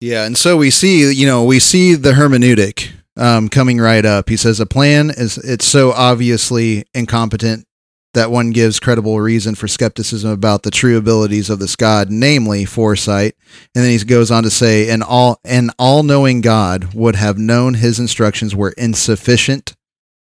Yeah, 0.00 0.24
and 0.26 0.38
so 0.38 0.56
we 0.56 0.70
see, 0.70 1.12
you 1.12 1.26
know, 1.26 1.42
we 1.44 1.58
see 1.58 1.94
the 1.96 2.12
hermeneutic 2.12 2.90
um, 3.16 3.48
coming 3.48 3.78
right 3.78 4.04
up. 4.04 4.28
He 4.28 4.36
says 4.36 4.60
a 4.60 4.66
plan 4.66 5.10
is 5.10 5.38
it's 5.38 5.66
so 5.66 5.90
obviously 5.92 6.84
incompetent 6.94 7.66
that 8.14 8.30
one 8.30 8.50
gives 8.50 8.78
credible 8.80 9.18
reason 9.20 9.54
for 9.54 9.66
skepticism 9.68 10.30
about 10.30 10.62
the 10.62 10.70
true 10.70 10.96
abilities 10.98 11.48
of 11.48 11.58
this 11.58 11.76
God, 11.76 12.10
namely 12.10 12.64
foresight. 12.64 13.34
And 13.74 13.84
then 13.84 13.90
he 13.90 14.04
goes 14.04 14.30
on 14.30 14.42
to 14.42 14.50
say, 14.50 14.90
an 14.90 15.02
all 15.02 15.40
an 15.44 15.70
all-knowing 15.78 16.40
God 16.42 16.92
would 16.94 17.16
have 17.16 17.38
known 17.38 17.74
his 17.74 17.98
instructions 17.98 18.54
were 18.54 18.74
insufficient 18.76 19.74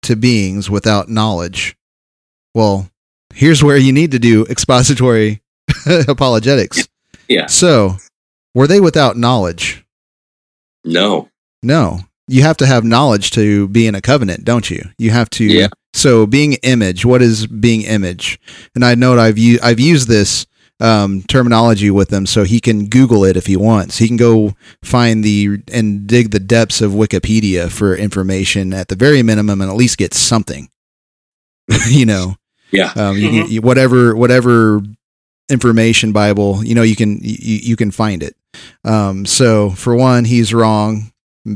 to 0.03 0.17
beings 0.17 0.71
without 0.71 1.09
knowledge. 1.09 1.77
Well, 2.55 2.89
here's 3.35 3.63
where 3.63 3.77
you 3.77 3.93
need 3.93 4.13
to 4.13 4.19
do 4.19 4.47
expository 4.47 5.41
apologetics. 6.09 6.89
yeah, 7.29 7.47
So, 7.47 7.97
were 8.55 8.67
they 8.67 8.81
without 8.81 9.17
knowledge? 9.17 9.85
no, 10.85 11.29
No. 11.63 12.01
You 12.31 12.43
have 12.43 12.57
to 12.59 12.67
have 12.67 12.85
knowledge 12.85 13.31
to 13.33 13.69
be 13.69 13.87
in 13.87 13.95
a 13.95 14.01
covenant, 14.01 14.45
don't 14.45 14.71
you? 14.71 14.83
You 14.99 15.11
have 15.11 15.29
to. 15.31 15.45
Yeah. 15.45 15.69
So, 15.95 16.27
being 16.27 16.53
image, 16.63 17.05
what 17.05 17.21
is 17.23 17.47
being 17.47 17.83
image? 17.83 18.39
And 18.75 18.85
I 18.85 18.95
know 18.95 19.19
I've 19.19 19.39
u- 19.39 19.59
I've 19.63 19.81
used 19.81 20.07
this 20.09 20.47
um, 20.79 21.23
terminology 21.23 21.91
with 21.91 22.13
him, 22.13 22.27
so 22.27 22.45
he 22.45 22.61
can 22.61 22.87
Google 22.89 23.25
it 23.25 23.37
if 23.37 23.47
he 23.47 23.57
wants. 23.57 23.99
He 23.99 24.07
can 24.07 24.17
go 24.17 24.55
find 24.83 25.25
the 25.25 25.59
and 25.73 26.07
dig 26.07 26.31
the 26.31 26.39
depths 26.39 26.81
of 26.81 26.93
Wikipedia 26.93 27.69
for 27.71 27.97
information 27.97 28.73
at 28.73 28.89
the 28.89 28.95
very 28.97 29.23
minimum, 29.23 29.61
and 29.61 29.69
at 29.71 29.77
least 29.77 29.99
get 29.99 30.15
something. 30.15 30.69
you 31.89 32.07
know, 32.07 32.37
yeah, 32.71 32.93
um, 32.97 33.17
you, 33.19 33.29
Mhm. 33.31 33.51
you, 33.51 33.61
whatever 33.61 34.15
whatever 34.15 34.81
information 35.51 36.13
Bible, 36.13 36.65
you 36.65 36.75
know, 36.77 36.83
you 36.83 36.95
can 36.97 37.19
you, 37.21 37.59
you 37.63 37.77
can 37.77 37.91
find 37.91 38.23
it. 38.23 38.37
Um, 38.85 39.27
so 39.27 39.71
for 39.71 39.95
one, 39.97 40.25
he's 40.25 40.55
wrong. 40.55 41.13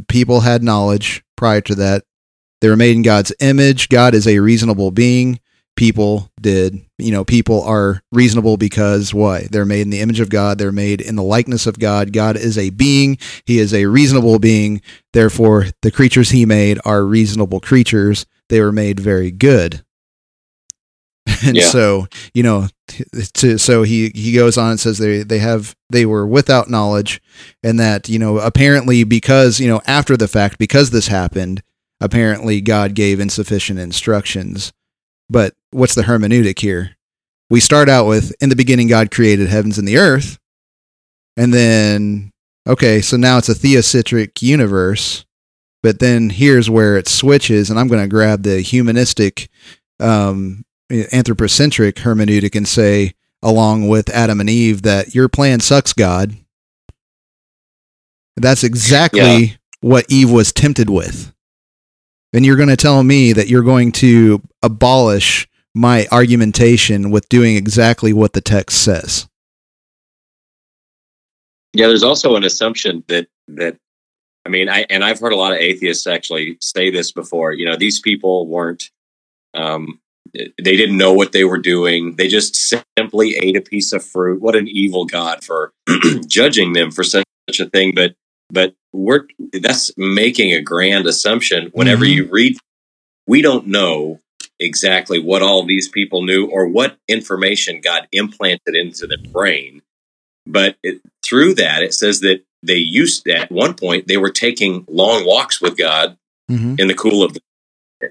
People 0.08 0.40
had 0.40 0.62
knowledge 0.62 1.22
prior 1.36 1.60
to 1.62 1.74
that. 1.76 2.04
They 2.60 2.68
were 2.68 2.76
made 2.76 2.96
in 2.96 3.02
God's 3.02 3.32
image. 3.40 3.88
God 3.88 4.14
is 4.14 4.26
a 4.26 4.38
reasonable 4.38 4.90
being. 4.90 5.40
People 5.76 6.30
did, 6.40 6.80
you 6.98 7.10
know, 7.10 7.24
people 7.24 7.62
are 7.64 8.00
reasonable 8.12 8.56
because 8.56 9.12
why? 9.12 9.48
They're 9.50 9.66
made 9.66 9.82
in 9.82 9.90
the 9.90 10.00
image 10.00 10.20
of 10.20 10.30
God. 10.30 10.56
They're 10.56 10.72
made 10.72 11.00
in 11.00 11.16
the 11.16 11.22
likeness 11.22 11.66
of 11.66 11.80
God. 11.80 12.12
God 12.12 12.36
is 12.36 12.56
a 12.56 12.70
being. 12.70 13.18
He 13.44 13.58
is 13.58 13.74
a 13.74 13.86
reasonable 13.86 14.38
being. 14.38 14.80
Therefore, 15.12 15.66
the 15.82 15.90
creatures 15.90 16.30
he 16.30 16.46
made 16.46 16.78
are 16.84 17.04
reasonable 17.04 17.60
creatures. 17.60 18.24
They 18.48 18.60
were 18.60 18.72
made 18.72 19.00
very 19.00 19.30
good. 19.30 19.83
And 21.44 21.56
Yeah. 21.56 21.64
so, 21.68 22.06
you 22.32 22.42
know, 22.42 22.68
to, 23.34 23.58
so 23.58 23.82
he, 23.82 24.10
he 24.14 24.32
goes 24.32 24.56
on 24.56 24.72
and 24.72 24.80
says 24.80 24.98
they, 24.98 25.22
they 25.22 25.38
have, 25.38 25.74
they 25.90 26.06
were 26.06 26.26
without 26.26 26.70
knowledge 26.70 27.20
and 27.62 27.78
that, 27.80 28.08
you 28.08 28.18
know, 28.18 28.38
apparently 28.38 29.04
because, 29.04 29.60
you 29.60 29.68
know, 29.68 29.80
after 29.86 30.16
the 30.16 30.28
fact, 30.28 30.58
because 30.58 30.90
this 30.90 31.08
happened, 31.08 31.62
apparently 32.00 32.60
God 32.60 32.94
gave 32.94 33.20
insufficient 33.20 33.78
instructions. 33.78 34.72
But 35.28 35.54
what's 35.70 35.94
the 35.94 36.02
hermeneutic 36.02 36.58
here? 36.58 36.96
We 37.50 37.60
start 37.60 37.88
out 37.88 38.06
with, 38.06 38.34
in 38.40 38.48
the 38.48 38.56
beginning, 38.56 38.88
God 38.88 39.10
created 39.10 39.48
heavens 39.48 39.78
and 39.78 39.86
the 39.86 39.98
earth. 39.98 40.38
And 41.36 41.52
then, 41.52 42.30
okay, 42.66 43.00
so 43.00 43.16
now 43.16 43.38
it's 43.38 43.48
a 43.48 43.54
theocentric 43.54 44.42
universe. 44.42 45.24
But 45.82 45.98
then 45.98 46.30
here's 46.30 46.70
where 46.70 46.96
it 46.96 47.08
switches, 47.08 47.68
and 47.68 47.78
I'm 47.78 47.88
going 47.88 48.00
to 48.00 48.08
grab 48.08 48.42
the 48.42 48.60
humanistic, 48.62 49.50
um, 50.00 50.64
anthropocentric 51.12 51.96
hermeneutic 51.96 52.54
and 52.54 52.66
say, 52.68 53.14
along 53.42 53.88
with 53.88 54.08
Adam 54.10 54.40
and 54.40 54.48
Eve, 54.50 54.82
that 54.82 55.14
your 55.14 55.28
plan 55.28 55.60
sucks, 55.60 55.92
God. 55.92 56.36
That's 58.36 58.64
exactly 58.64 59.20
Yeah. 59.20 59.56
what 59.80 60.06
Eve 60.08 60.30
was 60.30 60.52
tempted 60.52 60.90
with. 60.90 61.32
And 62.32 62.44
you're 62.44 62.56
going 62.56 62.68
to 62.68 62.76
tell 62.76 63.02
me 63.04 63.32
that 63.32 63.48
you're 63.48 63.62
going 63.62 63.92
to 63.92 64.42
abolish 64.62 65.48
my 65.74 66.06
argumentation 66.10 67.10
with 67.10 67.28
doing 67.28 67.56
exactly 67.56 68.12
what 68.12 68.32
the 68.32 68.40
text 68.40 68.82
says. 68.82 69.28
Yeah, 71.72 71.88
there's 71.88 72.02
also 72.02 72.36
an 72.36 72.44
assumption 72.44 73.04
that 73.08 73.26
that 73.48 73.76
I 74.46 74.48
mean, 74.48 74.68
I 74.68 74.86
and 74.90 75.04
I've 75.04 75.20
heard 75.20 75.32
a 75.32 75.36
lot 75.36 75.52
of 75.52 75.58
atheists 75.58 76.06
actually 76.06 76.58
say 76.60 76.90
this 76.90 77.12
before. 77.12 77.52
You 77.52 77.66
know, 77.66 77.76
these 77.76 78.00
people 78.00 78.46
weren't 78.46 78.90
um 79.54 80.00
they 80.34 80.76
didn't 80.76 80.96
know 80.96 81.12
what 81.12 81.32
they 81.32 81.44
were 81.44 81.58
doing. 81.58 82.16
They 82.16 82.28
just 82.28 82.56
simply 82.98 83.36
ate 83.42 83.56
a 83.56 83.60
piece 83.60 83.92
of 83.92 84.04
fruit. 84.04 84.40
What 84.40 84.56
an 84.56 84.68
evil 84.68 85.04
God 85.04 85.44
for 85.44 85.72
judging 86.26 86.72
them 86.72 86.90
for 86.90 87.04
such 87.04 87.24
a 87.60 87.66
thing. 87.66 87.92
But 87.94 88.14
but 88.50 88.74
we're 88.92 89.26
that's 89.52 89.90
making 89.96 90.52
a 90.52 90.60
grand 90.62 91.06
assumption. 91.06 91.70
Whenever 91.72 92.04
Mhm. 92.04 92.12
you 92.14 92.24
read, 92.30 92.56
we 93.26 93.42
don't 93.42 93.66
know 93.68 94.20
exactly 94.60 95.18
what 95.18 95.42
all 95.42 95.64
these 95.64 95.88
people 95.88 96.22
knew 96.22 96.46
or 96.46 96.66
what 96.68 96.96
information 97.08 97.80
God 97.80 98.06
implanted 98.12 98.74
into 98.74 99.06
their 99.06 99.18
brain. 99.32 99.82
But 100.46 100.76
it, 100.82 101.00
through 101.24 101.54
that, 101.54 101.82
it 101.82 101.94
says 101.94 102.20
that 102.20 102.42
they 102.62 102.76
used 102.76 103.26
at 103.28 103.50
one 103.50 103.74
point 103.74 104.06
they 104.08 104.16
were 104.16 104.30
taking 104.30 104.84
long 104.88 105.24
walks 105.26 105.60
with 105.60 105.76
God 105.76 106.16
Mm-hmm. 106.50 106.74
in 106.78 106.88
the 106.88 106.94
cool 106.94 107.22
of 107.22 107.32
the 107.32 107.40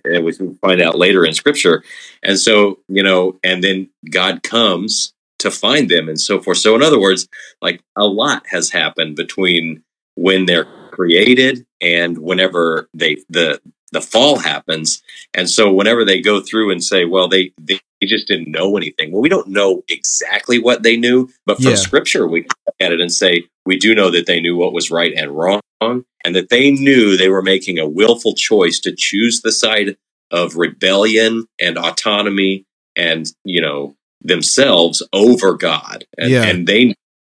and 0.06 0.24
we 0.26 0.32
find 0.62 0.82
out 0.82 0.98
later 0.98 1.26
in 1.26 1.34
scripture. 1.34 1.84
And 2.24 2.40
so 2.40 2.80
you 2.88 3.04
know 3.04 3.40
and 3.44 3.64
then 3.64 3.90
god 4.12 4.44
comes 4.44 5.14
to 5.40 5.52
find 5.52 5.90
them 5.90 6.08
and 6.08 6.20
so 6.20 6.40
forth. 6.42 6.58
So 6.58 6.76
in 6.76 6.82
other 6.82 7.00
words 7.00 7.28
like 7.62 7.82
a 7.98 8.06
lot 8.06 8.48
has 8.48 8.70
happened 8.72 9.16
between 9.16 9.84
when 10.16 10.46
they're 10.46 10.68
created 10.92 11.66
and 11.82 12.18
whenever 12.20 12.88
they 12.94 13.18
the 13.30 13.60
the 13.92 14.02
fall 14.02 14.38
happens. 14.40 15.04
And 15.36 15.50
so 15.50 15.72
whenever 15.72 16.04
they 16.04 16.20
go 16.22 16.42
through 16.42 16.72
and 16.72 16.84
say 16.84 17.06
well 17.06 17.28
they 17.28 17.52
they 17.60 17.80
just 18.04 18.28
didn't 18.28 18.52
know 18.52 18.76
anything. 18.78 19.12
Well 19.12 19.22
we 19.22 19.30
don't 19.30 19.48
know 19.50 19.84
exactly 19.90 20.60
what 20.60 20.84
they 20.84 20.98
knew 20.98 21.30
but 21.46 21.58
from 21.58 21.72
Yeah. 21.72 21.76
scripture 21.76 22.28
we 22.28 22.42
can 22.42 22.52
look 22.68 22.76
at 22.80 22.92
it 22.92 23.02
and 23.02 23.12
say 23.12 23.46
we 23.66 23.78
do 23.78 23.96
know 23.96 24.10
that 24.12 24.26
they 24.26 24.40
knew 24.40 24.56
what 24.56 24.74
was 24.74 24.92
right 24.92 25.14
and 25.16 25.32
wrong 25.32 25.62
and 25.82 26.36
that 26.36 26.50
they 26.50 26.72
knew 26.72 27.18
they 27.18 27.30
were 27.30 27.42
making 27.42 27.80
a 27.80 27.88
willful 27.88 28.34
choice 28.36 28.80
to 28.80 28.96
choose 28.96 29.42
the 29.42 29.52
side 29.52 29.98
of 30.32 30.56
rebellion 30.56 31.46
and 31.60 31.78
autonomy 31.78 32.66
and 32.96 33.32
you 33.44 33.62
know 33.62 33.96
themselves 34.22 35.04
over 35.12 35.54
god 35.56 36.06
and, 36.18 36.32
Yeah. 36.32 36.44
and 36.44 36.68
they 36.68 36.96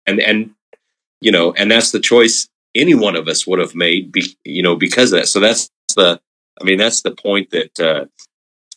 and 0.06 0.20
and 0.20 0.50
you 1.20 1.32
know 1.32 1.52
and 1.54 1.70
that's 1.70 1.90
the 1.92 2.00
choice 2.00 2.48
any 2.74 2.94
one 2.94 3.16
of 3.16 3.28
us 3.28 3.46
would 3.46 3.58
have 3.58 3.74
made 3.74 4.12
be, 4.12 4.36
you 4.44 4.62
know 4.62 4.76
because 4.76 5.12
of 5.12 5.20
that 5.20 5.28
so 5.28 5.40
that's 5.40 5.70
the 5.96 6.20
i 6.60 6.64
mean 6.64 6.78
that's 6.78 7.02
the 7.02 7.12
point 7.12 7.50
that 7.50 7.80
uh 7.80 8.04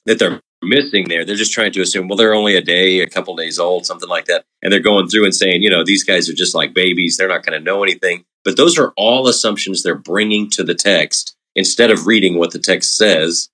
that 0.05 0.19
they're 0.19 0.39
missing 0.63 1.07
there 1.07 1.23
they're 1.23 1.35
just 1.35 1.53
trying 1.53 1.71
to 1.71 1.81
assume 1.81 2.07
well 2.07 2.17
they're 2.17 2.33
only 2.33 2.55
a 2.55 2.61
day 2.61 2.99
a 2.99 3.07
couple 3.07 3.35
days 3.35 3.59
old 3.59 3.85
something 3.85 4.09
like 4.09 4.25
that 4.25 4.43
and 4.63 4.73
they're 4.73 4.79
going 4.79 5.07
through 5.07 5.23
and 5.23 5.35
saying 5.35 5.61
you 5.61 5.69
know 5.69 5.83
these 5.83 6.03
guys 6.03 6.27
are 6.29 6.33
just 6.33 6.55
like 6.55 6.73
babies 6.73 7.15
they're 7.15 7.27
not 7.27 7.45
going 7.45 7.57
to 7.57 7.63
know 7.63 7.83
anything 7.83 8.25
but 8.43 8.57
those 8.57 8.77
are 8.77 8.91
all 8.97 9.27
assumptions 9.27 9.83
they're 9.83 9.93
bringing 9.95 10.49
to 10.49 10.63
the 10.63 10.73
text 10.75 11.35
instead 11.55 11.91
of 11.91 12.07
reading 12.07 12.37
what 12.39 12.51
the 12.51 12.59
text 12.59 12.97
says 12.97 13.49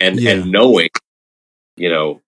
and 0.00 0.18
Yeah. 0.18 0.30
and 0.32 0.50
knowing 0.50 0.88
you 1.76 1.88
know 1.90 2.20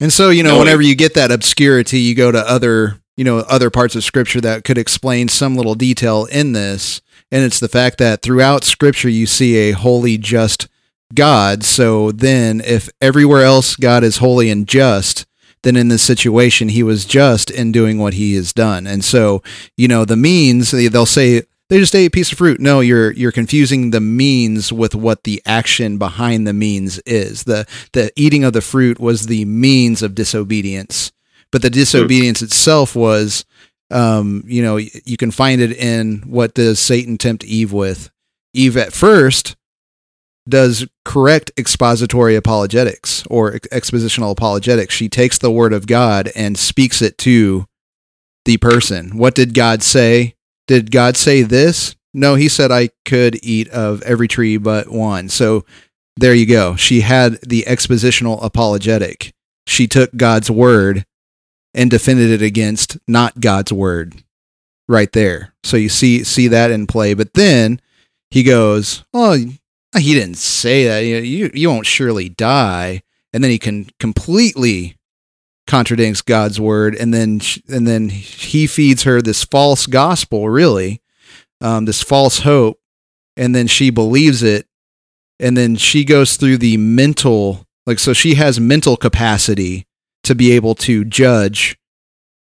And 0.00 0.12
so, 0.12 0.30
you 0.30 0.42
know, 0.42 0.50
Knowing- 0.50 0.60
whenever 0.66 0.82
you 0.82 0.96
get 0.96 1.14
that 1.14 1.30
obscurity, 1.30 2.00
you 2.00 2.14
go 2.16 2.32
to 2.32 2.50
other, 2.50 2.98
you 3.16 3.22
know, 3.22 3.38
other 3.38 3.70
parts 3.70 3.94
of 3.94 4.02
scripture 4.02 4.40
that 4.40 4.64
could 4.64 4.76
explain 4.76 5.28
some 5.28 5.54
little 5.56 5.76
detail 5.76 6.24
in 6.26 6.52
this. 6.52 7.00
And 7.30 7.44
it's 7.44 7.60
the 7.60 7.68
fact 7.68 7.98
that 7.98 8.20
throughout 8.20 8.64
scripture, 8.64 9.08
you 9.08 9.24
see 9.26 9.56
a 9.56 9.70
holy, 9.70 10.18
just 10.18 10.66
God. 11.14 11.64
So 11.64 12.12
then, 12.12 12.60
if 12.60 12.88
everywhere 13.00 13.42
else 13.44 13.76
God 13.76 14.04
is 14.04 14.18
holy 14.18 14.50
and 14.50 14.66
just, 14.66 15.26
then 15.62 15.76
in 15.76 15.88
this 15.88 16.02
situation, 16.02 16.68
he 16.68 16.82
was 16.82 17.04
just 17.04 17.50
in 17.50 17.72
doing 17.72 17.98
what 17.98 18.14
he 18.14 18.34
has 18.34 18.52
done. 18.52 18.86
And 18.86 19.04
so, 19.04 19.42
you 19.76 19.88
know, 19.88 20.04
the 20.04 20.16
means, 20.16 20.70
they- 20.70 20.88
they'll 20.88 21.06
say, 21.06 21.42
they 21.70 21.78
just 21.78 21.94
ate 21.94 22.06
a 22.06 22.10
piece 22.10 22.30
of 22.30 22.36
fruit. 22.38 22.60
No, 22.60 22.80
you're 22.80 23.12
you're 23.12 23.32
confusing 23.32 23.90
the 23.90 24.00
means 24.00 24.70
with 24.70 24.94
what 24.94 25.24
the 25.24 25.40
action 25.46 25.96
behind 25.96 26.46
the 26.46 26.52
means 26.52 26.98
is. 27.06 27.44
The 27.44 27.66
the 27.94 28.12
eating 28.16 28.44
of 28.44 28.52
the 28.52 28.60
fruit 28.60 29.00
was 29.00 29.26
the 29.26 29.46
means 29.46 30.02
of 30.02 30.14
disobedience, 30.14 31.10
but 31.50 31.62
the 31.62 31.70
disobedience 31.70 32.42
itself 32.42 32.94
was, 32.94 33.46
um, 33.90 34.44
you 34.46 34.62
know, 34.62 34.76
you 34.76 35.16
can 35.16 35.30
find 35.30 35.62
it 35.62 35.72
in 35.72 36.22
what 36.26 36.52
does 36.52 36.78
Satan 36.78 37.16
tempt 37.16 37.44
Eve 37.44 37.72
with. 37.72 38.10
Eve 38.52 38.76
at 38.76 38.92
first 38.92 39.56
does 40.48 40.86
correct 41.04 41.50
expository 41.56 42.36
apologetics 42.36 43.24
or 43.30 43.54
ex- 43.54 43.68
expositional 43.68 44.30
apologetics. 44.30 44.94
She 44.94 45.08
takes 45.08 45.38
the 45.38 45.50
word 45.50 45.72
of 45.72 45.86
God 45.86 46.30
and 46.34 46.58
speaks 46.58 47.00
it 47.00 47.16
to 47.18 47.66
the 48.44 48.58
person. 48.58 49.16
What 49.16 49.34
did 49.34 49.54
God 49.54 49.82
say? 49.82 50.34
Did 50.66 50.90
God 50.90 51.16
say 51.16 51.42
this? 51.42 51.96
No, 52.12 52.34
he 52.34 52.48
said 52.48 52.70
I 52.70 52.90
could 53.04 53.38
eat 53.42 53.68
of 53.70 54.02
every 54.02 54.28
tree 54.28 54.56
but 54.56 54.88
one. 54.90 55.28
So 55.28 55.64
there 56.16 56.34
you 56.34 56.46
go. 56.46 56.76
She 56.76 57.00
had 57.00 57.38
the 57.42 57.64
expositional 57.66 58.42
apologetic. 58.42 59.32
She 59.66 59.88
took 59.88 60.14
God's 60.16 60.50
word 60.50 61.04
and 61.72 61.90
defended 61.90 62.30
it 62.30 62.42
against 62.42 62.98
not 63.08 63.40
God's 63.40 63.72
word 63.72 64.22
right 64.88 65.10
there. 65.12 65.54
So 65.64 65.76
you 65.76 65.88
see 65.88 66.22
see 66.22 66.48
that 66.48 66.70
in 66.70 66.86
play. 66.86 67.14
But 67.14 67.34
then 67.34 67.80
he 68.30 68.42
goes, 68.42 69.04
"Oh, 69.12 69.36
he 69.98 70.14
didn't 70.14 70.36
say 70.36 70.84
that. 70.84 71.00
You 71.00 71.16
you, 71.18 71.50
you 71.54 71.68
won't 71.68 71.86
surely 71.86 72.28
die." 72.28 73.02
And 73.32 73.42
then 73.42 73.50
he 73.50 73.58
can 73.58 73.88
completely 73.98 74.96
contradicts 75.66 76.22
God's 76.22 76.60
word, 76.60 76.94
and 76.94 77.12
then 77.12 77.40
and 77.68 77.86
then 77.86 78.08
he 78.08 78.66
feeds 78.66 79.04
her 79.04 79.20
this 79.20 79.44
false 79.44 79.86
gospel, 79.86 80.48
really, 80.48 81.00
um, 81.60 81.84
this 81.84 82.02
false 82.02 82.40
hope, 82.40 82.78
and 83.36 83.54
then 83.54 83.66
she 83.66 83.90
believes 83.90 84.42
it, 84.42 84.66
and 85.40 85.56
then 85.56 85.76
she 85.76 86.04
goes 86.04 86.36
through 86.36 86.58
the 86.58 86.76
mental 86.76 87.66
like 87.86 87.98
so 87.98 88.12
she 88.12 88.34
has 88.34 88.58
mental 88.60 88.96
capacity 88.96 89.86
to 90.22 90.34
be 90.34 90.52
able 90.52 90.74
to 90.74 91.04
judge 91.04 91.78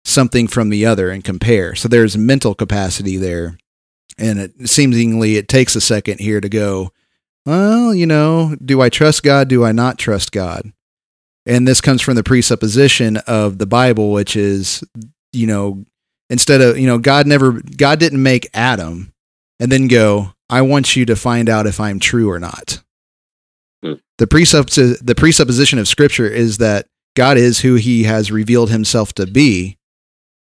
something 0.06 0.47
from 0.47 0.69
the 0.69 0.86
other 0.86 1.10
and 1.10 1.23
compare. 1.23 1.76
So 1.76 1.88
there's 1.88 2.17
mental 2.17 2.56
capacity 2.56 3.17
there, 3.17 3.58
and 4.17 4.39
it 4.39 4.69
seemingly 4.69 5.36
it 5.36 5.47
takes 5.47 5.76
a 5.76 5.82
second 5.82 6.19
here 6.19 6.41
to 6.41 6.50
go. 6.50 6.91
Well, 7.48 7.96
you 7.96 8.06
know, 8.06 8.56
do 8.64 8.82
I 8.82 8.90
trust 8.90 9.24
God? 9.24 9.48
Do 9.48 9.64
I 9.64 9.72
not 9.72 9.98
trust 9.98 10.32
God? 10.32 10.72
and 11.48 11.66
this 11.66 11.80
comes 11.80 12.02
from 12.02 12.16
the 12.16 12.24
presupposition 12.24 13.16
of 13.26 13.58
the 13.58 13.66
bible 13.66 14.12
which 14.12 14.36
is 14.36 14.84
you 15.32 15.48
know 15.48 15.86
instead 16.30 16.60
of 16.60 16.78
you 16.78 16.86
know 16.86 16.98
god 16.98 17.26
never 17.26 17.54
god 17.78 18.00
didn't 18.00 18.22
make 18.22 18.50
adam 18.54 19.14
and 19.60 19.72
then 19.72 19.88
go 19.88 20.34
i 20.50 20.62
want 20.62 20.98
you 20.98 21.06
to 21.06 21.16
find 21.16 21.48
out 21.48 21.66
if 21.66 21.80
i'm 21.80 22.00
true 22.00 22.30
or 22.30 22.38
not 22.38 22.84
Hmm. 23.84 23.94
the 24.18 24.98
the 25.02 25.16
presupposition 25.16 25.80
of 25.80 25.88
scripture 25.88 26.28
is 26.28 26.58
that 26.58 26.88
god 27.16 27.38
is 27.38 27.62
who 27.62 27.76
he 27.76 28.04
has 28.04 28.30
revealed 28.30 28.70
himself 28.70 29.14
to 29.14 29.26
be 29.26 29.78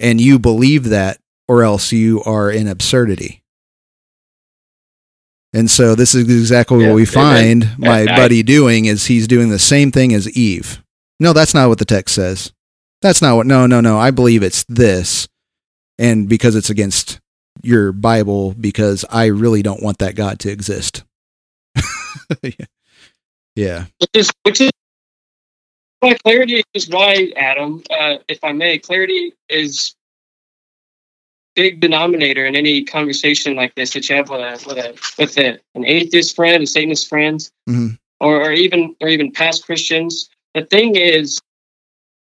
and 0.00 0.20
you 0.20 0.38
believe 0.38 0.84
that, 0.84 1.18
or 1.48 1.62
else 1.62 1.92
you 1.92 2.22
are 2.22 2.50
in 2.50 2.68
absurdity. 2.68 3.42
And 5.54 5.70
so 5.70 5.94
this 5.94 6.14
is 6.14 6.24
exactly 6.28 6.82
Yeah, 6.82 6.88
what 6.88 6.96
we 6.96 7.02
amen. 7.02 7.62
find 7.62 7.78
my 7.78 8.00
And 8.00 8.10
I- 8.10 8.16
buddy 8.16 8.42
doing 8.42 8.84
is 8.84 9.06
he's 9.06 9.26
doing 9.26 9.48
the 9.48 9.58
same 9.58 9.90
thing 9.90 10.12
as 10.12 10.28
Eve. 10.36 10.82
No, 11.20 11.32
that's 11.32 11.54
not 11.54 11.68
what 11.68 11.78
the 11.78 11.84
text 11.84 12.14
says. 12.14 12.52
That's 13.02 13.22
not 13.22 13.36
what 13.36 13.46
no, 13.46 13.66
no, 13.66 13.80
no. 13.80 13.98
I 13.98 14.10
believe 14.10 14.42
it's 14.42 14.64
this. 14.68 15.28
And 15.98 16.28
because 16.28 16.54
it's 16.54 16.70
against 16.70 17.18
your 17.62 17.92
Bible 17.92 18.54
because 18.60 19.04
I 19.10 19.26
really 19.26 19.62
don't 19.62 19.82
want 19.82 19.98
that 19.98 20.14
God 20.14 20.38
to 20.40 20.50
exist. 20.50 21.02
yeah. 22.42 22.50
yeah. 23.56 23.84
which 24.00 24.10
is 24.14 24.30
which 24.44 24.60
is 24.60 24.70
why 26.00 26.14
clarity 26.24 26.62
is 26.74 26.88
why 26.88 27.32
Adam, 27.36 27.82
uh, 27.90 28.18
if 28.28 28.44
I 28.44 28.52
may, 28.52 28.78
clarity 28.78 29.32
is 29.48 29.94
big 31.58 31.80
denominator 31.80 32.46
in 32.46 32.54
any 32.54 32.84
conversation 32.84 33.56
like 33.56 33.74
this 33.74 33.92
that 33.94 34.08
you 34.08 34.14
have 34.14 34.30
with 34.30 34.40
a 34.40 34.52
with 34.68 34.78
a 34.78 34.94
with 35.18 35.36
a, 35.38 35.58
an 35.74 35.84
atheist 35.84 36.36
friend, 36.36 36.62
a 36.62 36.66
Satanist 36.66 37.08
friend, 37.08 37.40
Mhm. 37.68 37.98
or, 38.20 38.42
or 38.44 38.52
even 38.52 38.94
or 39.00 39.08
even 39.08 39.32
past 39.32 39.66
Christians. 39.66 40.30
The 40.54 40.64
thing 40.64 40.94
is, 40.94 41.40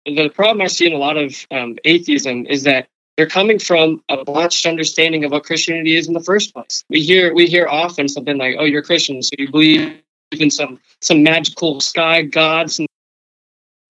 the 0.06 0.28
problem 0.28 0.62
I 0.62 0.68
see 0.68 0.86
in 0.86 0.92
a 0.92 0.98
lot 0.98 1.16
of 1.16 1.34
um, 1.50 1.76
atheism 1.84 2.46
is 2.46 2.62
that 2.62 2.86
they're 3.16 3.28
coming 3.28 3.58
from 3.58 4.02
a 4.08 4.24
botched 4.24 4.66
understanding 4.66 5.24
of 5.24 5.32
what 5.32 5.42
Christianity 5.42 5.96
is 5.96 6.06
in 6.06 6.14
the 6.14 6.22
first 6.30 6.54
place. 6.54 6.84
We 6.88 7.00
hear 7.02 7.34
we 7.34 7.46
hear 7.46 7.66
often 7.66 8.06
something 8.06 8.38
like, 8.38 8.54
"Oh, 8.56 8.64
you're 8.64 8.82
Christian, 8.82 9.20
so 9.20 9.32
you 9.36 9.50
believe 9.50 9.98
in 10.30 10.50
some 10.50 10.78
some 11.00 11.24
magical 11.24 11.80
sky 11.80 12.22
god, 12.22 12.70
some 12.70 12.86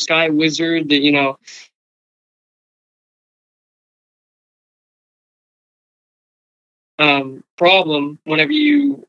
sky 0.01 0.31
wizard 0.31 0.89
that 0.89 1.03
you 1.03 1.13
know." 1.13 1.37
Um, 6.99 7.43
problem 7.57 8.19
whenever 8.25 8.53
you 8.53 9.07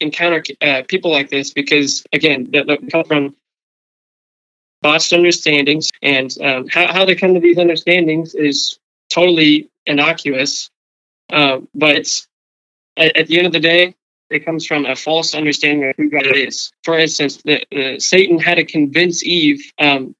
encounter 0.00 0.42
uh, 0.60 0.82
people 0.88 1.10
like 1.10 1.30
this, 1.30 1.52
because 1.52 2.04
again, 2.12 2.48
that, 2.52 2.66
they 2.66 2.76
come 2.88 3.04
from 3.04 3.36
botched 4.82 5.12
understandings, 5.12 5.90
and 6.02 6.36
um, 6.42 6.68
how 6.68 6.92
how 6.92 7.04
they 7.04 7.14
come 7.14 7.34
to 7.34 7.40
these 7.40 7.58
understandings 7.58 8.34
is 8.34 8.78
totally 9.10 9.70
innocuous. 9.86 10.70
Uh, 11.32 11.60
but 11.74 12.20
at, 12.96 13.16
at 13.16 13.26
the 13.28 13.38
end 13.38 13.46
of 13.46 13.52
the 13.52 13.60
day, 13.60 13.94
it 14.30 14.44
comes 14.44 14.66
from 14.66 14.86
a 14.86 14.96
false 14.96 15.34
understanding 15.34 15.88
of 15.88 15.96
who 15.96 16.10
God 16.10 16.26
is. 16.26 16.72
For 16.84 16.98
instance, 16.98 17.38
the, 17.44 17.64
the, 17.70 18.00
Satan 18.00 18.38
had 18.38 18.56
to 18.56 18.64
convince 18.64 19.24
Eve 19.24 19.62
um, 19.78 20.14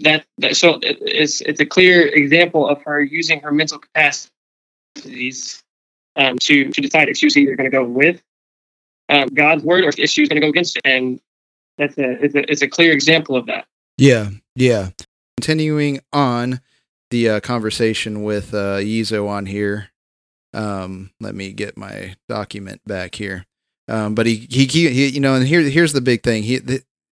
that, 0.00 0.24
that. 0.38 0.56
So 0.56 0.74
it- 0.82 0.98
it's 1.00 1.40
it's 1.40 1.60
a 1.60 1.66
clear 1.66 2.06
example 2.06 2.68
of 2.68 2.82
her 2.82 3.00
using 3.00 3.40
her 3.40 3.52
mental 3.52 3.78
capacities 4.94 5.62
um, 6.16 6.38
to 6.40 6.70
to 6.70 6.80
decide 6.80 7.08
if 7.08 7.16
she 7.16 7.26
was 7.26 7.36
either 7.36 7.56
going 7.56 7.70
to 7.70 7.76
go 7.76 7.84
with 7.84 8.22
um, 9.08 9.28
God's 9.28 9.64
word 9.64 9.84
or 9.84 9.92
if 9.96 10.10
she 10.10 10.22
was 10.22 10.28
going 10.28 10.40
to 10.40 10.46
go 10.46 10.50
against 10.50 10.76
it. 10.76 10.82
And 10.84 11.20
that's 11.78 11.96
a 11.98 12.24
it's, 12.24 12.34
a 12.34 12.50
it's 12.50 12.62
a 12.62 12.68
clear 12.68 12.92
example 12.92 13.36
of 13.36 13.46
that. 13.46 13.66
Yeah, 13.96 14.30
yeah. 14.54 14.90
Continuing 15.36 16.00
on 16.12 16.60
the 17.10 17.28
uh, 17.28 17.40
conversation 17.40 18.22
with 18.22 18.54
uh, 18.54 18.78
Yizo 18.78 19.28
on 19.28 19.46
here. 19.46 19.90
Um, 20.52 21.10
let 21.20 21.34
me 21.34 21.52
get 21.52 21.76
my 21.76 22.16
document 22.28 22.80
back 22.86 23.14
here. 23.14 23.46
Um, 23.88 24.14
but 24.14 24.26
he, 24.26 24.46
he, 24.48 24.66
he, 24.66 25.08
you 25.08 25.20
know, 25.20 25.34
and 25.34 25.46
here, 25.46 25.62
here's 25.62 25.92
the 25.92 26.00
big 26.00 26.22
thing. 26.22 26.42
He, 26.42 26.60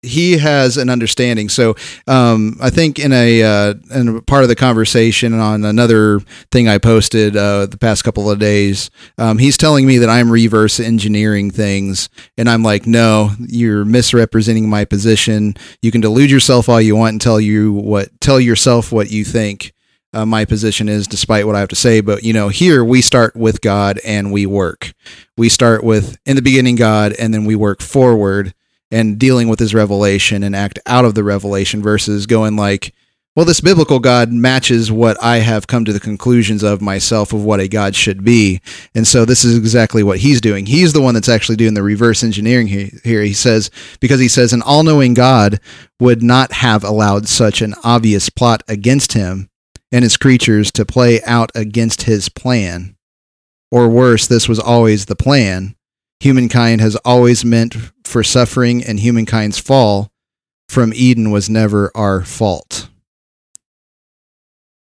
he 0.04 0.38
has 0.38 0.78
an 0.78 0.89
understanding. 0.89 1.50
So, 1.50 1.76
um, 2.08 2.58
I 2.62 2.70
think 2.70 3.00
in 3.00 3.12
a, 3.12 3.44
uh, 3.44 3.74
in 3.94 4.18
a 4.18 4.22
part 4.22 4.44
of 4.44 4.50
the 4.50 4.56
conversation 4.56 5.34
on 5.34 5.66
another 5.66 6.20
thing 6.52 6.68
I 6.68 6.78
posted, 6.78 7.36
uh, 7.36 7.66
the 7.66 7.78
past 7.78 8.04
couple 8.04 8.30
of 8.30 8.39
days, 8.39 8.89
um, 9.18 9.38
he's 9.38 9.58
telling 9.58 9.86
me 9.88 9.98
that 10.00 10.10
I'm 10.10 10.32
reverse 10.32 10.80
engineering 10.80 11.52
things. 11.52 12.10
And 12.38 12.50
I'm 12.50 12.63
like, 12.63 12.86
no, 12.86 13.32
you're 13.39 13.86
misrepresenting 13.86 14.70
my 14.70 14.86
position 14.86 15.56
you 15.82 15.92
can 15.92 16.02
delude 16.02 16.32
yourself 16.32 16.70
all 16.70 16.82
you 16.82 16.96
want 16.96 17.13
and 17.13 17.22
tell 17.22 17.39
you 17.39 17.74
what 17.74 18.10
tell 18.22 18.39
yourself 18.39 18.92
what 18.92 19.12
you 19.12 19.24
think 19.24 19.74
uh, 20.13 20.26
my 20.26 20.46
position 20.46 20.88
is 20.88 21.08
despite 21.08 21.46
what 21.46 21.56
i 21.56 21.60
have 21.60 21.70
to 21.70 21.76
say 21.76 22.02
but 22.02 22.24
you 22.24 22.34
know 22.34 22.50
here 22.50 22.84
we 22.84 23.02
start 23.02 23.36
with 23.36 23.62
god 23.62 24.00
and 24.06 24.32
we 24.32 24.46
work 24.46 24.94
we 25.38 25.50
start 25.50 25.84
with 25.84 26.18
in 26.26 26.36
the 26.36 26.42
beginning 26.42 26.76
god 26.76 27.13
and 27.13 27.34
then 27.34 27.46
we 27.46 27.56
work 27.56 27.82
forward 27.82 28.54
and 28.94 29.20
dealing 29.20 29.48
with 29.48 29.60
his 29.60 29.74
revelation 29.74 30.44
and 30.44 30.56
act 30.56 30.80
out 30.86 31.06
of 31.06 31.16
the 31.16 31.24
revelation 31.24 31.82
versus 31.82 32.26
going 32.26 32.56
like 32.56 32.94
well 33.36 33.46
this 33.46 33.60
biblical 33.60 34.00
god 34.00 34.32
matches 34.32 34.92
what 34.92 35.22
i 35.22 35.38
have 35.38 35.68
come 35.68 35.84
to 35.84 35.92
the 35.92 36.00
conclusions 36.00 36.64
of 36.64 36.82
myself 36.82 37.34
of 37.34 37.44
what 37.44 37.60
a 37.60 37.68
god 37.68 37.96
should 37.96 38.24
be 38.24 38.62
and 38.96 39.06
so 39.06 39.26
this 39.26 39.44
is 39.44 39.58
exactly 39.58 40.04
what 40.04 40.20
he's 40.20 40.40
doing 40.40 40.66
he's 40.66 40.94
the 40.94 41.02
one 41.02 41.14
that's 41.14 41.30
actually 41.30 41.56
doing 41.56 41.74
the 41.74 41.84
reverse 41.84 42.24
engineering 42.24 42.68
he- 42.68 42.92
here 43.04 43.24
he 43.24 43.34
says 43.34 43.70
because 44.00 44.20
he 44.20 44.28
says 44.30 44.54
an 44.54 44.62
all-knowing 44.62 45.14
god 45.14 45.60
would 46.00 46.22
not 46.24 46.52
have 46.54 46.84
allowed 46.84 47.28
such 47.28 47.62
an 47.62 47.74
obvious 47.84 48.30
plot 48.30 48.64
against 48.68 49.14
him 49.14 49.50
and 49.94 50.02
his 50.04 50.18
creatures 50.18 50.72
to 50.72 50.84
play 50.84 51.22
out 51.22 51.52
against 51.54 52.04
his 52.04 52.28
plan. 52.28 52.96
Or 53.72 53.88
worse, 53.88 54.26
this 54.26 54.50
was 54.50 54.60
always 54.60 55.06
the 55.06 55.16
plan. 55.16 55.76
Humankind 56.20 56.82
has 56.82 56.96
always 56.98 57.46
meant 57.46 57.76
for 58.06 58.24
suffering, 58.24 58.84
and 58.84 59.00
humankind's 59.00 59.60
fall 59.60 60.12
from 60.70 60.94
Eden 60.94 61.32
was 61.32 61.50
never 61.50 61.92
our 61.96 62.24
fault. 62.24 62.89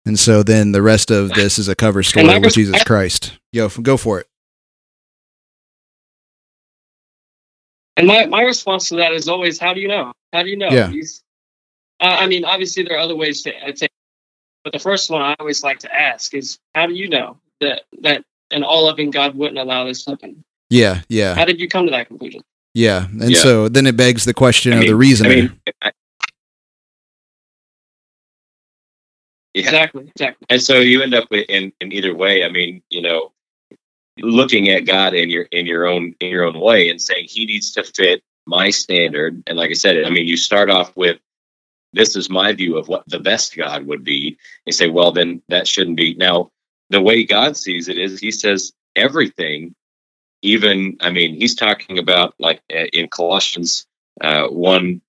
And 0.04 0.18
so 0.18 0.42
then 0.42 0.72
the 0.72 0.82
rest 0.82 1.10
of 1.10 1.30
this 1.30 1.58
is 1.58 1.68
a 1.68 1.74
cover 1.74 2.02
story 2.02 2.38
with 2.38 2.54
Jesus 2.54 2.82
Christ. 2.84 3.38
Yo, 3.52 3.68
go 3.68 3.96
for 3.96 4.20
it. 4.20 4.26
And 7.96 8.06
my, 8.06 8.26
my 8.26 8.42
response 8.42 8.88
to 8.90 8.96
that 8.96 9.12
is 9.12 9.28
always, 9.28 9.58
how 9.58 9.74
do 9.74 9.80
you 9.80 9.88
know? 9.88 10.12
How 10.32 10.42
do 10.42 10.48
you 10.48 10.56
know? 10.56 10.70
Yeah. 10.70 10.90
Uh, 12.00 12.16
I 12.20 12.26
mean, 12.26 12.44
obviously 12.44 12.84
there 12.84 12.96
are 12.96 13.00
other 13.00 13.16
ways 13.16 13.42
to, 13.42 13.72
to 13.72 13.88
but 14.64 14.72
the 14.72 14.78
first 14.78 15.10
one 15.10 15.22
I 15.22 15.34
always 15.40 15.62
like 15.62 15.78
to 15.80 15.94
ask 15.94 16.34
is, 16.34 16.58
how 16.74 16.86
do 16.86 16.94
you 16.94 17.08
know 17.08 17.38
that 17.60 17.82
that 18.02 18.24
an 18.50 18.62
all 18.62 18.84
loving 18.84 19.10
God 19.10 19.34
wouldn't 19.34 19.58
allow 19.58 19.84
this 19.84 20.04
to 20.04 20.10
happen? 20.10 20.44
Yeah, 20.70 21.02
yeah, 21.08 21.34
How 21.34 21.44
did 21.44 21.58
you 21.58 21.68
come 21.68 21.86
to 21.86 21.90
that 21.92 22.08
conclusion? 22.08 22.42
Yeah. 22.78 23.06
And 23.20 23.30
Yeah. 23.32 23.38
so 23.38 23.68
then 23.68 23.86
it 23.86 23.96
begs 23.96 24.24
the 24.24 24.32
question 24.34 24.72
I 24.72 24.80
of 24.80 24.86
the 24.86 24.94
reasoner. 24.94 25.30
I 25.30 25.34
mean, 25.34 25.60
I- 25.82 25.92
yeah. 29.54 29.62
Exactly, 29.64 30.04
exactly. 30.08 30.46
And 30.48 30.62
so 30.62 30.78
you 30.78 31.02
end 31.02 31.14
up 31.14 31.26
in, 31.32 31.72
in 31.80 31.92
either 31.92 32.14
way. 32.14 32.44
I 32.44 32.48
mean, 32.48 32.80
you 32.90 33.02
know, 33.02 33.32
looking 34.20 34.68
at 34.68 34.86
God 34.86 35.14
in 35.14 35.30
your 35.30 35.44
in 35.50 35.66
your 35.66 35.86
own 35.86 36.14
in 36.20 36.28
your 36.28 36.44
own 36.44 36.60
way 36.60 36.88
and 36.88 37.00
saying 37.02 37.26
He 37.28 37.46
needs 37.46 37.72
to 37.72 37.82
fit 37.82 38.22
my 38.46 38.70
standard. 38.70 39.42
And 39.48 39.58
like 39.58 39.70
I 39.70 39.74
said, 39.74 40.04
I 40.04 40.10
mean, 40.10 40.26
you 40.26 40.36
start 40.36 40.70
off 40.70 40.96
with 40.96 41.18
this 41.92 42.14
is 42.14 42.30
my 42.30 42.52
view 42.52 42.76
of 42.76 42.86
what 42.88 43.02
the 43.08 43.18
best 43.18 43.56
God 43.56 43.86
would 43.86 44.04
be. 44.04 44.38
You 44.66 44.72
say, 44.72 44.88
well, 44.88 45.10
then 45.10 45.42
that 45.48 45.66
shouldn't 45.66 45.96
be. 45.96 46.14
Now, 46.14 46.50
the 46.90 47.00
way 47.00 47.24
God 47.24 47.56
sees 47.56 47.88
it 47.88 47.98
is 47.98 48.20
He 48.20 48.30
says 48.30 48.72
everything. 48.94 49.74
Even, 50.42 50.96
I 51.00 51.10
mean, 51.10 51.34
He's 51.34 51.54
talking 51.54 51.98
about 51.98 52.34
like 52.38 52.60
uh, 52.72 52.86
in 52.92 53.08
Colossians 53.08 53.86
uh, 54.20 54.48
one 54.48 55.00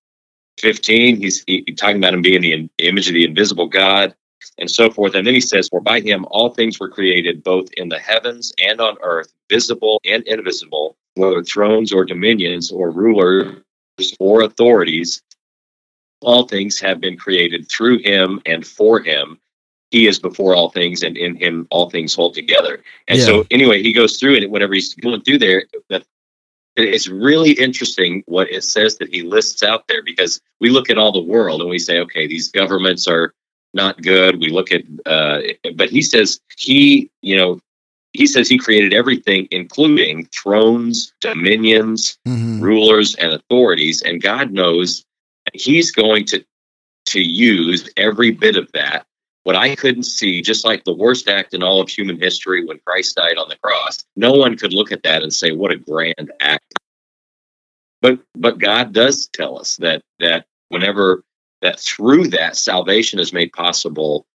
fifteen. 0.58 1.18
He's 1.18 1.44
he, 1.48 1.64
talking 1.64 1.98
about 1.98 2.14
Him 2.14 2.22
being 2.22 2.42
the 2.42 2.54
in- 2.54 2.70
image 2.80 3.08
of 3.08 3.14
the 3.14 3.26
invisible 3.26 3.68
God 3.68 4.16
and 4.58 4.70
so 4.70 4.90
forth. 4.90 5.16
And 5.16 5.26
then 5.26 5.34
he 5.34 5.42
says, 5.42 5.70
For 5.70 5.82
by 5.82 6.02
him 6.02 6.26
all 6.30 6.50
things 6.50 6.80
were 6.80 6.90
created, 6.90 7.44
both 7.44 7.70
in 7.78 7.90
the 7.90 8.00
heavens 8.00 8.54
and 8.62 8.80
on 8.80 8.98
earth, 9.02 9.34
visible 9.50 10.00
and 10.06 10.24
invisible, 10.28 10.96
whether 11.16 11.44
thrones 11.44 11.92
or 11.92 12.06
dominions 12.06 12.72
or 12.72 12.92
rulers 12.92 13.62
or 14.20 14.42
authorities. 14.44 15.22
All 16.22 16.48
things 16.48 16.80
have 16.80 17.00
been 17.00 17.18
created 17.18 17.70
through 17.70 18.00
him 18.00 18.42
and 18.46 18.66
for 18.66 19.00
him. 19.00 19.40
He 19.92 20.08
is 20.08 20.20
before 20.20 20.56
all 20.56 20.70
things, 20.70 21.02
and 21.04 21.18
in 21.18 21.36
him 21.36 21.68
all 21.72 21.90
things 21.90 22.14
hold 22.14 22.36
together. 22.36 22.84
And 23.08 23.20
Yeah. 23.20 23.26
so, 23.26 23.48
anyway, 23.50 23.82
he 23.82 23.92
goes 23.94 24.18
through 24.18 24.36
it. 24.36 24.50
Whenever 24.50 24.74
he's 24.74 24.94
going 24.96 25.22
through 25.22 25.40
there, 25.40 25.66
that 25.90 26.04
it's 26.76 27.08
really 27.08 27.52
interesting 27.52 28.24
what 28.28 28.50
it 28.52 28.64
says 28.64 28.98
that 28.98 29.14
he 29.14 29.22
lists 29.24 29.64
out 29.64 29.88
there 29.88 30.04
because 30.04 30.40
we 30.60 30.70
look 30.70 30.90
at 30.90 30.98
all 30.98 31.12
the 31.12 31.20
world 31.20 31.62
and 31.62 31.70
we 31.70 31.80
say, 31.80 32.00
okay, 32.00 32.28
these 32.28 32.50
governments 32.52 33.08
are 33.08 33.34
not 33.74 34.02
good. 34.02 34.40
We 34.40 34.50
look 34.50 34.72
at, 34.72 34.84
uh, 35.06 35.42
but 35.76 35.90
he 35.90 36.02
says 36.02 36.40
he, 36.58 37.10
you 37.22 37.36
know, 37.36 37.60
he 38.14 38.26
says 38.28 38.48
he 38.48 38.58
created 38.58 38.94
everything, 38.94 39.48
including 39.52 40.26
thrones, 40.28 41.14
dominions, 41.22 42.18
Mhm. 42.28 42.62
rulers, 42.62 43.16
and 43.16 43.34
authorities, 43.34 44.02
and 44.02 44.22
God 44.22 44.52
knows 44.52 45.06
he's 45.54 45.92
going 45.92 46.26
to 46.26 46.44
to 47.08 47.22
use 47.22 47.90
every 47.98 48.32
bit 48.32 48.56
of 48.56 48.72
that. 48.74 49.06
What 49.44 49.56
I 49.56 49.76
couldn't 49.76 50.04
see, 50.04 50.42
just 50.42 50.66
like 50.66 50.84
the 50.84 50.94
worst 50.94 51.28
act 51.28 51.54
in 51.54 51.64
all 51.64 51.82
of 51.82 51.90
human 51.90 52.20
history 52.20 52.66
when 52.66 52.80
Christ 52.86 53.16
died 53.16 53.38
on 53.38 53.50
the 53.50 53.58
cross, 53.58 53.98
no 54.16 54.34
one 54.34 54.58
could 54.58 54.74
look 54.74 54.92
at 54.92 55.04
that 55.04 55.24
and 55.24 55.34
say, 55.34 55.52
"What 55.52 55.72
a 55.72 55.78
grand 55.78 56.32
act." 56.40 56.74
But 58.02 58.20
but 58.36 58.60
God 58.60 58.94
does 58.94 59.28
tell 59.28 59.58
us 59.58 59.78
that 59.78 60.04
that 60.20 60.46
whenever 60.70 61.24
that 61.62 61.80
through 61.80 62.28
that 62.30 62.58
salvation 62.58 63.20
is 63.20 63.34
made 63.34 63.52
possible 63.54 64.26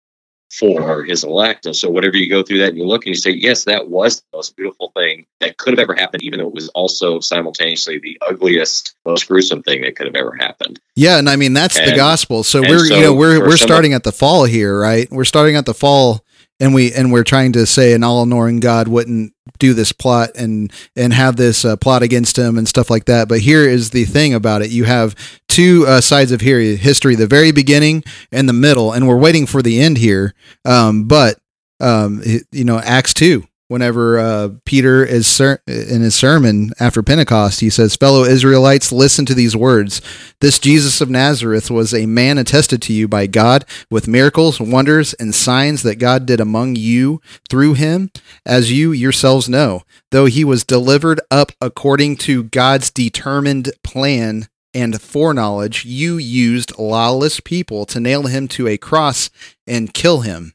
for 0.59 1.03
his 1.05 1.25
elect. 1.25 1.67
And 1.67 1.75
so 1.75 1.91
whatever 1.91 2.17
you 2.17 2.29
go 2.29 2.43
through 2.43 2.59
that 2.59 2.69
and 2.69 2.79
you 2.79 2.85
look 2.85 3.05
and 3.07 3.15
you 3.15 3.21
say, 3.21 3.31
yes, 3.31 3.65
that 3.65 3.89
was 3.89 4.21
the 4.21 4.37
most 4.37 4.57
beautiful 4.57 4.93
thing 4.97 5.27
that 5.41 5.57
could 5.57 5.73
have 5.73 5.81
ever 5.81 5.95
happened, 5.95 6.23
even 6.23 6.39
though 6.39 6.49
it 6.49 6.55
was 6.55 6.69
also 6.71 7.21
simultaneously 7.21 7.99
the 7.99 8.19
ugliest, 8.29 8.95
most 9.05 9.27
gruesome 9.27 9.63
thing 9.63 9.83
that 9.83 9.97
could 9.97 10.07
have 10.07 10.15
ever 10.15 10.37
happened. 10.39 10.79
Yeah, 10.95 11.19
and 11.19 11.29
I 11.29 11.37
mean 11.37 11.55
that's 11.55 11.79
the 11.79 11.97
gospel. 11.97 12.45
So 12.45 12.61
we're 12.61 12.87
so 12.87 12.95
you 12.95 13.03
know 13.03 13.15
we're 13.15 13.41
we're 13.41 13.57
starting 13.57 13.95
at 13.95 14.05
the 14.05 14.13
fall 14.13 14.45
here, 14.45 14.79
right? 14.79 15.11
We're 15.11 15.25
starting 15.25 15.57
at 15.57 15.67
the 15.67 15.75
fall 15.75 16.24
and 16.61 16.75
we 16.75 16.93
and 16.93 17.13
we're 17.13 17.25
trying 17.25 17.53
to 17.53 17.67
say 17.67 17.93
an 17.93 18.03
all-knowing 18.03 18.61
God 18.61 18.89
wouldn't 18.89 19.33
do 19.59 19.75
this 19.75 19.93
plot 19.93 20.31
and 20.37 20.73
and 20.97 21.13
have 21.13 21.37
this 21.37 21.65
uh, 21.65 21.77
plot 21.77 22.03
against 22.03 22.39
him 22.39 22.59
and 22.59 22.69
stuff 22.69 22.91
like 22.91 23.07
that. 23.07 23.29
But 23.29 23.41
here 23.41 23.69
is 23.69 23.91
the 23.91 24.05
thing 24.05 24.35
about 24.35 24.63
it: 24.63 24.71
you 24.71 24.85
have 24.85 25.15
two 25.49 25.85
uh, 25.87 26.01
sides 26.01 26.33
of 26.33 26.41
here, 26.41 26.61
history, 26.77 27.15
the 27.15 27.27
very 27.27 27.53
beginning 27.53 28.05
and 28.33 28.49
the 28.49 28.53
middle, 28.53 28.93
and 28.93 29.07
we're 29.09 29.19
waiting 29.19 29.47
for 29.47 29.63
the 29.63 29.81
end 29.81 29.99
here. 29.99 30.35
Um, 30.65 31.07
but 31.09 31.39
um, 31.81 32.23
you 32.53 32.65
know, 32.65 32.79
Acts 32.79 33.15
two. 33.15 33.45
Whenever 33.75 34.21
uh, 34.21 34.51
Peter 34.65 35.05
is 35.05 35.27
ser- 35.27 35.61
in 35.67 36.01
his 36.01 36.15
sermon 36.15 36.71
after 36.79 37.03
Pentecost, 37.03 37.59
he 37.59 37.69
says, 37.69 37.97
"Fellow 37.97 38.23
Israelites, 38.23 38.93
listen 38.93 39.27
to 39.27 39.35
these 39.35 39.57
words. 39.57 40.01
This 40.41 40.61
Jesus 40.61 41.01
of 41.01 41.11
Nazareth 41.11 41.73
was 41.73 41.93
a 41.93 42.07
man 42.07 42.39
attested 42.39 42.81
to 42.83 42.93
you 42.93 43.09
by 43.09 43.27
God 43.27 43.65
with 43.91 44.07
miracles, 44.07 44.61
wonders, 44.61 45.13
and 45.15 45.35
signs 45.35 45.83
that 45.83 45.99
God 45.99 46.25
did 46.25 46.39
among 46.39 46.77
you 46.77 47.21
through 47.51 47.75
him, 47.75 48.13
as 48.47 48.71
you 48.71 48.93
yourselves 48.93 49.49
know. 49.49 49.83
Though 50.13 50.27
he 50.27 50.45
was 50.45 50.63
delivered 50.63 51.21
up 51.29 51.51
according 51.61 52.19
to 52.19 52.45
God's 52.45 52.93
determined 52.93 53.73
plan 53.83 54.47
and 54.73 55.03
foreknowledge, 55.03 55.85
you 55.85 56.17
used 56.17 56.79
lawless 56.79 57.41
people 57.41 57.87
to 57.87 57.99
nail 57.99 58.29
him 58.29 58.47
to 58.55 58.69
a 58.69 58.79
cross 58.79 59.31
and 59.67 59.93
kill 59.93 60.21
him. 60.21 60.55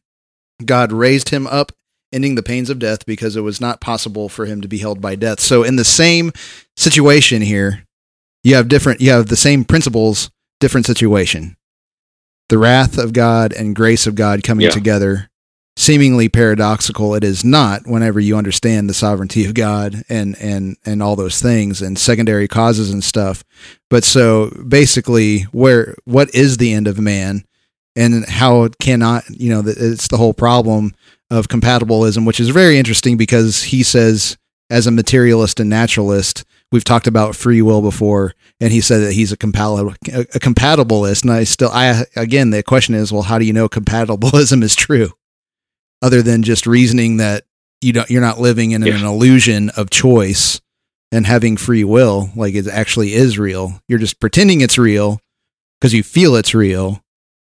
God 0.63 0.93
raised 0.93 1.31
him 1.31 1.45
up." 1.47 1.73
Ending 2.11 2.35
the 2.35 2.43
pains 2.43 2.69
of 2.69 2.79
death 2.79 3.05
because 3.05 3.35
it 3.35 3.41
was 3.41 3.61
not 3.61 3.81
possible 3.81 4.29
for 4.29 4.45
him 4.45 4.61
to 4.61 4.67
be 4.67 4.79
held 4.79 4.99
by 4.99 5.15
death. 5.15 5.39
So, 5.39 5.63
in 5.63 5.75
the 5.75 5.83
same 5.83 6.31
situation 6.75 7.41
here, 7.43 7.85
you 8.43 8.55
have 8.55 8.67
different 8.67 9.01
you 9.01 9.11
have 9.11 9.27
the 9.27 9.35
same 9.35 9.63
principles 9.63 10.29
different 10.59 10.85
situation 10.85 11.55
the 12.49 12.57
wrath 12.57 12.97
of 12.97 13.13
god 13.13 13.53
and 13.53 13.75
grace 13.75 14.07
of 14.07 14.15
god 14.15 14.43
coming 14.43 14.65
Yeah. 14.65 14.71
together 14.71 15.29
seemingly 15.77 16.27
paradoxical 16.29 17.15
it 17.15 17.23
is 17.23 17.43
not 17.45 17.85
whenever 17.85 18.19
you 18.19 18.35
understand 18.37 18.89
the 18.89 18.93
sovereignty 18.93 19.45
of 19.45 19.53
god 19.53 20.03
and 20.09 20.37
and 20.39 20.77
and 20.85 21.03
all 21.03 21.15
those 21.15 21.41
things 21.41 21.81
and 21.81 21.97
secondary 21.99 22.47
causes 22.47 22.91
and 22.91 23.03
stuff 23.03 23.43
but 23.89 24.03
so 24.03 24.49
basically 24.67 25.41
where 25.51 25.95
what 26.05 26.33
is 26.33 26.57
the 26.57 26.73
end 26.73 26.87
of 26.87 26.97
man 26.99 27.43
and 27.95 28.25
how 28.27 28.63
it 28.63 28.77
cannot 28.79 29.23
you 29.29 29.49
know 29.49 29.61
it's 29.65 30.07
the 30.07 30.17
whole 30.17 30.33
problem 30.33 30.93
of 31.31 31.47
compatibilism 31.47 32.25
which 32.25 32.39
is 32.39 32.49
very 32.49 32.77
interesting 32.77 33.17
because 33.17 33.63
he 33.63 33.83
says 33.83 34.37
as 34.69 34.87
a 34.87 34.91
materialist 34.91 35.59
and 35.59 35.69
naturalist 35.69 36.43
we've 36.71 36.83
talked 36.83 37.07
about 37.07 37.35
free 37.35 37.61
will 37.61 37.81
before 37.81 38.33
and 38.59 38.71
he 38.71 38.81
said 38.81 38.99
that 38.99 39.13
he's 39.13 39.31
a 39.31 39.37
compatible 39.37 39.93
a, 40.11 40.21
a 40.21 40.39
compatibilist. 40.39 41.23
And 41.23 41.31
i 41.31 41.43
still 41.43 41.69
i 41.71 42.05
again 42.15 42.49
the 42.49 42.63
question 42.63 42.95
is 42.95 43.11
well 43.11 43.23
how 43.23 43.39
do 43.39 43.45
you 43.45 43.53
know 43.53 43.69
compatibilism 43.69 44.63
is 44.63 44.75
true? 44.75 45.11
Other 46.01 46.21
than 46.21 46.43
just 46.43 46.65
reasoning 46.65 47.17
that 47.17 47.43
you 47.81 47.93
don't 47.93 48.09
you're 48.09 48.21
not 48.21 48.39
living 48.39 48.71
in 48.71 48.83
an 48.83 49.03
illusion 49.03 49.69
of 49.71 49.89
choice 49.89 50.61
and 51.11 51.25
having 51.25 51.57
free 51.57 51.83
will 51.83 52.29
like 52.35 52.55
it 52.55 52.67
actually 52.67 53.13
is 53.13 53.37
real. 53.39 53.81
You're 53.87 53.99
just 53.99 54.19
pretending 54.19 54.61
it's 54.61 54.77
real 54.77 55.19
because 55.79 55.93
you 55.93 56.03
feel 56.03 56.35
it's 56.35 56.53
real 56.53 57.03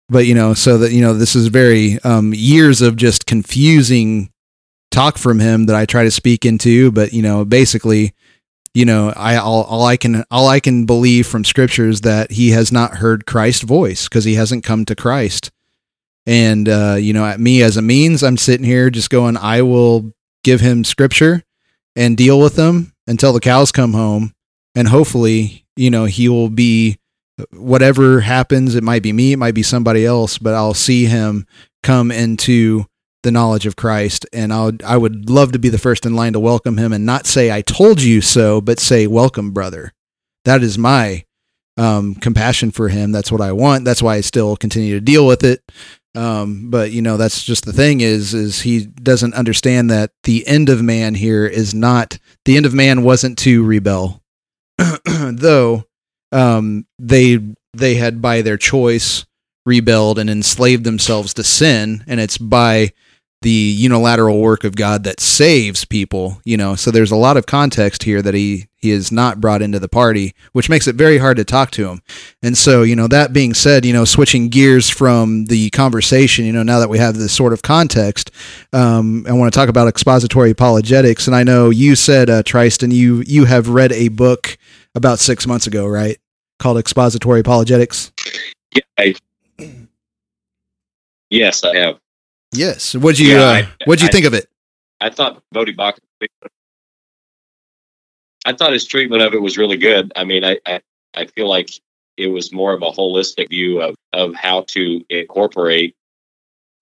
but 0.09 0.25
you 0.25 0.35
know 0.35 0.53
so 0.53 0.77
that 0.77 0.91
you 0.91 1.01
know 1.01 1.13
this 1.13 1.35
is 1.35 1.47
very 1.47 1.99
um 2.03 2.33
years 2.33 2.81
of 2.81 2.95
just 2.95 3.25
confusing 3.25 4.29
talk 4.93 5.17
from 5.17 5.39
him 5.39 5.65
that 5.65 5.75
I 5.75 5.85
try 5.85 6.03
to 6.03 6.11
speak 6.11 6.45
into, 6.45 6.91
but 6.91 7.11
you 7.11 7.21
know, 7.21 7.43
basically, 7.43 8.13
you 8.73 8.85
know, 8.85 9.11
I 9.15 9.35
all, 9.35 9.63
all 9.63 9.83
I 9.83 9.97
can 9.97 10.23
all 10.31 10.47
I 10.47 10.59
can 10.59 10.85
believe 10.85 11.27
from 11.27 11.43
scripture 11.43 11.89
is 11.89 12.01
that 12.01 12.31
he 12.31 12.51
has 12.51 12.71
not 12.71 12.97
heard 12.97 13.25
Christ's 13.25 13.63
voice 13.63 14.07
because 14.07 14.23
he 14.23 14.35
hasn't 14.35 14.63
come 14.63 14.85
to 14.85 14.95
Christ. 14.95 15.51
And 16.25 16.69
uh, 16.69 16.95
you 16.99 17.11
know, 17.11 17.25
at 17.25 17.39
me 17.39 17.61
as 17.61 17.75
a 17.75 17.81
means, 17.81 18.23
I'm 18.23 18.37
sitting 18.37 18.65
here 18.65 18.89
just 18.89 19.09
going, 19.09 19.35
I 19.35 19.61
will 19.63 20.13
give 20.43 20.61
him 20.61 20.83
scripture 20.83 21.43
and 21.95 22.15
deal 22.15 22.39
with 22.39 22.55
them 22.55 22.93
until 23.07 23.33
the 23.33 23.39
cows 23.39 23.71
come 23.71 23.93
home, 23.93 24.33
and 24.75 24.87
hopefully, 24.87 25.65
you 25.75 25.91
know, 25.91 26.05
he 26.05 26.29
will 26.29 26.49
be 26.49 26.97
whatever 27.51 28.21
happens. 28.21 28.75
It 28.75 28.83
might 28.83 29.03
be 29.03 29.13
me, 29.13 29.33
it 29.33 29.37
might 29.37 29.55
be 29.55 29.63
somebody 29.63 30.05
else, 30.05 30.37
but 30.37 30.53
I'll 30.53 30.73
see 30.73 31.05
him 31.05 31.45
come 31.81 32.11
into 32.11 32.85
the 33.23 33.31
knowledge 33.31 33.65
of 33.65 33.75
Christ, 33.75 34.25
and 34.33 34.53
I 34.53 34.65
would 34.65 34.83
I 34.83 34.97
would 34.97 35.29
love 35.29 35.53
to 35.53 35.59
be 35.59 35.69
the 35.69 35.77
first 35.77 36.05
in 36.05 36.15
line 36.15 36.33
to 36.33 36.39
welcome 36.39 36.77
him 36.77 36.93
and 36.93 37.05
not 37.05 37.25
say 37.25 37.51
I 37.51 37.61
told 37.61 38.01
you 38.01 38.21
so, 38.21 38.61
but 38.61 38.79
say 38.79 39.07
welcome, 39.07 39.51
brother. 39.51 39.93
That 40.45 40.61
is 40.61 40.77
my 40.77 41.23
um, 41.77 42.15
compassion 42.15 42.71
for 42.71 42.89
him. 42.89 43.11
That's 43.11 43.31
what 43.31 43.41
I 43.41 43.53
want. 43.53 43.85
That's 43.85 44.03
why 44.03 44.15
I 44.15 44.21
still 44.21 44.57
continue 44.57 44.93
to 44.93 45.01
deal 45.01 45.25
with 45.25 45.43
it. 45.43 45.61
Um, 46.15 46.69
but 46.69 46.91
you 46.91 47.01
know, 47.01 47.17
that's 47.17 47.43
just 47.43 47.65
the 47.65 47.73
thing 47.73 48.01
is 48.01 48.33
is 48.33 48.61
he 48.61 48.85
doesn't 48.85 49.33
understand 49.33 49.89
that 49.89 50.11
the 50.23 50.45
end 50.45 50.69
of 50.69 50.83
man 50.83 51.15
here 51.15 51.47
is 51.47 51.73
not 51.73 52.19
the 52.45 52.57
end 52.57 52.65
of 52.65 52.73
man 52.73 53.03
wasn't 53.03 53.37
to 53.39 53.63
rebel, 53.63 54.21
though 55.05 55.85
um, 56.33 56.85
they 56.99 57.39
they 57.73 57.95
had 57.95 58.21
by 58.21 58.41
their 58.41 58.57
choice 58.57 59.25
rebelled 59.65 60.19
and 60.19 60.29
enslaved 60.29 60.83
themselves 60.83 61.33
to 61.35 61.43
sin, 61.43 62.03
and 62.07 62.19
it's 62.19 62.37
by 62.37 62.91
the 63.43 63.49
unilateral 63.51 64.39
work 64.39 64.63
of 64.63 64.75
God 64.75 65.03
that 65.03 65.19
saves 65.19 65.83
people, 65.85 66.41
you 66.45 66.55
know. 66.57 66.75
So 66.75 66.91
there's 66.91 67.11
a 67.11 67.17
lot 67.17 67.37
of 67.37 67.45
context 67.45 68.03
here 68.03 68.21
that 68.21 68.33
he 68.33 68.67
he 68.77 68.89
is 68.89 69.11
not 69.11 69.39
brought 69.39 69.61
into 69.61 69.79
the 69.79 69.87
party, 69.87 70.33
which 70.53 70.69
makes 70.69 70.87
it 70.87 70.95
very 70.95 71.17
hard 71.17 71.37
to 71.37 71.45
talk 71.45 71.71
to 71.71 71.87
him. 71.87 72.01
And 72.41 72.57
so, 72.57 72.81
you 72.83 72.95
know, 72.95 73.07
that 73.07 73.31
being 73.31 73.53
said, 73.53 73.85
you 73.85 73.93
know, 73.93 74.05
switching 74.05 74.49
gears 74.49 74.89
from 74.89 75.45
the 75.45 75.69
conversation, 75.69 76.45
you 76.45 76.51
know, 76.51 76.63
now 76.63 76.79
that 76.79 76.89
we 76.89 76.97
have 76.97 77.17
this 77.17 77.31
sort 77.31 77.53
of 77.53 77.61
context, 77.61 78.31
um, 78.73 79.25
I 79.27 79.33
want 79.33 79.53
to 79.53 79.57
talk 79.57 79.69
about 79.69 79.87
expository 79.87 80.51
apologetics. 80.51 81.27
And 81.27 81.35
I 81.35 81.43
know 81.43 81.69
you 81.69 81.95
said, 81.95 82.29
uh, 82.29 82.43
Tristan, 82.43 82.91
you 82.91 83.23
you 83.27 83.45
have 83.45 83.69
read 83.69 83.91
a 83.91 84.07
book 84.07 84.57
about 84.95 85.19
six 85.19 85.45
months 85.45 85.67
ago, 85.67 85.85
right? 85.85 86.17
Called 86.63 86.77
Expository 86.77 87.41
Apologetics. 87.41 88.13
Yeah, 88.73 88.81
I, 88.97 89.15
yes, 91.29 91.61
I 91.61 91.75
have. 91.75 91.99
Yes. 92.53 92.95
What'd 92.95 93.19
you 93.19 93.33
Yeah, 93.35 93.41
uh, 93.41 93.51
I- 93.51 93.67
What'd 93.83 94.01
you 94.01 94.07
I- 94.07 94.11
think 94.11 94.25
of 94.25 94.33
it? 94.33 94.47
I 95.01 95.09
thought 95.09 95.43
Voddie 95.53 95.75
Baucham. 95.75 95.99
I 98.45 98.53
thought 98.53 98.71
his 98.71 98.85
treatment 98.85 99.21
of 99.23 99.33
it 99.33 99.41
was 99.41 99.57
really 99.57 99.75
good. 99.75 100.13
I 100.15 100.23
mean, 100.23 100.45
I, 100.45 100.57
I 100.65 100.79
I 101.13 101.25
feel 101.25 101.49
like 101.49 101.69
it 102.15 102.27
was 102.27 102.53
more 102.53 102.71
of 102.71 102.81
a 102.81 102.91
holistic 102.91 103.49
view 103.49 103.81
of 103.81 103.95
of 104.13 104.33
how 104.33 104.61
to 104.69 105.03
incorporate 105.09 105.97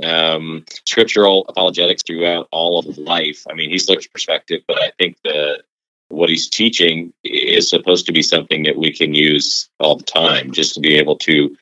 um, 0.03 0.63
scriptural 0.85 1.45
apologetics 1.49 2.03
throughout 2.05 2.47
all 2.51 2.77
of 2.77 2.99
life. 2.99 3.47
I 3.49 3.55
mean, 3.55 3.71
he's 3.71 3.89
looked 3.89 4.13
perspective, 4.13 4.61
but 4.67 4.79
I 4.79 4.91
think 4.99 5.17
the 5.23 5.63
what 6.11 6.29
he's 6.29 6.49
teaching 6.49 7.13
is 7.23 7.69
supposed 7.69 8.05
to 8.05 8.11
be 8.11 8.21
something 8.21 8.63
that 8.63 8.77
we 8.77 8.91
can 8.93 9.13
use 9.13 9.69
all 9.79 9.95
the 9.95 10.03
time, 10.03 10.51
just 10.51 10.73
to 10.75 10.79
be 10.79 10.95
able 10.95 11.17
to 11.17 11.55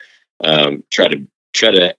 um, 0.43 0.83
try 0.91 1.07
to 1.07 1.27
try 1.53 1.71
to 1.71 1.95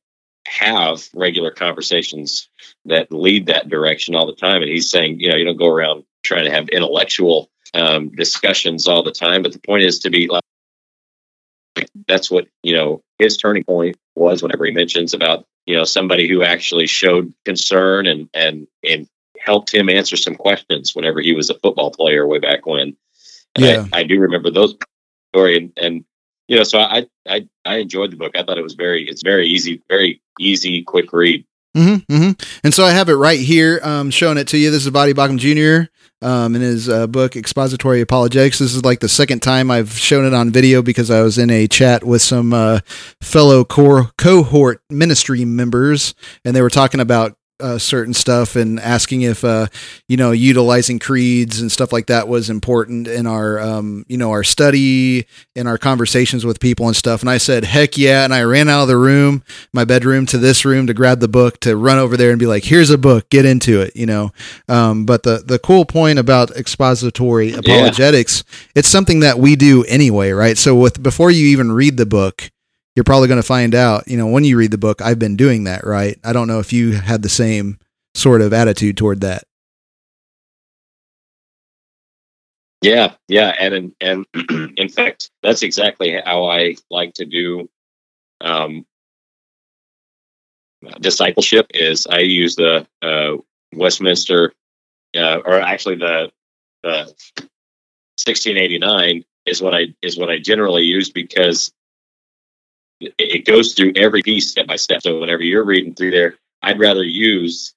have 0.47 1.09
regular 1.15 1.51
conversations 1.51 2.49
that 2.85 3.13
lead 3.13 3.47
that 3.47 3.69
direction 3.69 4.15
all 4.15 4.27
the 4.27 4.35
time. 4.35 4.63
And 4.63 4.71
he's 4.71 4.91
saying, 4.91 5.21
you 5.21 5.31
know, 5.31 5.37
you 5.37 5.45
don't 5.45 5.57
go 5.57 5.69
around 5.69 6.05
trying 6.25 6.45
to 6.45 6.51
have 6.51 6.69
intellectual 6.69 7.51
um, 7.75 8.09
discussions 8.11 8.89
all 8.89 9.03
the 9.03 9.13
time, 9.13 9.43
but 9.43 9.53
the 9.53 9.61
point 9.61 9.85
is 9.85 10.01
to 10.01 10.11
be 10.11 10.29
like, 10.29 10.43
that's 12.09 12.31
what, 12.31 12.49
you 12.63 12.75
know, 12.75 13.03
his 13.19 13.37
turning 13.37 13.65
point 13.65 13.97
was 14.17 14.43
whenever 14.43 14.65
he 14.65 14.73
mentions 14.73 15.15
about, 15.15 15.45
you 15.67 15.77
know, 15.77 15.85
somebody 15.85 16.29
who 16.29 16.43
actually 16.43 16.87
showed 16.87 17.33
concern 17.45 18.07
and, 18.07 18.29
and, 18.35 18.67
and 18.83 19.07
helped 19.45 19.73
him 19.73 19.89
answer 19.89 20.17
some 20.17 20.35
questions 20.35 20.95
whenever 20.95 21.21
he 21.21 21.35
was 21.35 21.51
a 21.51 21.59
football 21.59 21.91
player 21.91 22.27
way 22.27 22.39
back 22.39 22.67
when. 22.67 22.97
And 23.55 23.65
Yeah. 23.65 23.87
I, 23.93 24.01
I 24.01 24.03
do 24.05 24.21
remember 24.21 24.51
those 24.51 24.77
story 25.33 25.57
and, 25.57 25.73
and, 25.77 26.05
you 26.49 26.57
know, 26.57 26.65
so 26.65 26.79
I, 26.79 27.07
I, 27.29 27.49
I 27.65 27.77
enjoyed 27.77 28.11
the 28.11 28.17
book. 28.17 28.37
I 28.37 28.43
thought 28.43 28.59
it 28.59 28.63
was 28.63 28.75
very, 28.75 29.09
it's 29.09 29.23
very 29.23 29.47
easy, 29.49 29.83
very 29.89 30.21
easy, 30.39 30.83
quick 30.83 31.13
read. 31.13 31.45
Mm-hmm, 31.77 32.17
hmm 32.17 32.31
And 32.65 32.75
so 32.75 32.85
I 32.85 32.91
have 32.91 33.09
it 33.09 33.15
right 33.15 33.39
here, 33.39 33.79
um, 33.85 34.11
showing 34.11 34.39
it 34.39 34.49
to 34.49 34.59
you. 34.59 34.73
This 34.73 34.85
is 34.85 34.93
Voddie 34.93 35.15
Baucham 35.15 35.39
Jr. 35.39 35.89
Um, 36.27 36.55
in 36.57 36.61
his 36.61 36.89
uh, 36.89 37.07
book 37.07 37.37
Expository 37.37 38.01
Apologetics. 38.01 38.59
This 38.59 38.75
is 38.75 38.85
like 38.85 39.01
the 39.01 39.09
second 39.09 39.41
time 39.41 39.71
I've 39.71 39.93
shown 39.93 40.27
it 40.27 40.35
on 40.35 40.51
video 40.51 40.83
because 40.83 41.11
I 41.11 41.23
was 41.23 41.39
in 41.39 41.49
a 41.49 41.67
chat 41.69 42.05
with 42.05 42.21
some 42.21 42.53
uh, 42.53 42.81
fellow 43.23 43.65
core 43.65 44.11
cohort 44.19 44.83
ministry 44.91 45.45
members, 45.45 46.15
and 46.45 46.55
they 46.55 46.61
were 46.61 46.69
talking 46.71 47.01
about 47.01 47.37
uh, 47.61 47.79
certain 47.79 48.15
stuff 48.15 48.57
and 48.57 48.81
asking 48.81 49.23
if 49.23 49.45
uh, 49.45 49.67
you 50.09 50.17
know 50.17 50.31
utilizing 50.31 50.99
creeds 50.99 51.61
and 51.61 51.71
stuff 51.71 51.93
like 51.93 52.07
that 52.07 52.29
was 52.29 52.51
important 52.51 53.07
in 53.07 53.27
our 53.27 53.59
um, 53.59 54.05
you 54.09 54.17
know 54.17 54.31
our 54.31 54.45
study 54.45 55.27
in 55.55 55.67
our 55.67 55.79
conversations 55.79 56.45
with 56.45 56.61
people 56.61 56.87
and 56.87 56.97
stuff. 56.97 57.21
And 57.21 57.31
I 57.31 57.39
said, 57.39 57.65
heck 57.65 57.97
yeah! 57.99 58.25
And 58.25 58.35
I 58.35 58.43
ran 58.43 58.69
out 58.69 58.83
of 58.83 58.89
the 58.89 58.97
room, 58.97 59.43
my 59.73 59.85
bedroom, 59.85 60.27
to 60.27 60.39
this 60.39 60.65
room 60.65 60.87
to 60.87 60.95
grab 60.95 61.21
the 61.21 61.29
book 61.29 61.61
to 61.61 61.77
run 61.77 61.99
over 61.99 62.17
there 62.17 62.31
and 62.31 62.39
be 62.39 62.47
like, 62.47 62.65
here's 62.65 62.91
a 62.91 62.99
book, 62.99 63.29
get 63.31 63.45
into 63.45 63.81
it, 63.81 63.95
you 63.97 64.07
know. 64.07 64.33
Um, 64.69 65.05
but 65.05 65.23
the 65.23 65.43
the 65.45 65.59
cool 65.59 65.85
point 65.85 66.19
about 66.19 66.51
expository 66.53 67.53
apologetics, 67.53 68.45
it's 68.75 68.89
something 68.89 69.21
that 69.21 69.39
we 69.39 69.57
do 69.57 69.85
anyway, 69.85 70.31
right? 70.31 70.57
So 70.57 70.75
with 70.75 71.03
before 71.03 71.31
you 71.31 71.47
even 71.47 71.73
read 71.73 71.97
the 71.97 72.07
book 72.07 72.51
you're 72.97 73.05
probably 73.05 73.29
going 73.29 73.41
to 73.41 73.47
find 73.47 73.75
out, 73.75 74.09
you 74.09 74.17
know, 74.17 74.27
when 74.27 74.45
you 74.45 74.57
read 74.57 74.71
the 74.71 74.79
book, 74.79 75.01
I've 75.01 75.19
been 75.19 75.37
doing 75.37 75.65
that, 75.65 75.85
right? 75.85 76.19
I 76.25 76.33
don't 76.33 76.49
know 76.49 76.59
if 76.59 76.73
you 76.73 76.93
had 76.93 77.23
the 77.23 77.29
same 77.29 77.79
sort 78.15 78.43
of 78.43 78.53
attitude 78.53 78.97
toward 78.97 79.21
that. 79.21 79.45
Yeah, 82.83 83.15
yeah, 83.29 83.55
and 83.59 83.95
and 84.01 84.27
in 84.79 84.89
fact, 84.89 85.31
that's 85.43 85.63
exactly 85.63 86.19
how 86.25 86.47
I 86.47 86.77
like 86.91 87.13
to 87.15 87.27
do 87.27 87.69
um, 88.41 88.87
discipleship. 91.01 91.67
Is 91.75 92.07
I 92.07 92.21
use 92.21 92.57
the 92.57 92.87
uh, 93.03 93.37
Westminster, 93.75 94.55
uh, 95.15 95.41
or 95.45 95.61
actually 95.61 95.97
the 95.97 96.33
the 96.83 97.15
1689 98.25 99.25
is 99.45 99.61
what 99.61 99.75
I 99.75 99.95
is 100.01 100.17
what 100.19 100.31
I 100.31 100.39
generally 100.39 100.85
use 100.85 101.11
because 101.11 101.71
it 103.01 103.47
goes 103.47 103.75
through 103.75 103.93
every 103.97 104.23
piece 104.23 104.51
step 104.51 104.67
by 104.67 104.77
step. 104.77 105.03
So 105.03 105.21
whenever 105.21 105.43
you're 105.43 105.65
reading 105.65 105.95
through 105.95 106.11
there, 106.11 106.37
I'd 106.63 106.79
rather 106.79 107.03
use 107.03 107.75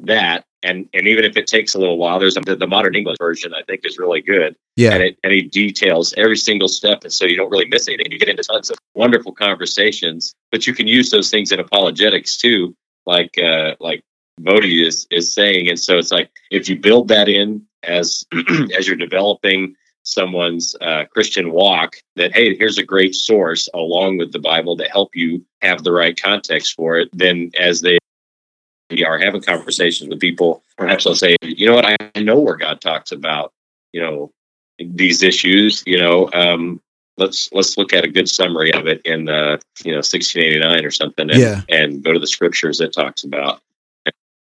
that. 0.00 0.44
And 0.62 0.88
and 0.94 1.06
even 1.06 1.24
if 1.24 1.36
it 1.36 1.46
takes 1.46 1.74
a 1.74 1.78
little 1.78 1.98
while, 1.98 2.18
there's 2.18 2.36
a, 2.36 2.40
the 2.40 2.66
modern 2.66 2.94
English 2.94 3.18
version 3.18 3.52
I 3.54 3.62
think 3.62 3.82
is 3.84 3.98
really 3.98 4.22
good. 4.22 4.56
Yeah. 4.76 4.94
And 4.94 5.02
it 5.02 5.18
and 5.22 5.32
it 5.32 5.52
details 5.52 6.14
every 6.16 6.36
single 6.36 6.68
step, 6.68 7.04
and 7.04 7.12
so 7.12 7.26
you 7.26 7.36
don't 7.36 7.50
really 7.50 7.68
miss 7.68 7.86
anything. 7.86 8.10
You 8.10 8.18
get 8.18 8.30
into 8.30 8.42
tons 8.42 8.70
of 8.70 8.78
wonderful 8.94 9.32
conversations, 9.32 10.34
but 10.50 10.66
you 10.66 10.74
can 10.74 10.86
use 10.86 11.10
those 11.10 11.30
things 11.30 11.52
in 11.52 11.60
apologetics 11.60 12.38
too, 12.38 12.74
like 13.04 13.36
uh, 13.38 13.74
like 13.78 14.02
Voddie 14.40 14.86
is 14.86 15.06
is 15.10 15.34
saying. 15.34 15.68
And 15.68 15.78
so 15.78 15.98
it's 15.98 16.10
like 16.10 16.30
if 16.50 16.68
you 16.68 16.78
build 16.78 17.08
that 17.08 17.28
in 17.28 17.66
as 17.82 18.24
as 18.76 18.86
you're 18.86 18.96
developing 18.96 19.76
someone's 20.04 20.76
uh, 20.80 21.04
Christian 21.06 21.50
walk 21.50 21.96
that, 22.16 22.32
hey, 22.32 22.56
here's 22.56 22.78
a 22.78 22.84
great 22.84 23.14
source 23.14 23.68
along 23.74 24.18
with 24.18 24.32
the 24.32 24.38
Bible 24.38 24.76
to 24.76 24.84
help 24.84 25.16
you 25.16 25.44
have 25.62 25.82
the 25.82 25.92
right 25.92 26.20
context 26.20 26.74
for 26.74 26.98
it, 26.98 27.08
then 27.12 27.50
as 27.58 27.80
they 27.80 27.98
are 29.04 29.18
having 29.18 29.42
conversations 29.42 30.08
with 30.08 30.20
people, 30.20 30.62
perhaps 30.76 31.04
they'll 31.04 31.16
say, 31.16 31.36
you 31.42 31.66
know 31.66 31.74
what, 31.74 31.86
I 31.86 32.20
know 32.20 32.38
where 32.38 32.56
God 32.56 32.80
talks 32.80 33.12
about, 33.12 33.52
you 33.92 34.00
know, 34.00 34.30
these 34.78 35.22
issues, 35.22 35.82
you 35.86 35.98
know, 35.98 36.30
um, 36.32 36.80
let's 37.16 37.48
let's 37.52 37.78
look 37.78 37.92
at 37.92 38.04
a 38.04 38.08
good 38.08 38.28
summary 38.28 38.72
of 38.72 38.86
it 38.86 39.00
in 39.04 39.28
uh, 39.28 39.56
you 39.84 39.92
know 39.92 39.98
1689 39.98 40.84
or 40.84 40.90
something 40.90 41.30
and, 41.30 41.40
Yeah. 41.40 41.60
and 41.68 42.02
go 42.02 42.12
to 42.12 42.18
the 42.18 42.26
scriptures 42.26 42.78
that 42.78 42.92
talks 42.92 43.24
about 43.24 43.60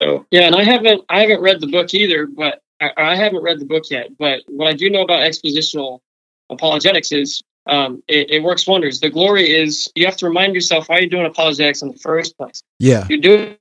so 0.00 0.26
Yeah, 0.30 0.42
and 0.42 0.54
I 0.54 0.62
haven't 0.62 1.04
I 1.08 1.20
haven't 1.20 1.42
read 1.42 1.60
the 1.60 1.66
book 1.66 1.92
either, 1.94 2.26
but 2.26 2.62
I, 2.80 2.90
I 2.96 3.16
haven't 3.16 3.42
read 3.42 3.60
the 3.60 3.64
book 3.64 3.84
yet. 3.90 4.16
But 4.18 4.42
what 4.48 4.68
I 4.68 4.72
do 4.72 4.90
know 4.90 5.02
about 5.02 5.20
expositional 5.22 6.00
apologetics 6.50 7.12
is 7.12 7.42
um, 7.66 8.02
it, 8.08 8.30
it 8.30 8.42
works 8.42 8.66
wonders. 8.66 9.00
The 9.00 9.10
glory 9.10 9.50
is 9.50 9.90
you 9.94 10.06
have 10.06 10.16
to 10.18 10.26
remind 10.26 10.54
yourself 10.54 10.88
why 10.88 10.98
you're 10.98 11.10
doing 11.10 11.26
apologetics 11.26 11.82
in 11.82 11.88
the 11.88 11.98
first 11.98 12.36
place. 12.36 12.62
Yeah. 12.78 13.06
You're 13.08 13.20
doing 13.20 13.56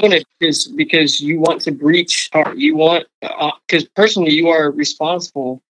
it 0.00 0.26
because 0.38 0.66
because 0.68 1.20
you 1.20 1.40
want 1.40 1.60
to 1.62 1.72
breach 1.72 2.28
or 2.34 2.54
you 2.56 2.76
want 2.76 3.06
because 3.20 3.84
personally 3.96 4.32
you 4.32 4.48
are 4.48 4.70
responsible 4.70 5.62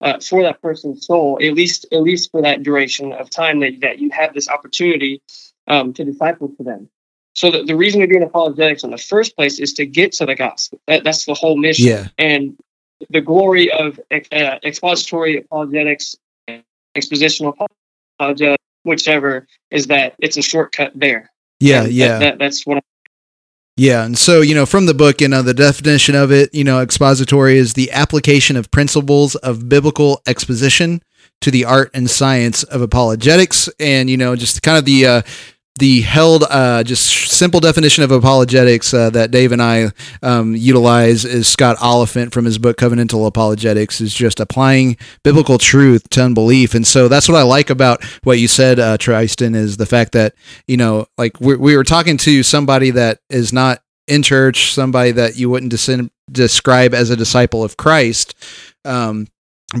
uh, 0.00 0.18
for 0.20 0.42
that 0.42 0.62
person's 0.62 1.06
soul 1.06 1.38
at 1.42 1.52
least 1.52 1.86
at 1.92 2.02
least 2.02 2.30
for 2.30 2.40
that 2.40 2.62
duration 2.62 3.12
of 3.12 3.28
time 3.30 3.60
that, 3.60 3.80
that 3.80 3.98
you 3.98 4.10
have 4.10 4.32
this 4.32 4.48
opportunity 4.48 5.20
um, 5.68 5.92
to 5.92 6.04
disciple 6.04 6.48
to 6.56 6.62
them 6.62 6.88
so 7.34 7.50
the, 7.50 7.62
the 7.64 7.74
reason 7.76 8.00
you're 8.00 8.08
doing 8.08 8.22
apologetics 8.22 8.84
in 8.84 8.90
the 8.90 8.98
first 8.98 9.34
place 9.36 9.58
is 9.58 9.72
to 9.74 9.86
get 9.86 10.12
to 10.12 10.26
the 10.26 10.34
gospel 10.34 10.80
that, 10.86 11.04
that's 11.04 11.24
the 11.24 11.34
whole 11.34 11.56
mission 11.56 11.86
Yeah. 11.86 12.08
and 12.18 12.56
the 13.10 13.20
glory 13.20 13.70
of 13.72 13.98
uh, 14.10 14.58
expository 14.64 15.38
apologetics 15.38 16.16
expositional 16.96 17.54
apologetics 18.18 18.62
whichever 18.84 19.46
is 19.70 19.86
that 19.86 20.14
it's 20.18 20.36
a 20.36 20.42
shortcut 20.42 20.92
there 20.94 21.30
Yeah. 21.60 21.84
And 21.84 21.92
Yeah. 21.92 22.18
that, 22.18 22.38
that's 22.38 22.66
what 22.66 22.76
I'm 22.78 22.82
Yeah, 23.76 24.04
and 24.04 24.18
so 24.18 24.42
you 24.42 24.54
know, 24.54 24.66
from 24.66 24.84
the 24.86 24.92
book, 24.94 25.20
you 25.20 25.28
know, 25.28 25.40
the 25.42 25.54
definition 25.54 26.14
of 26.14 26.30
it, 26.30 26.54
you 26.54 26.62
know, 26.64 26.80
expository 26.80 27.56
is 27.56 27.72
the 27.72 27.90
application 27.90 28.56
of 28.56 28.70
principles 28.70 29.34
of 29.36 29.68
biblical 29.68 30.20
exposition 30.26 31.00
to 31.40 31.50
the 31.50 31.64
art 31.64 31.90
and 31.94 32.10
science 32.10 32.62
of 32.64 32.82
apologetics, 32.82 33.68
and 33.80 34.10
you 34.10 34.16
know, 34.18 34.36
just 34.36 34.62
kind 34.62 34.76
of 34.76 34.84
the 34.84 35.06
uh, 35.06 35.22
the 35.78 36.02
held 36.02 36.44
uh, 36.50 36.84
just 36.84 37.30
simple 37.30 37.58
definition 37.58 38.04
of 38.04 38.10
apologetics 38.10 38.92
uh, 38.92 39.08
that 39.10 39.30
Dave 39.30 39.52
and 39.52 39.62
I 39.62 39.90
um, 40.22 40.54
utilize 40.54 41.24
is 41.24 41.48
Scott 41.48 41.78
Oliphint 41.78 42.32
from 42.32 42.44
his 42.44 42.58
book 42.58 42.76
Covenantal 42.76 43.26
Apologetics 43.26 44.00
is 44.00 44.12
just 44.12 44.38
applying 44.38 44.98
biblical 45.22 45.56
truth 45.58 46.08
to 46.10 46.22
unbelief, 46.22 46.74
and 46.74 46.86
so 46.86 47.08
that's 47.08 47.28
what 47.28 47.38
I 47.38 47.42
like 47.42 47.70
about 47.70 48.04
what 48.22 48.38
you 48.38 48.48
said, 48.48 48.78
uh, 48.78 48.98
Tristan, 48.98 49.54
is 49.54 49.78
the 49.78 49.86
fact 49.86 50.12
that 50.12 50.34
you 50.66 50.76
know, 50.76 51.06
like 51.16 51.40
we 51.40 51.56
we 51.56 51.76
were 51.76 51.84
talking 51.84 52.18
to 52.18 52.42
somebody 52.42 52.90
that 52.90 53.20
is 53.30 53.52
not 53.52 53.82
in 54.06 54.22
church, 54.22 54.74
somebody 54.74 55.12
that 55.12 55.36
you 55.36 55.48
wouldn't 55.48 55.72
describe 56.30 56.92
as 56.92 57.08
a 57.08 57.16
disciple 57.16 57.64
of 57.64 57.78
Christ, 57.78 58.34
um, 58.84 59.26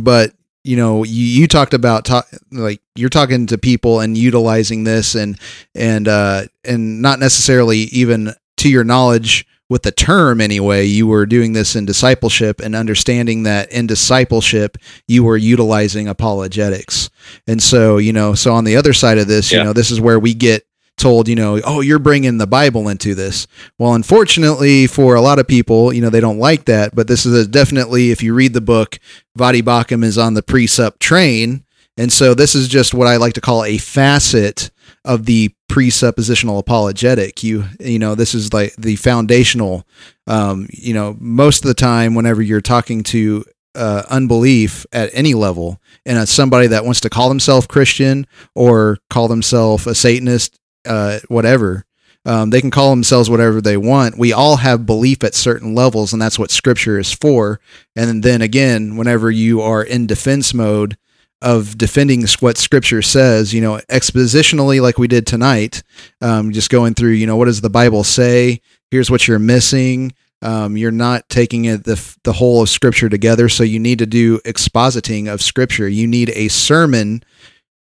but 0.00 0.32
you 0.64 0.76
know, 0.76 1.04
you, 1.04 1.24
you 1.24 1.48
talked 1.48 1.74
about 1.74 2.04
ta- 2.04 2.26
like 2.50 2.80
you're 2.94 3.08
talking 3.08 3.46
to 3.46 3.58
people 3.58 4.00
and 4.00 4.16
utilizing 4.16 4.84
this 4.84 5.14
and 5.14 5.38
and 5.74 6.08
uh, 6.08 6.44
and 6.64 7.02
not 7.02 7.18
necessarily 7.18 7.78
even 7.78 8.32
to 8.58 8.68
your 8.68 8.84
knowledge 8.84 9.46
with 9.68 9.82
the 9.82 9.90
term 9.90 10.40
anyway. 10.40 10.84
You 10.84 11.06
were 11.06 11.26
doing 11.26 11.54
this 11.54 11.74
in 11.74 11.86
discipleship 11.86 12.60
and 12.60 12.76
understanding 12.76 13.44
that 13.44 13.72
in 13.72 13.86
discipleship 13.86 14.76
you 15.08 15.24
were 15.24 15.36
utilizing 15.36 16.08
apologetics. 16.08 17.08
And 17.46 17.62
so, 17.62 17.96
you 17.96 18.12
know, 18.12 18.34
so 18.34 18.52
on 18.54 18.64
the 18.64 18.76
other 18.76 18.92
side 18.92 19.18
of 19.18 19.28
this, 19.28 19.50
you 19.50 19.64
know, 19.64 19.72
this 19.72 19.90
is 19.90 20.00
where 20.00 20.18
we 20.18 20.34
get 20.34 20.64
told, 20.96 21.28
you 21.28 21.34
know, 21.34 21.60
oh, 21.64 21.80
you're 21.80 21.98
bringing 21.98 22.38
the 22.38 22.46
Bible 22.46 22.88
into 22.88 23.14
this. 23.14 23.46
Well, 23.78 23.94
unfortunately 23.94 24.86
for 24.86 25.14
a 25.14 25.20
lot 25.20 25.38
of 25.38 25.48
people, 25.48 25.92
you 25.92 26.00
know, 26.00 26.10
they 26.10 26.20
don't 26.20 26.38
like 26.38 26.66
that. 26.66 26.94
But 26.94 27.08
this 27.08 27.26
is 27.26 27.48
definitely, 27.48 28.10
if 28.10 28.22
you 28.22 28.34
read 28.34 28.52
the 28.52 28.60
book, 28.60 28.98
Voddie 29.38 29.62
Baucham 29.62 30.04
is 30.04 30.18
on 30.18 30.34
the 30.34 30.42
precept 30.42 31.00
train. 31.00 31.64
And 31.96 32.12
so 32.12 32.34
this 32.34 32.54
is 32.54 32.68
just 32.68 32.94
what 32.94 33.08
I 33.08 33.16
like 33.16 33.34
to 33.34 33.40
call 33.40 33.64
a 33.64 33.78
facet 33.78 34.70
of 35.04 35.26
the 35.26 35.54
presuppositional 35.70 36.58
apologetic. 36.58 37.42
You, 37.42 37.64
you 37.80 37.98
know, 37.98 38.14
this 38.14 38.34
is 38.34 38.52
like 38.52 38.74
the 38.76 38.96
foundational, 38.96 39.86
um, 40.26 40.68
you 40.70 40.94
know, 40.94 41.16
most 41.18 41.64
of 41.64 41.68
the 41.68 41.74
time, 41.74 42.14
whenever 42.14 42.40
you're 42.40 42.60
talking 42.60 43.02
to 43.04 43.44
uh, 43.74 44.04
unbelief 44.08 44.86
at 44.92 45.10
any 45.12 45.34
level, 45.34 45.80
and 46.06 46.18
it's 46.18 46.32
somebody 46.32 46.66
that 46.68 46.84
wants 46.84 47.00
to 47.00 47.10
call 47.10 47.28
themselves 47.28 47.66
Christian 47.66 48.26
or 48.54 48.98
call 49.10 49.28
themselves 49.28 49.86
a 49.86 49.94
Satanist, 49.94 50.58
uh, 50.86 51.20
whatever. 51.28 51.84
Um, 52.24 52.50
they 52.50 52.60
can 52.60 52.70
call 52.70 52.90
themselves 52.90 53.28
whatever 53.28 53.60
they 53.60 53.76
want. 53.76 54.16
We 54.16 54.32
all 54.32 54.58
have 54.58 54.86
belief 54.86 55.24
at 55.24 55.34
certain 55.34 55.74
levels, 55.74 56.12
and 56.12 56.22
that's 56.22 56.38
what 56.38 56.52
Scripture 56.52 56.98
is 56.98 57.12
for. 57.12 57.58
And 57.96 58.22
then 58.22 58.42
again, 58.42 58.96
whenever 58.96 59.30
you 59.30 59.60
are 59.60 59.82
in 59.82 60.06
defense 60.06 60.54
mode 60.54 60.96
of 61.40 61.76
defending 61.76 62.24
what 62.38 62.56
Scripture 62.56 63.02
says, 63.02 63.52
you 63.52 63.60
know, 63.60 63.80
expositionally, 63.88 64.80
like 64.80 64.98
we 64.98 65.08
did 65.08 65.26
tonight, 65.26 65.82
um, 66.20 66.52
just 66.52 66.70
going 66.70 66.94
through, 66.94 67.10
you 67.10 67.26
know, 67.26 67.36
what 67.36 67.46
does 67.46 67.60
the 67.60 67.70
Bible 67.70 68.04
say? 68.04 68.60
Here's 68.92 69.10
what 69.10 69.26
you're 69.26 69.40
missing. 69.40 70.14
Um, 70.42 70.76
you're 70.76 70.90
not 70.90 71.28
taking 71.28 71.66
it 71.66 71.84
the 71.84 72.16
the 72.24 72.32
whole 72.32 72.62
of 72.62 72.68
Scripture 72.68 73.08
together, 73.08 73.48
so 73.48 73.62
you 73.62 73.78
need 73.78 73.98
to 74.00 74.06
do 74.06 74.38
expositing 74.40 75.32
of 75.32 75.42
Scripture. 75.42 75.88
You 75.88 76.06
need 76.06 76.30
a 76.30 76.48
sermon. 76.48 77.22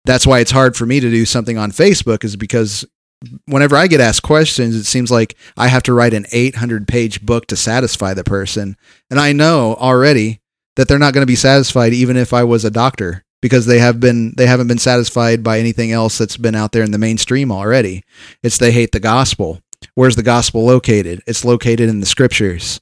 That's 0.05 0.27
why 0.27 0.41
it's 0.41 0.51
hard 0.51 0.77
for 0.77 0.87
me 0.87 1.01
to 1.01 1.11
do 1.11 1.25
something 1.25 1.59
on 1.59 1.73
Facebook, 1.73 2.25
is 2.25 2.37
because 2.37 2.87
whenever 3.47 3.77
I 3.77 3.87
get 3.87 4.01
asked 4.01 4.23
questions, 4.23 4.75
it 4.75 4.85
seems 4.85 5.11
like 5.11 5.37
I 5.57 5.69
have 5.69 5.83
to 5.85 5.93
write 5.93 6.15
an 6.15 6.27
800 6.33 6.89
page 6.89 7.25
book 7.25 7.47
to 7.47 7.57
satisfy 7.57 8.15
the 8.15 8.25
person. 8.25 8.77
And 9.11 9.21
I 9.21 9.33
know 9.33 9.75
already 9.75 10.41
that 10.77 10.89
they're 10.89 10.99
not 10.99 11.13
going 11.13 11.23
to 11.23 11.31
be 11.31 11.37
satisfied 11.37 11.93
even 11.93 12.17
if 12.17 12.33
I 12.33 12.45
was 12.45 12.65
a 12.65 12.71
doctor 12.71 13.25
because 13.43 13.67
they 13.67 13.79
have 13.79 14.01
been 14.01 14.35
they 14.37 14.47
haven't 14.47 14.69
been 14.69 14.79
satisfied 14.79 15.43
by 15.43 15.59
anything 15.59 15.93
else 15.93 16.19
that's 16.19 16.37
been 16.37 16.55
out 16.55 16.73
there 16.73 16.85
in 16.85 16.91
the 16.91 16.99
mainstream 16.99 17.51
already. 17.51 18.03
It's 18.43 18.59
they 18.59 18.73
hate 18.73 18.93
the 18.93 19.01
gospel. 19.01 19.61
Where's 19.95 20.17
the 20.17 20.23
gospel 20.23 20.65
located? 20.65 21.23
It's 21.27 21.45
located 21.45 21.89
in 21.89 22.01
the 22.01 22.07
scriptures. 22.07 22.81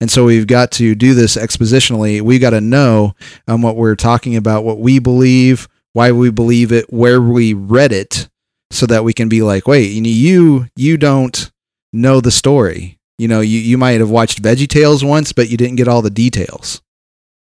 And 0.00 0.10
so 0.10 0.24
we've 0.24 0.46
got 0.46 0.70
to 0.72 0.94
do 0.94 1.14
this 1.14 1.36
expositionally. 1.36 2.20
We've 2.20 2.40
got 2.40 2.50
to 2.50 2.60
know 2.60 3.14
um, 3.48 3.62
what 3.62 3.76
we're 3.76 3.94
talking 3.94 4.36
about, 4.36 4.64
what 4.64 4.78
we 4.78 4.98
believe, 4.98 5.68
why 5.94 6.12
we 6.12 6.30
believe 6.30 6.70
it, 6.70 6.92
where 6.92 7.20
we 7.20 7.54
read 7.54 7.92
it, 7.92 8.28
so 8.70 8.84
that 8.86 9.04
we 9.04 9.14
can 9.14 9.28
be 9.28 9.40
like, 9.40 9.66
wait, 9.66 9.90
you 9.92 10.02
you 10.02 10.66
you 10.76 10.96
don't 10.98 11.50
know 11.92 12.20
the 12.20 12.30
story. 12.30 12.98
You 13.18 13.28
know, 13.28 13.40
you, 13.40 13.60
you 13.60 13.78
might 13.78 14.00
have 14.00 14.10
watched 14.10 14.42
Veggie 14.42 14.68
Tales 14.68 15.04
once, 15.04 15.32
but 15.32 15.48
you 15.48 15.56
didn't 15.56 15.76
get 15.76 15.88
all 15.88 16.02
the 16.02 16.10
details. 16.10 16.82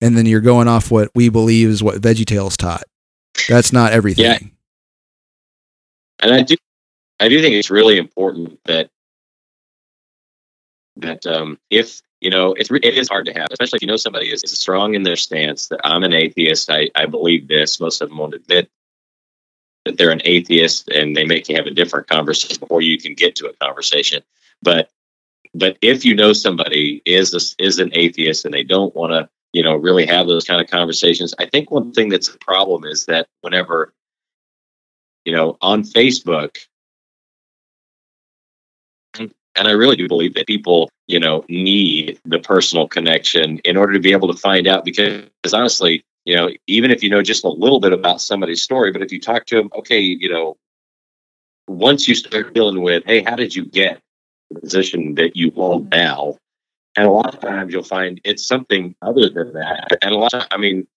And 0.01 0.17
then 0.17 0.25
you're 0.25 0.41
going 0.41 0.67
off 0.67 0.91
what 0.91 1.09
we 1.15 1.29
believe 1.29 1.69
is 1.69 1.81
what 1.81 2.01
Veggie 2.01 2.25
Tales 2.25 2.57
taught. 2.57 2.83
That's 3.47 3.71
not 3.71 3.93
everything. 3.93 4.25
Yeah. 4.25 4.38
And 6.21 6.33
I 6.33 6.41
do, 6.41 6.55
I 7.19 7.29
do 7.29 7.41
think 7.41 7.55
it's 7.55 7.69
really 7.69 7.97
important 7.97 8.59
that 8.65 8.89
that 10.97 11.25
um, 11.25 11.59
if 11.69 12.01
you 12.26 12.32
know, 12.32 12.53
it's 12.53 12.71
it 12.71 12.97
is 12.97 13.07
hard 13.07 13.28
to 13.28 13.34
have, 13.34 13.49
especially 13.51 13.78
if 13.78 13.82
you 13.84 13.88
know 13.88 13.97
somebody 13.97 14.34
is, 14.34 14.43
is 14.43 14.57
strong 14.59 14.95
in 14.95 15.03
their 15.03 15.15
stance 15.15 15.67
that 15.67 15.80
I'm 15.84 16.01
an 16.01 16.11
atheist. 16.11 16.71
I, 16.71 16.89
I 16.95 17.05
believe 17.05 17.47
this. 17.47 17.80
Most 17.80 18.01
of 18.01 18.09
them 18.09 18.17
won't 18.17 18.34
admit 18.34 18.67
that 19.86 19.99
they're 19.99 20.09
an 20.09 20.23
atheist, 20.26 20.89
and 20.89 21.15
they 21.15 21.23
make 21.23 21.47
you 21.47 21.55
have 21.55 21.67
a 21.67 21.71
different 21.71 22.07
conversation 22.07 22.59
before 22.59 22.82
you 22.82 22.97
can 22.97 23.13
get 23.13 23.36
to 23.36 23.47
a 23.47 23.53
conversation. 23.63 24.23
But 24.63 24.89
but 25.53 25.78
if 25.84 26.03
you 26.03 26.15
know 26.15 26.34
somebody 26.34 27.03
is 27.05 27.36
a, 27.36 27.63
is 27.63 27.78
an 27.78 27.91
atheist 27.93 28.43
and 28.43 28.53
they 28.53 28.63
don't 28.63 28.95
want 28.95 29.11
to 29.11 29.30
you 29.53 29.61
know 29.61 29.76
really 29.76 30.07
have 30.07 30.26
those 30.26 30.45
kind 30.45 30.59
of 30.59 30.67
conversations, 30.67 31.36
I 31.38 31.45
think 31.45 31.69
one 31.69 31.91
thing 31.91 32.09
that's 32.09 32.30
a 32.30 32.39
problem 32.39 32.86
is 32.86 33.05
that 33.05 33.28
whenever 33.41 33.93
you 35.26 35.36
know 35.36 35.59
on 35.61 35.84
Facebook 35.84 36.57
and 39.56 39.68
I 39.68 39.72
really 39.72 39.95
do 39.95 40.08
believe 40.08 40.34
that 40.36 40.47
people, 40.47 40.89
you 41.08 41.20
know, 41.20 41.45
need 41.49 42.20
the 42.26 42.39
personal 42.39 42.88
connection 42.88 43.60
in 43.60 43.78
order 43.78 43.93
to 43.93 43.99
be 43.99 44.12
able 44.12 44.32
to 44.34 44.39
find 44.39 44.68
out. 44.68 44.86
Because 44.86 45.30
honestly, 45.53 46.03
you 46.26 46.36
know, 46.36 46.49
even 46.68 46.91
if 46.91 47.03
you 47.03 47.10
know 47.10 47.22
just 47.22 47.43
a 47.43 47.49
little 47.49 47.80
bit 47.80 47.93
about 47.93 48.22
somebody's 48.22 48.62
story, 48.62 48.91
but 48.91 49.01
if 49.01 49.12
you 49.12 49.20
talk 49.20 49.45
to 49.47 49.56
them, 49.56 49.70
okay, 49.76 49.99
you 49.99 50.30
know, 50.30 50.58
once 51.68 52.08
you 52.08 52.16
start 52.16 52.53
dealing 52.53 52.82
with, 52.82 53.03
hey, 53.06 53.24
how 53.24 53.36
did 53.36 53.56
you 53.56 53.66
get 53.66 53.99
the 54.49 54.60
position 54.60 55.16
that 55.16 55.36
you 55.36 55.51
hold 55.51 55.89
now? 55.91 56.38
And 56.95 57.08
a 57.08 57.12
lot 57.12 57.34
of 57.34 57.41
times 57.41 57.74
you'll 57.74 57.84
find 57.84 58.22
it's 58.24 58.47
something 58.47 58.95
other 59.01 59.30
than 59.30 59.53
that. 59.53 59.97
And 60.01 60.14
a 60.14 60.18
lot 60.18 60.34
of, 60.34 60.43
I 60.51 60.58
mean, 60.58 60.88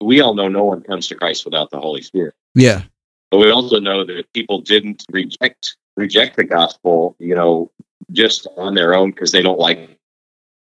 we 0.00 0.20
all 0.20 0.34
know 0.34 0.48
no 0.48 0.64
one 0.64 0.82
comes 0.82 1.08
to 1.08 1.14
Christ 1.14 1.44
without 1.44 1.70
the 1.70 1.80
Holy 1.80 2.02
Spirit. 2.02 2.34
Yeah. 2.54 2.82
But 3.30 3.38
we 3.38 3.50
also 3.50 3.78
know 3.78 4.04
that 4.04 4.32
people 4.32 4.60
didn't 4.60 5.04
reject 5.10 5.76
reject 5.96 6.36
the 6.36 6.44
gospel, 6.44 7.16
you 7.18 7.34
know, 7.34 7.70
just 8.12 8.46
on 8.56 8.74
their 8.74 8.94
own 8.94 9.10
because 9.10 9.32
they 9.32 9.42
don't 9.42 9.58
like 9.58 9.98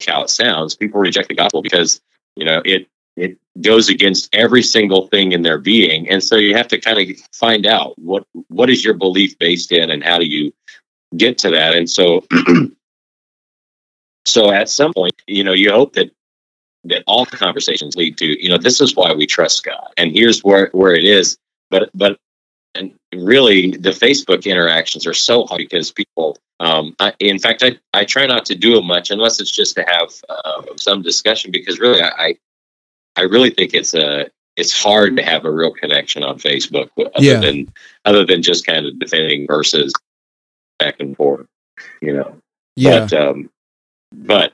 how 0.08 0.24
it 0.24 0.30
sounds. 0.30 0.76
People 0.76 1.00
reject 1.00 1.30
the 1.30 1.36
gospel 1.36 1.62
because, 1.62 2.02
you 2.36 2.46
know, 2.46 2.62
it 2.66 2.88
it 3.18 3.38
goes 3.60 3.90
against 3.90 4.34
every 4.34 4.64
single 4.64 5.08
thing 5.08 5.34
in 5.34 5.42
their 5.42 5.58
being. 5.58 6.10
And 6.10 6.24
so 6.24 6.38
you 6.38 6.56
have 6.56 6.68
to 6.70 6.80
kind 6.80 6.98
of 6.98 7.18
find 7.34 7.66
out 7.66 7.98
what 8.00 8.26
what 8.48 8.70
is 8.70 8.84
your 8.84 8.94
belief 8.94 9.38
based 9.38 9.72
in 9.72 9.90
and 9.90 10.04
how 10.04 10.18
do 10.18 10.26
you 10.26 10.54
get 11.18 11.38
to 11.40 11.50
that. 11.52 11.76
And 11.76 11.90
so 11.90 12.26
so 14.26 14.52
at 14.52 14.70
some 14.70 14.94
point, 14.94 15.14
you 15.28 15.44
know, 15.44 15.54
you 15.54 15.72
hope 15.72 15.94
that 15.94 16.12
that 16.86 17.04
all 17.06 17.26
the 17.26 17.38
conversations 17.38 17.96
lead 17.96 18.18
to, 18.18 18.44
you 18.44 18.50
know, 18.50 18.58
this 18.58 18.82
is 18.82 18.96
why 18.96 19.14
we 19.14 19.28
trust 19.28 19.64
God. 19.64 19.94
And 19.98 20.12
here's 20.12 20.44
where 20.44 20.70
where 20.72 20.94
it 20.94 21.06
is. 21.06 21.38
But 21.70 21.90
but 21.94 22.18
really 23.14 23.72
the 23.72 23.90
facebook 23.90 24.46
interactions 24.46 25.06
are 25.06 25.14
so 25.14 25.46
hard 25.46 25.60
because 25.60 25.92
people 25.92 26.38
um, 26.60 26.96
I, 27.00 27.14
in 27.20 27.40
fact 27.40 27.64
I, 27.64 27.78
I 27.94 28.06
try 28.06 28.26
not 28.28 28.46
to 28.46 28.56
do 28.56 28.78
it 28.78 28.84
much 28.84 29.10
unless 29.12 29.40
it's 29.42 29.52
just 29.52 29.76
to 29.76 29.84
have 29.84 30.10
uh, 30.30 30.62
some 30.78 31.02
discussion 31.02 31.52
because 31.52 31.80
really 31.80 32.02
I, 32.02 32.36
I 33.16 33.22
really 33.24 33.50
think 33.50 33.74
it's 33.74 33.94
a 33.94 34.30
it's 34.58 34.72
hard 34.84 35.16
to 35.18 35.24
have 35.24 35.46
a 35.46 35.52
real 35.52 35.72
connection 35.74 36.24
on 36.24 36.38
facebook 36.38 36.90
other 36.98 37.12
Yeah. 37.20 37.40
than 37.40 37.72
other 38.06 38.26
than 38.26 38.42
just 38.44 38.66
kind 38.66 38.86
of 38.86 39.00
defending 39.00 39.48
verses 39.48 39.92
back 40.80 40.96
and 41.00 41.16
forth 41.18 41.48
you 42.02 42.14
know 42.14 42.38
Yeah. 42.76 43.00
but 43.00 43.14
um 43.14 43.50
but 44.14 44.54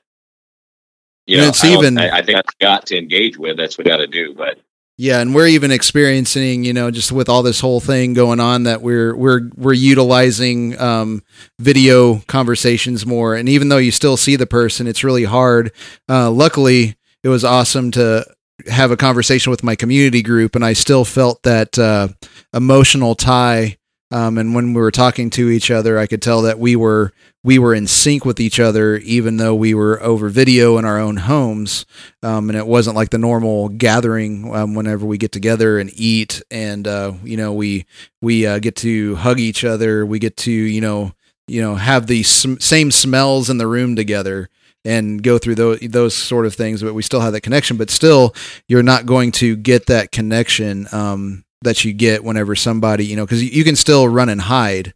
you 1.26 1.38
And 1.38 1.44
know 1.46 1.50
it's 1.50 1.64
I 1.64 1.74
even- 1.74 1.98
I, 1.98 2.10
I 2.10 2.22
think 2.22 2.38
that's 2.38 2.56
got 2.62 2.86
to 2.88 2.98
engage 2.98 3.38
with 3.38 3.58
that's 3.58 3.78
what 3.78 3.86
got 3.86 3.98
to 3.98 4.08
do 4.08 4.34
but 4.34 4.60
Yeah, 5.00 5.20
and 5.20 5.36
we're 5.36 5.48
even 5.48 5.70
experiencing, 5.70 6.64
you 6.64 6.74
know, 6.74 6.90
just 6.90 7.12
with 7.12 7.30
all 7.30 7.44
this 7.44 7.60
whole 7.60 7.80
thing 7.80 8.14
going 8.14 8.40
on, 8.40 8.64
that 8.64 8.82
we're 8.82 9.16
we're 9.16 9.50
we're 9.56 9.74
utilizing 9.74 10.80
um, 10.80 11.22
video 11.60 12.20
conversations 12.28 13.06
more. 13.06 13.36
And 13.36 13.48
even 13.48 13.70
though 13.70 13.78
you 13.78 13.92
still 13.92 14.18
see 14.18 14.36
the 14.36 14.48
person, 14.48 14.88
it's 14.88 15.04
really 15.04 15.26
hard. 15.26 15.72
Uh, 16.10 16.32
luckily, 16.32 16.96
it 17.24 17.30
was 17.30 17.46
awesome 17.46 17.92
to 17.92 18.26
have 18.72 18.90
a 18.90 18.98
conversation 18.98 19.52
with 19.52 19.64
my 19.64 19.76
community 19.76 20.24
group, 20.24 20.56
and 20.56 20.66
I 20.66 20.74
still 20.74 21.06
felt 21.06 21.44
that 21.44 21.78
uh, 21.78 22.08
emotional 22.52 23.14
tie. 23.14 23.78
Um, 24.10 24.38
and 24.38 24.56
when 24.56 24.74
we 24.74 24.82
were 24.82 24.92
talking 24.92 25.30
to 25.32 25.50
each 25.50 25.70
other, 25.70 26.00
I 26.00 26.08
could 26.08 26.22
tell 26.22 26.42
that 26.44 26.60
we 26.60 26.76
were 26.76 27.12
we 27.44 27.60
were 27.60 27.74
in 27.74 27.88
sync 27.88 28.26
with 28.26 28.40
each 28.40 28.60
other, 28.60 28.98
even 28.98 29.38
though 29.38 29.56
we 29.56 29.74
were 29.74 30.02
over 30.02 30.30
video 30.30 30.78
in 30.78 30.86
our 30.86 30.98
own 30.98 31.18
homes. 31.18 31.86
Um, 32.24 32.50
and 32.50 32.58
it 32.58 32.68
wasn't 32.68 32.96
like 32.96 33.10
the 33.10 33.18
normal 33.18 33.70
gathering 33.70 34.54
um, 34.56 34.76
whenever 34.76 35.06
we 35.06 35.18
get 35.18 35.32
together 35.32 35.78
and 35.80 35.90
eat 35.94 36.42
and 36.52 36.88
uh, 36.88 37.14
you 37.24 37.38
know 37.38 37.54
we 37.54 37.86
we 38.22 38.46
uh, 38.46 38.60
get 38.60 38.76
to 38.78 39.16
hug 39.16 39.40
each 39.40 39.66
other. 39.66 40.06
We 40.06 40.20
get 40.20 40.38
to 40.38 40.52
you 40.52 40.82
know 40.82 41.12
you 41.48 41.62
know 41.62 41.76
have 41.76 42.08
the 42.08 42.24
sm- 42.24 42.60
same 42.60 42.92
smells 42.92 43.50
in 43.50 43.58
the 43.58 43.68
room 43.68 43.96
together 43.96 44.50
and 44.86 45.22
go 45.22 45.38
through 45.38 45.56
those 45.56 45.80
those 45.80 46.16
sort 46.16 46.46
of 46.46 46.56
things 46.56 46.82
but 46.82 46.94
we 46.94 47.02
still 47.02 47.20
have 47.20 47.34
that 47.34 47.42
connection. 47.42 47.76
But 47.76 47.90
still 47.90 48.34
you're 48.70 48.84
not 48.84 49.06
going 49.06 49.34
to 49.34 49.58
get 49.58 49.88
that 49.88 50.14
connection 50.14 50.88
um, 50.94 51.44
that 51.62 51.84
you 51.84 51.94
get 51.94 52.24
whenever 52.24 52.56
somebody 52.56 53.06
you 53.06 53.16
know 53.16 53.26
because 53.26 53.44
you 53.44 53.64
can 53.64 53.76
still 53.76 54.08
run 54.08 54.30
and 54.30 54.42
hide 54.42 54.94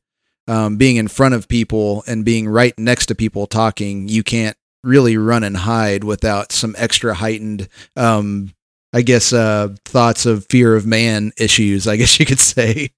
um, 0.47 0.78
being 0.78 0.97
in 0.97 1.07
front 1.07 1.34
of 1.34 1.47
people 1.47 2.03
and 2.07 2.26
being 2.26 2.47
right 2.47 2.78
next 2.78 3.07
to 3.07 3.16
people 3.16 3.47
talking 3.47 4.07
you 4.07 4.24
can't 4.24 4.57
really 4.84 5.18
run 5.18 5.43
and 5.43 5.57
hide 5.57 6.03
without 6.03 6.51
some 6.51 6.76
extra 6.78 7.14
heightened 7.14 7.68
um 7.95 8.53
I 8.93 9.03
guess 9.03 9.32
uh, 9.32 9.70
thoughts 9.86 10.26
of 10.26 10.45
fear 10.49 10.76
of 10.76 10.86
man 10.86 11.32
issues. 11.38 11.88
I 11.88 11.95
guess 11.97 12.20
you 12.20 12.26
could 12.26 12.39
say 12.39 12.89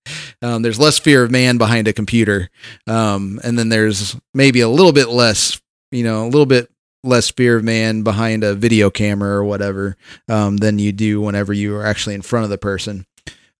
um, 0.41 0.61
there's 0.61 0.79
less 0.79 0.97
fear 0.97 1.23
of 1.23 1.31
man 1.31 1.57
behind 1.57 1.87
a 1.87 1.93
computer, 1.93 2.49
um, 2.87 3.39
and 3.43 3.57
then 3.57 3.69
there's 3.69 4.15
maybe 4.33 4.61
a 4.61 4.69
little 4.69 4.91
bit 4.91 5.09
less, 5.09 5.61
you 5.91 6.03
know, 6.03 6.23
a 6.23 6.29
little 6.29 6.45
bit 6.45 6.69
less 7.03 7.29
fear 7.29 7.57
of 7.57 7.63
man 7.63 8.01
behind 8.01 8.43
a 8.43 8.55
video 8.55 8.89
camera 8.89 9.31
or 9.31 9.43
whatever 9.43 9.97
um, 10.29 10.57
than 10.57 10.79
you 10.79 10.91
do 10.91 11.21
whenever 11.21 11.53
you 11.53 11.75
are 11.75 11.85
actually 11.85 12.15
in 12.15 12.21
front 12.21 12.45
of 12.45 12.49
the 12.49 12.57
person. 12.57 13.05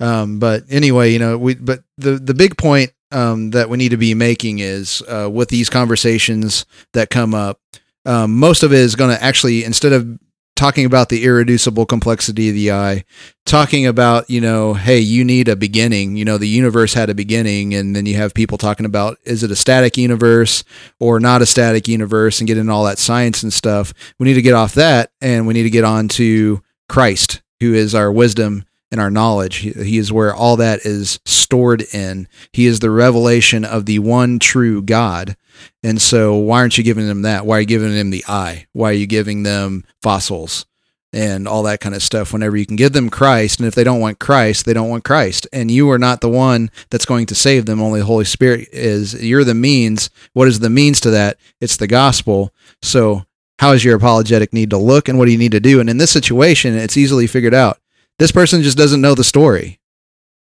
Um, 0.04 0.40
but 0.40 0.64
anyway, 0.70 1.12
you 1.12 1.20
know, 1.20 1.38
we 1.38 1.56
but 1.56 1.84
the 1.98 2.12
the 2.12 2.34
big 2.34 2.58
point 2.58 2.92
um, 3.12 3.52
that 3.52 3.70
we 3.70 3.78
need 3.78 3.90
to 3.90 3.98
be 3.98 4.14
making 4.14 4.60
is 4.60 5.02
uh, 5.08 5.30
with 5.32 5.50
these 5.50 5.70
conversations 5.70 6.66
that 6.94 7.10
come 7.10 7.34
up 7.34 7.60
um, 8.06 8.38
most 8.38 8.64
of 8.64 8.74
it 8.74 8.80
is 8.80 8.96
going 8.96 9.16
to 9.16 9.24
actually 9.24 9.64
instead 9.64 9.94
of 9.94 10.20
talking 10.56 10.86
about 10.86 11.10
the 11.10 11.24
irreducible 11.24 11.86
complexity 11.86 12.50
of 12.50 12.56
the 12.56 12.72
eye 12.72 13.04
talking 13.46 13.88
about 13.88 14.30
you 14.30 14.40
know 14.40 14.74
hey 14.74 15.00
you 15.00 15.24
need 15.24 15.48
a 15.48 15.56
beginning. 15.56 16.16
You 16.16 16.26
know 16.26 16.38
the 16.38 16.48
universe 16.48 16.94
had 16.94 17.10
a 17.10 17.16
beginning 17.16 17.74
and 17.74 17.96
then 17.96 18.06
you 18.06 18.16
have 18.16 18.34
people 18.34 18.58
talking 18.58 18.86
about 18.86 19.18
is 19.24 19.44
it 19.44 19.52
a 19.52 19.56
static 19.56 19.98
universe 19.98 20.64
or 21.00 21.20
not 21.20 21.42
a 21.42 21.46
static 21.46 21.88
universe 21.88 22.40
and 22.40 22.48
get 22.48 22.58
into 22.58 22.72
all 22.72 22.84
that 22.86 23.00
science 23.00 23.42
and 23.44 23.54
stuff. 23.54 23.94
We 24.20 24.26
need 24.26 24.36
to 24.36 24.42
get 24.42 24.54
off 24.54 24.74
that 24.76 25.12
and 25.22 25.48
we 25.48 25.54
need 25.54 25.64
to 25.64 25.70
get 25.70 25.86
on 25.86 26.08
to 26.10 26.62
christ 26.90 27.42
who 27.62 27.74
is 27.74 27.96
our 27.96 28.12
wisdom 28.12 28.66
and 28.94 29.02
our 29.02 29.12
knowledge 29.12 29.58
he, 29.58 29.72
he 29.72 29.98
is 29.98 30.14
where 30.14 30.34
all 30.34 30.56
that 30.56 30.86
is 30.86 31.20
stored 31.26 31.82
in 31.94 32.30
he 32.54 32.66
is 32.66 32.80
the 32.80 32.90
revelation 32.90 33.66
of 33.66 33.86
the 33.86 34.00
one 34.00 34.40
true 34.40 34.82
god 34.82 35.36
and 35.84 36.02
so, 36.02 36.36
why 36.36 36.60
aren't 36.60 36.78
you 36.78 36.84
giving 36.84 37.08
them 37.08 37.24
that? 37.24 37.46
Why 37.46 37.58
are 37.58 37.62
you 37.62 37.66
giving 37.66 37.94
them 37.94 38.10
the 38.10 38.24
eye? 38.28 38.68
Why 38.74 38.90
are 38.90 38.94
you 38.94 39.08
giving 39.08 39.44
them 39.44 39.84
fossils 40.02 40.66
and 41.12 41.48
all 41.48 41.64
that 41.64 41.82
kind 41.82 41.94
of 41.96 42.02
stuff? 42.02 42.34
Whenever 42.34 42.56
you 42.58 42.66
can 42.66 42.76
give 42.76 42.94
them 42.94 43.10
Christ, 43.10 43.60
and 43.60 43.68
if 43.68 43.76
they 43.76 43.84
don't 43.84 44.00
want 44.00 44.20
Christ, 44.20 44.66
they 44.66 44.74
don't 44.74 44.90
want 44.90 45.04
Christ. 45.04 45.48
And 45.52 45.70
you 45.70 45.90
are 45.92 46.00
not 46.00 46.22
the 46.22 46.30
one 46.30 46.72
that's 46.90 47.06
going 47.06 47.26
to 47.28 47.36
save 47.36 47.66
them. 47.66 47.82
Only 47.82 48.00
the 48.00 48.06
Holy 48.06 48.26
Spirit 48.26 48.70
is. 48.72 49.22
You're 49.24 49.44
the 49.44 49.54
means. 49.54 50.10
What 50.34 50.48
is 50.48 50.60
the 50.60 50.70
means 50.70 51.00
to 51.02 51.12
that? 51.12 51.38
It's 51.60 51.78
the 51.78 51.88
gospel. 51.88 52.54
So, 52.82 53.26
how 53.60 53.74
does 53.74 53.84
your 53.84 53.96
apologetic 53.96 54.52
need 54.54 54.72
to 54.72 54.78
look, 54.78 55.08
and 55.08 55.18
what 55.18 55.26
do 55.26 55.32
you 55.32 55.38
need 55.38 55.52
to 55.52 55.60
do? 55.60 55.80
And 55.80 55.90
in 55.90 55.98
this 55.98 56.12
situation, 56.12 56.76
it's 56.76 56.98
easily 56.98 57.28
figured 57.28 57.54
out. 57.54 57.78
This 58.20 58.32
person 58.32 58.62
just 58.62 58.78
doesn't 58.78 59.02
know 59.02 59.16
the 59.16 59.24
story. 59.24 59.80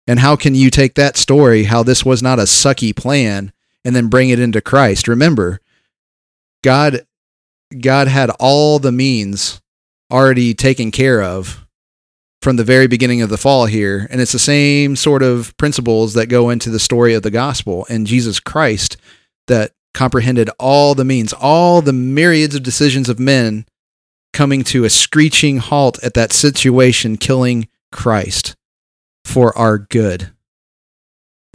And 0.08 0.20
how 0.20 0.36
can 0.36 0.56
you 0.56 0.70
take 0.70 0.96
that 0.96 1.18
story, 1.18 1.64
how 1.64 1.84
this 1.84 2.06
was 2.06 2.24
not 2.24 2.40
a 2.40 2.44
sucky 2.44 2.96
plan, 2.96 3.52
and 3.88 3.96
then 3.96 4.08
bring 4.08 4.30
it 4.30 4.40
into 4.40 4.60
Christ. 4.60 5.08
Remember, 5.08 5.62
God 6.62 7.06
God 7.80 8.10
had 8.10 8.30
all 8.40 8.80
the 8.80 8.92
means 8.92 9.62
already 10.12 10.54
taken 10.54 10.92
care 10.92 11.22
of 11.22 11.66
from 12.42 12.58
the 12.58 12.66
very 12.66 12.88
beginning 12.88 13.22
of 13.22 13.30
the 13.30 13.38
fall 13.38 13.66
here, 13.66 14.06
and 14.10 14.20
it's 14.20 14.34
the 14.34 14.40
same 14.40 14.98
sort 14.98 15.24
of 15.24 15.56
principles 15.56 16.14
that 16.16 16.28
go 16.28 16.50
into 16.50 16.70
the 16.70 16.80
story 16.80 17.14
of 17.14 17.24
the 17.24 17.32
gospel 17.32 17.86
and 17.90 18.08
Jesus 18.08 18.42
Christ 18.42 18.98
that 19.48 19.72
comprehended 19.94 20.50
all 20.60 20.94
the 20.94 21.06
means, 21.06 21.32
all 21.32 21.82
the 21.82 21.94
myriads 21.94 22.56
of 22.56 22.64
decisions 22.64 23.08
of 23.08 23.20
men 23.20 23.66
coming 24.34 24.64
to 24.66 24.86
a 24.86 24.90
screeching 24.90 25.58
halt 25.58 26.02
at 26.04 26.14
that 26.14 26.34
situation, 26.34 27.18
killing 27.18 27.68
Christ 27.92 28.56
for 29.24 29.58
our 29.58 29.78
good 29.78 30.32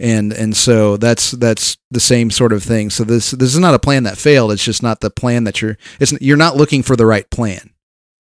and 0.03 0.33
and 0.33 0.55
so 0.55 0.97
that's 0.97 1.31
that's 1.31 1.77
the 1.89 1.99
same 1.99 2.29
sort 2.29 2.51
of 2.51 2.61
thing. 2.61 2.89
So 2.89 3.05
this 3.05 3.31
this 3.31 3.53
is 3.53 3.59
not 3.59 3.73
a 3.73 3.79
plan 3.79 4.03
that 4.03 4.17
failed. 4.17 4.51
It's 4.51 4.63
just 4.63 4.83
not 4.83 4.99
the 4.99 5.09
plan 5.09 5.45
that 5.45 5.61
you're. 5.61 5.77
It's 5.99 6.11
you're 6.21 6.37
not 6.37 6.57
looking 6.57 6.83
for 6.83 6.95
the 6.95 7.05
right 7.05 7.27
plan. 7.29 7.69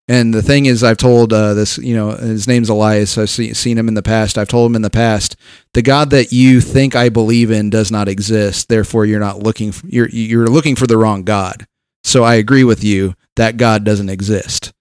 And 0.06 0.34
the 0.34 0.42
thing 0.42 0.66
is, 0.66 0.82
I've 0.82 0.96
told 0.96 1.32
uh, 1.32 1.54
this, 1.54 1.78
you 1.78 1.94
know, 1.94 2.10
his 2.10 2.48
name's 2.48 2.68
Elias. 2.68 3.16
I've 3.16 3.30
see, 3.30 3.54
seen 3.54 3.78
him 3.78 3.86
in 3.86 3.94
the 3.94 4.02
past. 4.02 4.36
I've 4.36 4.48
told 4.48 4.68
him 4.68 4.74
in 4.74 4.82
the 4.82 4.90
past, 4.90 5.36
the 5.72 5.82
God 5.82 6.10
that 6.10 6.32
you 6.32 6.60
think 6.60 6.96
I 6.96 7.10
believe 7.10 7.52
in 7.52 7.70
does 7.70 7.92
not 7.92 8.08
exist. 8.08 8.68
Therefore, 8.68 9.06
you're 9.06 9.20
not 9.20 9.38
looking. 9.38 9.72
For, 9.72 9.86
you're 9.86 10.08
you're 10.08 10.48
looking 10.48 10.76
for 10.76 10.86
the 10.86 10.98
wrong 10.98 11.22
God. 11.22 11.66
So 12.04 12.24
I 12.24 12.34
agree 12.36 12.64
with 12.64 12.82
you 12.82 13.14
that 13.36 13.56
God 13.56 13.84
doesn't 13.84 14.08
exist. 14.08 14.72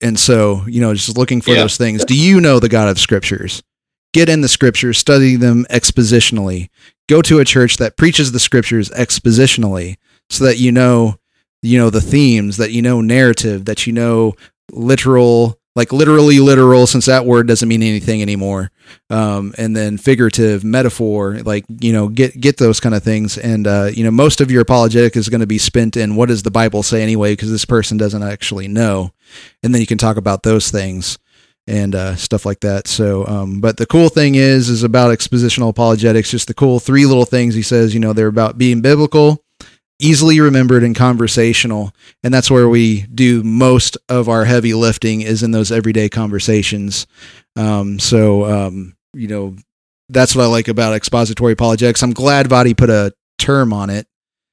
And 0.00 0.18
so, 0.18 0.62
you 0.66 0.80
know, 0.80 0.94
just 0.94 1.16
looking 1.18 1.40
for 1.40 1.50
Yeah. 1.50 1.62
those 1.62 1.76
things. 1.76 2.04
Do 2.04 2.14
you 2.16 2.40
know 2.40 2.60
the 2.60 2.68
God 2.68 2.88
of 2.88 2.98
Scriptures? 3.00 3.62
Get 4.14 4.28
in 4.28 4.40
the 4.40 4.48
Scriptures, 4.48 4.96
study 4.98 5.36
them 5.36 5.66
expositionally. 5.70 6.68
Go 7.08 7.20
to 7.22 7.40
a 7.40 7.44
church 7.44 7.76
that 7.78 7.96
preaches 7.96 8.32
the 8.32 8.38
Scriptures 8.40 8.90
expositionally, 8.90 9.96
so 10.30 10.44
that 10.44 10.58
you 10.58 10.70
know 10.72 11.16
you 11.62 11.78
know 11.78 11.90
the 11.90 12.00
themes 12.00 12.56
that 12.58 12.70
you 12.70 12.80
know 12.80 13.00
narrative 13.00 13.64
that 13.64 13.86
you 13.86 13.92
know 13.92 14.34
literal 14.70 15.57
like 15.78 15.92
literally 15.92 16.40
literal 16.40 16.88
since 16.88 17.06
that 17.06 17.24
word 17.24 17.46
doesn't 17.46 17.68
mean 17.68 17.84
anything 17.84 18.20
anymore. 18.20 18.72
Um, 19.10 19.54
and 19.56 19.76
then 19.76 19.96
figurative 19.96 20.64
metaphor 20.64 21.38
like 21.44 21.64
you 21.80 21.92
know 21.92 22.08
get 22.08 22.38
get 22.40 22.56
those 22.56 22.80
kind 22.80 22.96
of 22.96 23.04
things. 23.04 23.38
And 23.38 23.66
uh, 23.66 23.90
you 23.92 24.02
know 24.02 24.10
most 24.10 24.40
of 24.40 24.50
your 24.50 24.60
apologetic 24.60 25.16
is 25.16 25.28
going 25.28 25.40
to 25.40 25.46
be 25.46 25.56
spent 25.56 25.96
in 25.96 26.16
what 26.16 26.28
does 26.28 26.42
the 26.42 26.50
bible 26.50 26.82
say 26.82 27.00
anyway 27.00 27.32
because 27.32 27.52
this 27.52 27.64
person 27.64 27.96
doesn't 27.96 28.24
actually 28.24 28.66
know. 28.66 29.12
And 29.62 29.72
then 29.72 29.80
you 29.80 29.86
can 29.86 29.98
talk 29.98 30.16
about 30.16 30.42
those 30.42 30.68
things 30.68 31.16
and 31.68 31.94
uh, 31.94 32.16
stuff 32.16 32.44
like 32.44 32.60
that. 32.60 32.88
So 32.88 33.24
um, 33.28 33.60
but 33.60 33.76
the 33.76 33.86
cool 33.86 34.08
thing 34.08 34.34
is 34.34 34.68
is 34.68 34.82
about 34.82 35.16
expositional 35.16 35.68
apologetics 35.68 36.32
just 36.32 36.48
the 36.48 36.54
cool 36.54 36.80
three 36.80 37.06
little 37.06 37.24
things 37.24 37.54
he 37.54 37.62
says 37.62 37.94
you 37.94 38.00
know 38.00 38.12
they're 38.12 38.26
about 38.26 38.58
being 38.58 38.80
biblical 38.80 39.44
easily 40.00 40.40
remembered 40.40 40.84
and 40.84 40.94
conversational 40.94 41.92
and 42.22 42.32
that's 42.32 42.50
where 42.50 42.68
we 42.68 43.02
do 43.02 43.42
most 43.42 43.96
of 44.08 44.28
our 44.28 44.44
heavy 44.44 44.74
lifting 44.74 45.20
is 45.22 45.42
in 45.42 45.50
those 45.50 45.72
everyday 45.72 46.08
conversations. 46.08 47.06
Um, 47.56 47.98
so 47.98 48.44
um, 48.44 48.96
you 49.14 49.28
know 49.28 49.56
that's 50.10 50.34
what 50.34 50.44
i 50.44 50.46
like 50.46 50.68
about 50.68 50.94
expository 50.94 51.52
apologetics. 51.52 52.02
I'm 52.02 52.12
glad 52.12 52.46
Voddie 52.46 52.76
put 52.76 52.90
a 52.90 53.12
term 53.38 53.72
on 53.72 53.90
it 53.90 54.06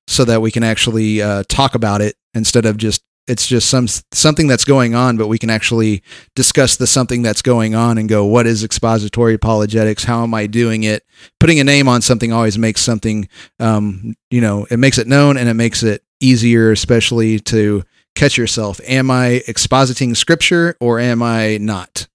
so 0.08 0.26
that 0.26 0.42
we 0.42 0.52
can 0.52 0.64
actually 0.64 1.22
uh, 1.22 1.44
talk 1.48 1.76
about 1.76 2.02
it 2.02 2.16
instead 2.34 2.66
of 2.66 2.78
just 2.78 3.02
it's 3.28 3.48
just 3.48 3.70
some 3.70 3.88
something 4.12 4.48
that's 4.48 4.66
going 4.66 4.94
on 4.94 5.18
but 5.18 5.28
we 5.28 5.38
can 5.38 5.50
actually 5.50 6.04
discuss 6.36 6.76
the 6.78 6.88
something 6.88 7.22
that's 7.22 7.42
going 7.42 7.74
on 7.74 7.98
and 7.98 8.08
go 8.08 8.26
what 8.26 8.46
is 8.48 8.64
expository 8.64 9.34
apologetics? 9.34 10.04
How 10.04 10.24
am 10.24 10.34
i 10.34 10.48
doing 10.48 10.84
it? 10.84 11.04
Putting 11.40 11.60
a 11.60 11.64
name 11.64 11.88
on 11.88 12.02
something 12.02 12.32
always 12.32 12.58
makes 12.58 12.82
something 12.82 13.28
um, 13.60 14.16
you 14.30 14.42
know 14.42 14.66
it 14.70 14.78
makes 14.78 14.98
it 14.98 15.08
known 15.08 15.38
and 15.38 15.50
it 15.50 15.54
makes 15.54 15.84
it 15.84 16.04
easier 16.20 16.72
especially 16.72 17.40
to 17.40 17.84
catch 18.16 18.38
yourself. 18.38 18.80
Am 18.86 19.12
i 19.12 19.42
expositing 19.48 20.16
scripture 20.16 20.76
or 20.80 21.00
am 21.00 21.22
i 21.22 21.58
not? 21.58 22.08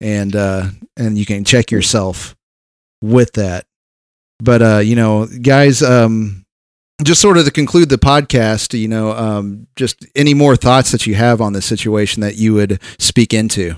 And 0.00 0.34
uh 0.34 0.66
and 0.96 1.16
you 1.16 1.26
can 1.26 1.44
check 1.44 1.70
yourself 1.70 2.36
with 3.00 3.32
that. 3.34 3.66
But 4.40 4.62
uh 4.62 4.78
you 4.78 4.96
know 4.96 5.26
guys 5.26 5.82
um 5.82 6.43
just 7.04 7.20
sort 7.20 7.38
of 7.38 7.44
to 7.44 7.50
conclude 7.50 7.88
the 7.88 7.98
podcast 7.98 8.78
you 8.78 8.88
know 8.88 9.12
um 9.12 9.66
just 9.76 10.06
any 10.16 10.34
more 10.34 10.56
thoughts 10.56 10.92
that 10.92 11.06
you 11.06 11.14
have 11.14 11.40
on 11.40 11.52
the 11.52 11.62
situation 11.62 12.20
that 12.22 12.36
you 12.36 12.54
would 12.54 12.80
speak 12.98 13.32
into 13.34 13.76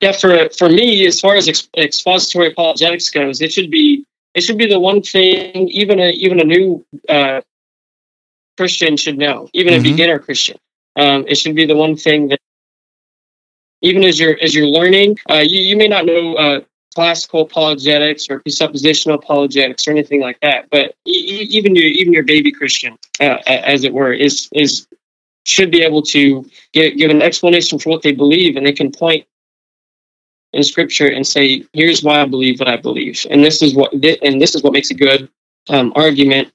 Yeah, 0.00 0.12
for 0.12 0.48
for 0.50 0.68
me, 0.68 1.06
as 1.06 1.20
far 1.20 1.36
as 1.36 1.48
ex- 1.48 1.68
expository 1.76 2.48
apologetics 2.52 3.08
goes, 3.08 3.40
it 3.40 3.52
should 3.52 3.70
be 3.70 4.04
it 4.34 4.42
should 4.42 4.58
be 4.58 4.66
the 4.66 4.78
one 4.78 5.02
thing 5.02 5.68
even 5.68 5.98
a 6.00 6.10
even 6.10 6.40
a 6.40 6.44
new 6.44 6.84
uh, 7.08 7.40
Christian 8.58 8.96
should 8.96 9.18
know, 9.18 9.48
even 9.54 9.74
Mhm. 9.74 9.80
a 9.80 9.82
beginner 9.82 10.18
Christian. 10.18 10.58
Um, 10.96 11.24
it 11.28 11.36
should 11.36 11.54
be 11.54 11.66
the 11.66 11.76
one 11.76 11.96
thing 11.96 12.28
that 12.28 12.40
even 13.82 14.04
as 14.04 14.20
you're 14.20 14.36
as 14.42 14.54
you're 14.54 14.66
learning, 14.66 15.18
uh, 15.30 15.36
you 15.46 15.60
you 15.60 15.76
may 15.76 15.88
not 15.88 16.04
know 16.06 16.34
uh, 16.34 16.60
classical 16.96 17.42
apologetics 17.42 18.26
or 18.30 18.40
presuppositional 18.40 19.16
apologetics 19.16 19.86
or 19.86 19.90
anything 19.90 20.22
like 20.22 20.40
that, 20.40 20.66
but 20.70 20.94
even 21.04 21.76
your 21.76 21.84
even 21.84 22.10
your 22.10 22.22
baby 22.22 22.50
Christian, 22.50 22.96
uh, 23.20 23.36
as 23.46 23.84
it 23.84 23.92
were, 23.92 24.14
is 24.14 24.48
is 24.52 24.88
should 25.44 25.70
be 25.70 25.82
able 25.82 26.00
to 26.00 26.48
give, 26.72 26.96
give 26.96 27.10
an 27.10 27.20
explanation 27.20 27.78
for 27.78 27.90
what 27.90 28.00
they 28.00 28.12
believe, 28.12 28.56
and 28.56 28.64
they 28.64 28.72
can 28.72 28.90
point 28.90 29.26
in 30.54 30.62
scripture 30.62 31.06
and 31.06 31.26
say, 31.26 31.66
"Here's 31.74 32.02
why 32.02 32.22
I 32.22 32.24
believe 32.24 32.60
what 32.60 32.68
I 32.68 32.78
believe," 32.78 33.26
and 33.30 33.44
this 33.44 33.60
is 33.60 33.74
what 33.74 33.92
and 33.92 34.40
this 34.40 34.54
is 34.54 34.62
what 34.62 34.72
makes 34.72 34.90
a 34.90 34.94
good 34.94 35.28
um, 35.68 35.92
argument 35.96 36.50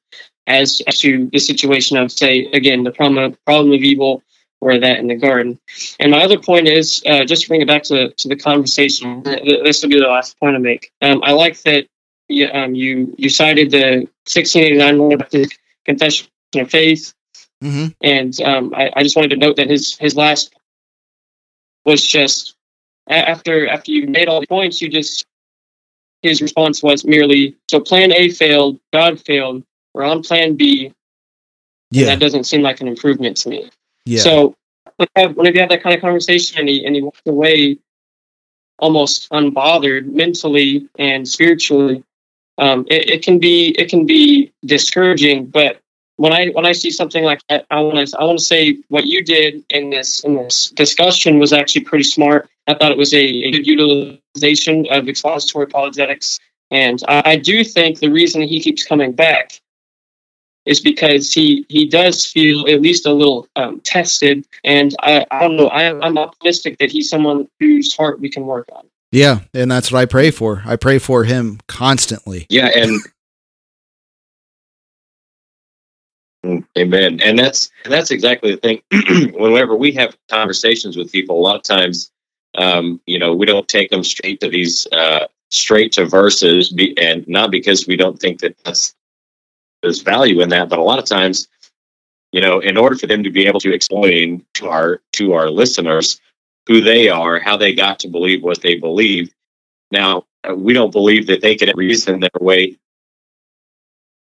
as, 0.48 0.82
as 0.88 0.98
to 1.02 1.30
the 1.32 1.38
situation 1.38 1.98
of, 1.98 2.12
say, 2.12 2.48
again, 2.54 2.84
the 2.84 2.92
problem 2.92 3.38
problem 3.46 3.74
of 3.74 3.84
evil 3.84 4.24
or 4.62 4.80
that 4.80 5.00
in 5.00 5.08
the 5.08 5.16
garden. 5.16 5.60
And 6.00 6.12
my 6.12 6.24
other 6.24 6.40
point 6.40 6.68
is, 6.68 7.02
uh, 7.06 7.26
just 7.26 7.44
to 7.44 7.48
bring 7.50 7.62
it 7.62 7.68
back 7.68 7.84
to 7.84 8.12
to 8.12 8.28
the 8.28 8.36
conversation. 8.36 9.24
th- 9.24 9.44
th- 9.44 9.64
This 9.64 9.82
will 9.82 9.90
be 9.90 10.00
the 10.00 10.08
last 10.08 10.40
point 10.40 10.56
I 10.56 10.60
make. 10.60 10.92
Um, 11.02 11.22
I 11.24 11.32
like 11.34 11.62
that 11.64 11.88
you 12.30 12.48
um, 12.54 12.76
you 12.76 13.14
you 13.18 13.30
cited 13.30 13.72
the 13.72 14.08
1689 14.30 14.98
London 14.98 15.18
Baptist 15.20 15.58
Confession 15.86 16.28
of 16.56 16.70
Faith, 16.70 17.14
mm-hmm. 17.64 17.88
and 18.02 18.40
um, 18.42 18.74
I, 18.76 18.92
I 18.96 19.04
just 19.04 19.16
wanted 19.16 19.32
to 19.32 19.38
note 19.38 19.58
that 19.58 19.70
his 19.70 19.98
his 19.98 20.16
last 20.16 20.54
was 21.86 22.06
just 22.06 22.56
after 23.08 23.68
after 23.68 23.92
you 23.92 24.08
made 24.08 24.28
all 24.28 24.40
the 24.40 24.48
points, 24.48 24.82
you 24.82 24.90
just 24.90 25.26
his 26.22 26.42
response 26.42 26.84
was 26.84 27.04
merely 27.04 27.56
so 27.70 27.80
plan 27.80 28.14
A 28.14 28.30
failed, 28.30 28.80
God 28.94 29.20
failed, 29.20 29.64
we're 29.94 30.04
on 30.04 30.22
plan 30.22 30.56
B. 30.56 30.86
and 30.86 30.96
yeah 31.92 32.06
That 32.06 32.20
doesn't 32.20 32.46
seem 32.46 32.62
like 32.62 32.80
an 32.82 32.88
improvement 32.88 33.38
to 33.38 33.50
me. 33.50 33.70
Yeah 34.06 34.22
So 34.22 34.56
whenever 34.98 35.52
you 35.52 35.60
have 35.60 35.70
that 35.70 35.84
kind 35.84 35.96
of 35.96 36.02
conversation 36.02 36.60
and 36.60 36.70
he 36.70 36.86
and 36.86 36.96
he 36.96 37.02
walked 37.02 37.28
away 37.28 37.78
almost 38.80 39.30
unbothered 39.30 40.08
mentally 40.08 40.88
and 40.98 41.28
spiritually, 41.28 42.04
um, 42.58 42.86
it, 42.90 43.10
it 43.10 43.24
can 43.24 43.40
be 43.40 43.76
it 43.78 43.90
can 43.90 44.06
be 44.06 44.52
discouraging. 44.66 45.46
But 45.46 45.80
when 46.18 46.34
I 46.34 46.48
when 46.50 46.66
I 46.66 46.72
see 46.72 46.92
something 46.92 47.24
like 47.24 47.42
that, 47.50 47.66
I 47.72 47.80
want 47.80 48.08
to 48.08 48.20
I 48.20 48.24
want 48.24 48.40
to 48.40 48.46
say 48.46 48.78
what 48.90 49.06
you 49.06 49.24
did 49.24 49.64
in 49.70 49.90
this 49.90 50.24
in 50.24 50.36
this 50.36 50.70
discussion 50.72 51.40
was 51.40 51.54
actually 51.54 51.86
pretty 51.86 52.04
smart. 52.04 52.50
I 52.68 52.74
thought 52.76 52.92
it 52.92 52.98
was 52.98 53.14
a, 53.14 53.24
a 53.24 53.52
good 53.52 53.68
utilization 53.68 54.86
of 54.92 55.10
expository 55.10 55.66
apologetics, 55.66 56.40
and 56.70 57.02
I, 57.08 57.22
I 57.26 57.36
do 57.38 57.64
think 57.64 58.00
the 58.00 58.10
reason 58.10 58.42
he 58.42 58.60
keeps 58.60 58.84
coming 58.84 59.14
back 59.14 59.60
is 60.72 60.80
because 60.80 61.34
he 61.34 61.66
he 61.70 61.86
does 61.86 62.26
feel 62.26 62.68
at 62.68 62.82
least 62.82 63.06
a 63.06 63.14
little 63.14 63.48
um, 63.56 63.80
tested, 63.82 64.48
and 64.64 64.96
I, 65.02 65.26
I 65.30 65.40
don't 65.42 65.58
know. 65.58 65.68
I, 65.68 65.84
I'm 66.06 66.18
optimistic 66.18 66.78
that 66.80 66.92
he's 66.92 67.10
someone 67.10 67.48
whose 67.60 67.96
heart 67.96 68.20
we 68.20 68.30
can 68.30 68.46
work 68.46 68.68
on. 68.72 68.84
yeah 69.12 69.40
and 69.54 69.70
that's 69.70 69.92
what 69.92 70.00
i 70.00 70.06
pray 70.06 70.32
for 70.32 70.64
i 70.66 70.76
pray 70.76 70.98
for 70.98 71.24
him 71.26 71.60
constantly 71.68 72.46
Yeah, 72.50 72.70
and 72.82 73.02
amen. 76.78 77.20
And 77.22 77.38
that's 77.38 77.70
and 77.84 77.94
that's 77.94 78.12
exactly 78.12 78.56
the 78.56 78.58
thing. 78.58 78.82
Whenever 79.40 79.76
we 79.76 79.92
have 79.94 80.18
conversations 80.30 80.98
with 80.98 81.12
people, 81.12 81.38
a 81.40 81.44
lot 81.48 81.56
of 81.58 81.64
times, 81.64 82.12
um, 82.56 83.00
you 83.06 83.20
know, 83.20 83.36
we 83.36 83.46
don't 83.46 83.68
take 83.68 83.90
them 83.90 84.04
straight 84.04 84.40
to 84.42 84.50
these 84.50 84.88
uh, 84.92 85.28
straight 85.50 85.92
to 85.94 86.06
verses, 86.06 86.70
be, 86.70 86.98
and 86.98 87.28
not 87.28 87.52
because 87.52 87.88
we 87.88 87.96
don't 87.96 88.20
think 88.20 88.40
that 88.42 88.56
that's 88.64 88.96
there's 89.82 90.02
value 90.02 90.42
in 90.42 90.50
that, 90.50 90.70
but 90.70 90.80
a 90.80 90.84
lot 90.84 91.00
of 91.00 91.06
times, 91.06 91.48
you 92.32 92.42
know, 92.42 92.60
in 92.60 92.78
order 92.78 92.96
for 92.96 93.08
them 93.08 93.24
to 93.24 93.32
be 93.32 93.48
able 93.48 93.60
to 93.60 93.74
explain 93.74 94.46
to 94.56 94.70
our 94.70 95.02
to 95.14 95.34
our 95.34 95.50
listeners 95.50 96.20
who 96.68 96.82
they 96.82 97.10
are, 97.10 97.40
how 97.40 97.58
they 97.58 97.74
got 97.74 98.00
to 98.00 98.08
believe 98.08 98.44
what 98.44 98.62
they 98.62 98.76
believe. 98.76 99.34
Now, 99.92 100.26
uh, 100.48 100.56
we 100.56 100.74
don't 100.74 100.92
believe 100.92 101.28
that 101.28 101.42
they 101.42 101.56
could 101.56 101.76
reason 101.76 102.20
their 102.20 102.30
way 102.40 102.78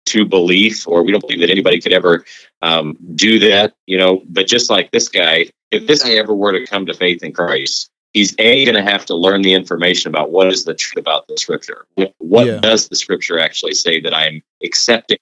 to 0.07 0.25
belief, 0.25 0.87
or 0.87 1.03
we 1.03 1.13
don't 1.13 1.21
believe 1.21 1.41
that 1.41 1.51
anybody 1.51 1.81
could 1.81 1.93
ever 1.93 2.25
um, 2.61 2.97
do 3.15 3.39
that, 3.39 3.75
you 3.87 3.97
know. 3.97 4.23
But 4.29 4.47
just 4.47 4.69
like 4.71 4.91
this 4.91 5.09
guy, 5.09 5.47
if 5.71 5.87
this 5.87 6.03
guy 6.03 6.13
ever 6.13 6.35
were 6.35 6.53
to 6.53 6.67
come 6.67 6.87
to 6.87 6.95
faith 6.95 7.23
in 7.23 7.33
Christ, 7.33 7.91
he's 8.13 8.35
a 8.39 8.65
going 8.65 8.77
to 8.77 8.91
have 8.91 9.07
to 9.07 9.15
learn 9.15 9.43
the 9.43 9.55
information 9.55 10.11
about 10.11 10.31
what 10.31 10.49
is 10.49 10.65
the 10.65 10.75
truth 10.75 11.01
about 11.01 11.27
the 11.27 11.39
scripture. 11.39 11.87
What, 11.95 12.15
what 12.19 12.47
Yeah. 12.47 12.59
does 12.59 12.89
the 12.89 12.97
scripture 12.97 13.39
actually 13.39 13.75
say 13.75 14.01
that 14.01 14.15
I'm 14.15 14.43
accepting, 14.63 15.19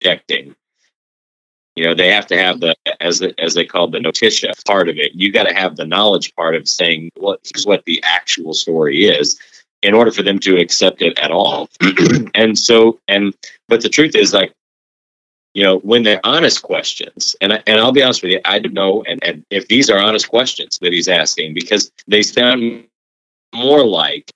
rejecting? 0.00 0.54
You 1.76 1.84
know, 1.84 1.94
they 1.94 2.10
have 2.12 2.26
to 2.26 2.36
have 2.36 2.60
the 2.60 2.74
as 3.00 3.22
as 3.38 3.54
they 3.54 3.64
call 3.64 3.88
the 3.88 4.00
notitia 4.00 4.52
part 4.66 4.88
of 4.88 4.98
it. 4.98 5.12
You 5.14 5.32
got 5.32 5.44
to 5.44 5.54
have 5.54 5.76
the 5.76 5.86
knowledge 5.86 6.34
part 6.34 6.54
of 6.54 6.68
saying 6.68 7.10
what 7.16 7.40
what 7.64 7.84
the 7.84 8.02
actual 8.04 8.54
story 8.54 9.04
is 9.04 9.38
in 9.82 9.94
order 9.94 10.10
for 10.10 10.22
them 10.22 10.38
to 10.40 10.58
accept 10.58 11.00
it 11.00 11.18
at 11.18 11.30
all. 11.30 11.70
and 12.34 12.58
so, 12.58 12.98
and 13.08 13.34
but 13.68 13.80
the 13.80 13.88
truth 13.88 14.14
is, 14.14 14.34
like 14.34 14.52
you 15.54 15.62
know, 15.62 15.78
when 15.78 16.02
they're 16.02 16.20
honest 16.24 16.62
questions, 16.62 17.34
and 17.40 17.52
I, 17.52 17.62
and 17.66 17.80
I'll 17.80 17.92
be 17.92 18.02
honest 18.02 18.22
with 18.22 18.32
you, 18.32 18.40
I 18.44 18.58
don't 18.58 18.74
know, 18.74 19.02
and, 19.08 19.22
and 19.24 19.44
if 19.50 19.66
these 19.68 19.90
are 19.90 19.98
honest 19.98 20.28
questions 20.28 20.78
that 20.80 20.92
he's 20.92 21.08
asking, 21.08 21.54
because 21.54 21.90
they 22.06 22.22
sound 22.22 22.84
more 23.54 23.84
like 23.84 24.30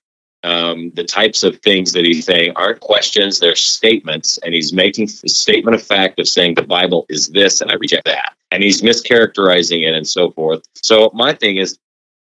um, 0.45 0.91
the 0.95 1.03
types 1.03 1.43
of 1.43 1.59
things 1.61 1.91
that 1.93 2.05
he's 2.05 2.25
saying 2.25 2.53
aren't 2.55 2.79
questions, 2.79 3.39
they're 3.39 3.55
statements, 3.55 4.37
and 4.39 4.53
he's 4.53 4.71
making 4.73 5.05
a 5.05 5.29
statement 5.29 5.75
of 5.75 5.81
fact 5.81 6.19
of 6.19 6.27
saying 6.27 6.53
the 6.53 6.61
Bible 6.61 7.05
is 7.09 7.29
this, 7.29 7.61
and 7.61 7.71
I 7.71 7.75
reject 7.75 8.05
that, 8.05 8.35
and 8.51 8.61
he's 8.61 8.81
mischaracterizing 8.83 9.87
it 9.87 9.93
and 9.95 10.07
so 10.07 10.29
forth. 10.31 10.63
So 10.75 11.09
my 11.13 11.33
thing 11.33 11.57
is, 11.57 11.79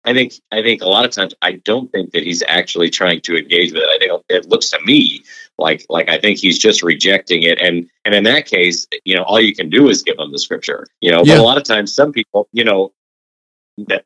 I 0.05 0.13
think 0.13 0.35
I 0.53 0.61
think 0.61 0.81
a 0.81 0.87
lot 0.87 1.03
of 1.03 1.11
times 1.11 1.33
I 1.41 1.53
don't 1.65 1.91
think 1.91 2.11
that 2.11 2.23
he's 2.23 2.41
actually 2.47 2.89
trying 2.89 3.19
to 3.21 3.35
engage 3.37 3.73
with 3.73 3.81
it. 3.83 3.89
I 3.89 3.97
think 3.99 4.23
it 4.29 4.47
looks 4.47 4.69
to 4.69 4.79
me 4.85 5.23
like 5.57 5.85
like 5.89 6.07
I 6.07 6.17
think 6.17 6.39
he's 6.39 6.57
just 6.57 6.81
rejecting 6.83 7.43
it, 7.43 7.59
and 7.59 7.89
and 8.05 8.15
in 8.15 8.23
that 8.23 8.45
case, 8.45 8.87
you 9.03 9.15
know, 9.17 9.23
all 9.23 9.41
you 9.41 9.53
can 9.53 9.69
do 9.69 9.89
is 9.89 10.03
give 10.03 10.17
him 10.17 10.31
the 10.31 10.39
scripture. 10.39 10.87
You 11.01 11.11
know, 11.11 11.23
Yeah. 11.25 11.35
but 11.35 11.41
a 11.41 11.43
lot 11.43 11.57
of 11.57 11.63
times, 11.63 11.93
some 11.93 12.13
people, 12.13 12.47
you 12.53 12.63
know, 12.63 12.93
that 13.89 14.05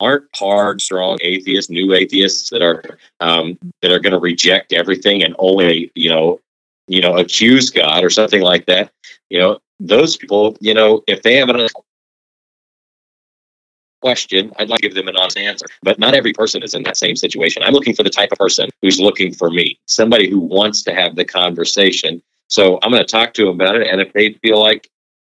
aren't 0.00 0.24
hard, 0.34 0.80
strong 0.80 1.18
atheists, 1.22 1.70
new 1.70 1.94
atheists 1.94 2.50
that 2.50 2.62
are 2.62 2.82
um, 3.20 3.58
that 3.82 3.92
are 3.92 4.00
going 4.00 4.12
to 4.12 4.18
reject 4.18 4.72
everything 4.72 5.22
and 5.22 5.34
only 5.38 5.92
you 5.94 6.10
know 6.10 6.40
you 6.88 7.00
know 7.00 7.16
accuse 7.16 7.70
God 7.70 8.02
or 8.02 8.10
something 8.10 8.42
like 8.42 8.66
that. 8.66 8.90
You 9.28 9.38
know, 9.38 9.58
those 9.78 10.16
people, 10.16 10.56
you 10.60 10.74
know, 10.74 11.02
if 11.06 11.22
they 11.22 11.36
have 11.36 11.48
an 11.48 11.56
honest 11.56 11.76
question, 14.00 14.52
I'd 14.58 14.68
like 14.68 14.80
to 14.80 14.88
give 14.88 14.94
them 14.94 15.08
an 15.08 15.16
honest 15.16 15.36
answer. 15.36 15.66
But 15.82 15.98
not 15.98 16.14
every 16.14 16.32
person 16.32 16.62
is 16.62 16.74
in 16.74 16.82
that 16.84 16.96
same 16.96 17.16
situation. 17.16 17.62
I'm 17.62 17.74
looking 17.74 17.94
for 17.94 18.02
the 18.02 18.10
type 18.10 18.32
of 18.32 18.38
person 18.38 18.70
who's 18.82 18.98
looking 18.98 19.34
for 19.34 19.50
me, 19.50 19.78
somebody 19.86 20.28
who 20.28 20.40
wants 20.40 20.82
to 20.84 20.94
have 20.94 21.16
the 21.16 21.24
conversation. 21.24 22.22
So 22.48 22.78
I'm 22.82 22.90
going 22.90 23.04
to 23.04 23.10
talk 23.10 23.34
to 23.34 23.44
them 23.44 23.54
about 23.54 23.76
it, 23.76 23.86
and 23.86 24.00
if 24.00 24.12
they 24.12 24.32
feel 24.42 24.60
like 24.60 24.90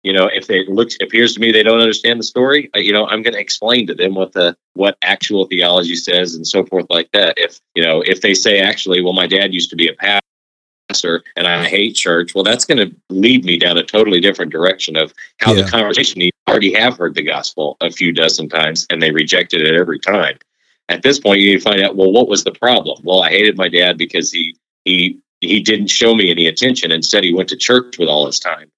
you 0.08 0.14
know, 0.14 0.28
if 0.28 0.50
it 0.50 0.70
looks 0.70 0.96
appears 1.02 1.34
to 1.34 1.42
me 1.42 1.52
they 1.52 1.64
don't 1.64 1.82
understand 1.82 2.18
the 2.18 2.24
story, 2.24 2.70
you 2.76 2.94
know, 2.94 3.06
I'm 3.08 3.22
going 3.24 3.34
to 3.34 3.42
explain 3.42 3.86
to 3.88 3.94
them 3.94 4.16
what 4.16 4.32
the 4.32 4.56
what 4.74 4.98
actual 5.02 5.46
theology 5.48 5.98
says 5.98 6.34
and 6.34 6.48
so 6.48 6.66
forth 6.66 6.86
like 6.90 7.12
that. 7.12 7.34
If 7.36 7.60
you 7.76 7.84
know, 7.84 8.02
if 8.06 8.22
they 8.22 8.34
say 8.34 8.62
actually, 8.62 9.02
well, 9.02 9.12
my 9.12 9.28
dad 9.28 9.54
used 9.54 9.70
to 9.72 9.76
be 9.76 9.90
a 9.90 9.94
pastor 9.94 11.24
and 11.36 11.46
I 11.46 11.68
hate 11.68 11.96
church, 11.96 12.34
well, 12.34 12.46
that's 12.46 12.64
going 12.64 12.78
to 12.78 12.96
lead 13.10 13.44
me 13.44 13.58
down 13.58 13.78
a 13.78 13.84
totally 13.84 14.22
different 14.22 14.50
direction 14.50 14.96
of 14.96 15.14
how 15.40 15.54
Yeah. 15.54 15.64
the 15.64 15.70
conversation. 15.70 16.22
You 16.22 16.32
already 16.48 16.74
have 16.76 16.96
heard 16.98 17.14
the 17.16 17.24
gospel 17.24 17.76
a 17.82 17.92
few 17.92 18.14
dozen 18.14 18.48
times 18.48 18.88
and 18.90 19.02
they 19.02 19.12
rejected 19.12 19.60
it 19.62 19.76
every 19.76 20.00
time. 20.00 20.38
At 20.88 21.04
this 21.04 21.20
point, 21.20 21.42
you 21.42 21.52
need 21.52 21.58
to 21.58 21.70
find 21.70 21.82
out, 21.82 21.98
well, 21.98 22.14
what 22.14 22.30
was 22.30 22.46
the 22.46 22.54
problem? 22.54 23.02
Well, 23.04 23.22
I 23.22 23.30
hated 23.30 23.58
my 23.58 23.68
dad 23.68 23.98
because 23.98 24.32
he 24.32 24.56
he 24.86 25.20
he 25.42 25.60
didn't 25.60 25.88
show 25.88 26.16
me 26.16 26.32
any 26.32 26.48
attention 26.48 26.94
and 26.94 27.04
said 27.04 27.26
he 27.26 27.34
went 27.34 27.50
to 27.50 27.58
church 27.58 27.98
with 28.00 28.08
all 28.08 28.26
his 28.26 28.40
time. 28.40 28.72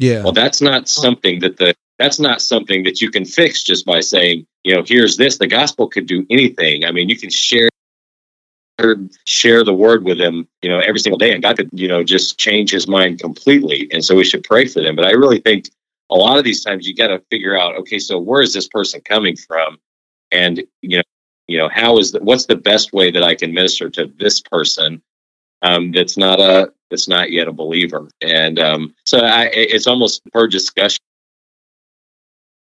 Yeah. 0.00 0.22
Well, 0.22 0.32
that's 0.32 0.62
not 0.62 0.88
something 0.88 1.40
that 1.40 1.58
the 1.58 1.74
that's 1.98 2.18
not 2.18 2.40
something 2.40 2.82
that 2.84 3.02
you 3.02 3.10
can 3.10 3.26
fix 3.26 3.62
just 3.62 3.84
by 3.84 4.00
saying, 4.00 4.46
you 4.64 4.74
know, 4.74 4.82
here's 4.84 5.18
this. 5.18 5.36
The 5.36 5.46
gospel 5.46 5.86
could 5.86 6.06
do 6.06 6.26
anything. 6.30 6.86
I 6.86 6.90
mean, 6.90 7.10
you 7.10 7.18
can 7.18 7.28
share 7.28 7.68
share 9.26 9.62
the 9.62 9.74
word 9.74 10.04
with 10.04 10.16
them, 10.16 10.48
you 10.62 10.70
know, 10.70 10.78
every 10.78 10.98
single 10.98 11.18
day, 11.18 11.34
and 11.34 11.42
God 11.42 11.58
could, 11.58 11.68
you 11.74 11.86
know, 11.86 12.02
just 12.02 12.38
change 12.38 12.70
his 12.70 12.88
mind 12.88 13.20
completely. 13.20 13.88
And 13.92 14.02
so 14.02 14.16
we 14.16 14.24
should 14.24 14.42
pray 14.42 14.66
for 14.66 14.80
them. 14.80 14.96
But 14.96 15.04
I 15.04 15.10
really 15.10 15.38
think 15.38 15.68
a 16.08 16.16
lot 16.16 16.38
of 16.38 16.44
these 16.44 16.64
times 16.64 16.88
you 16.88 16.94
got 16.94 17.08
to 17.08 17.22
figure 17.30 17.58
out, 17.58 17.76
okay, 17.76 17.98
so 17.98 18.18
where 18.18 18.40
is 18.40 18.54
this 18.54 18.68
person 18.68 19.02
coming 19.02 19.36
from, 19.36 19.76
and 20.32 20.62
you 20.80 20.96
know, 20.96 21.02
you 21.46 21.58
know, 21.58 21.68
how 21.68 21.98
is 21.98 22.12
the, 22.12 22.20
what's 22.20 22.46
the 22.46 22.56
best 22.56 22.94
way 22.94 23.10
that 23.10 23.22
I 23.22 23.34
can 23.34 23.52
minister 23.52 23.90
to 23.90 24.06
this 24.18 24.40
person 24.40 25.02
um, 25.60 25.92
that's 25.92 26.16
not 26.16 26.40
a 26.40 26.72
that's 26.90 27.08
not 27.08 27.30
yet 27.30 27.48
a 27.48 27.52
believer, 27.52 28.08
and 28.20 28.58
um, 28.58 28.94
so 29.04 29.18
I, 29.18 29.50
it's 29.52 29.86
almost 29.86 30.22
per 30.32 30.46
discussion. 30.46 31.00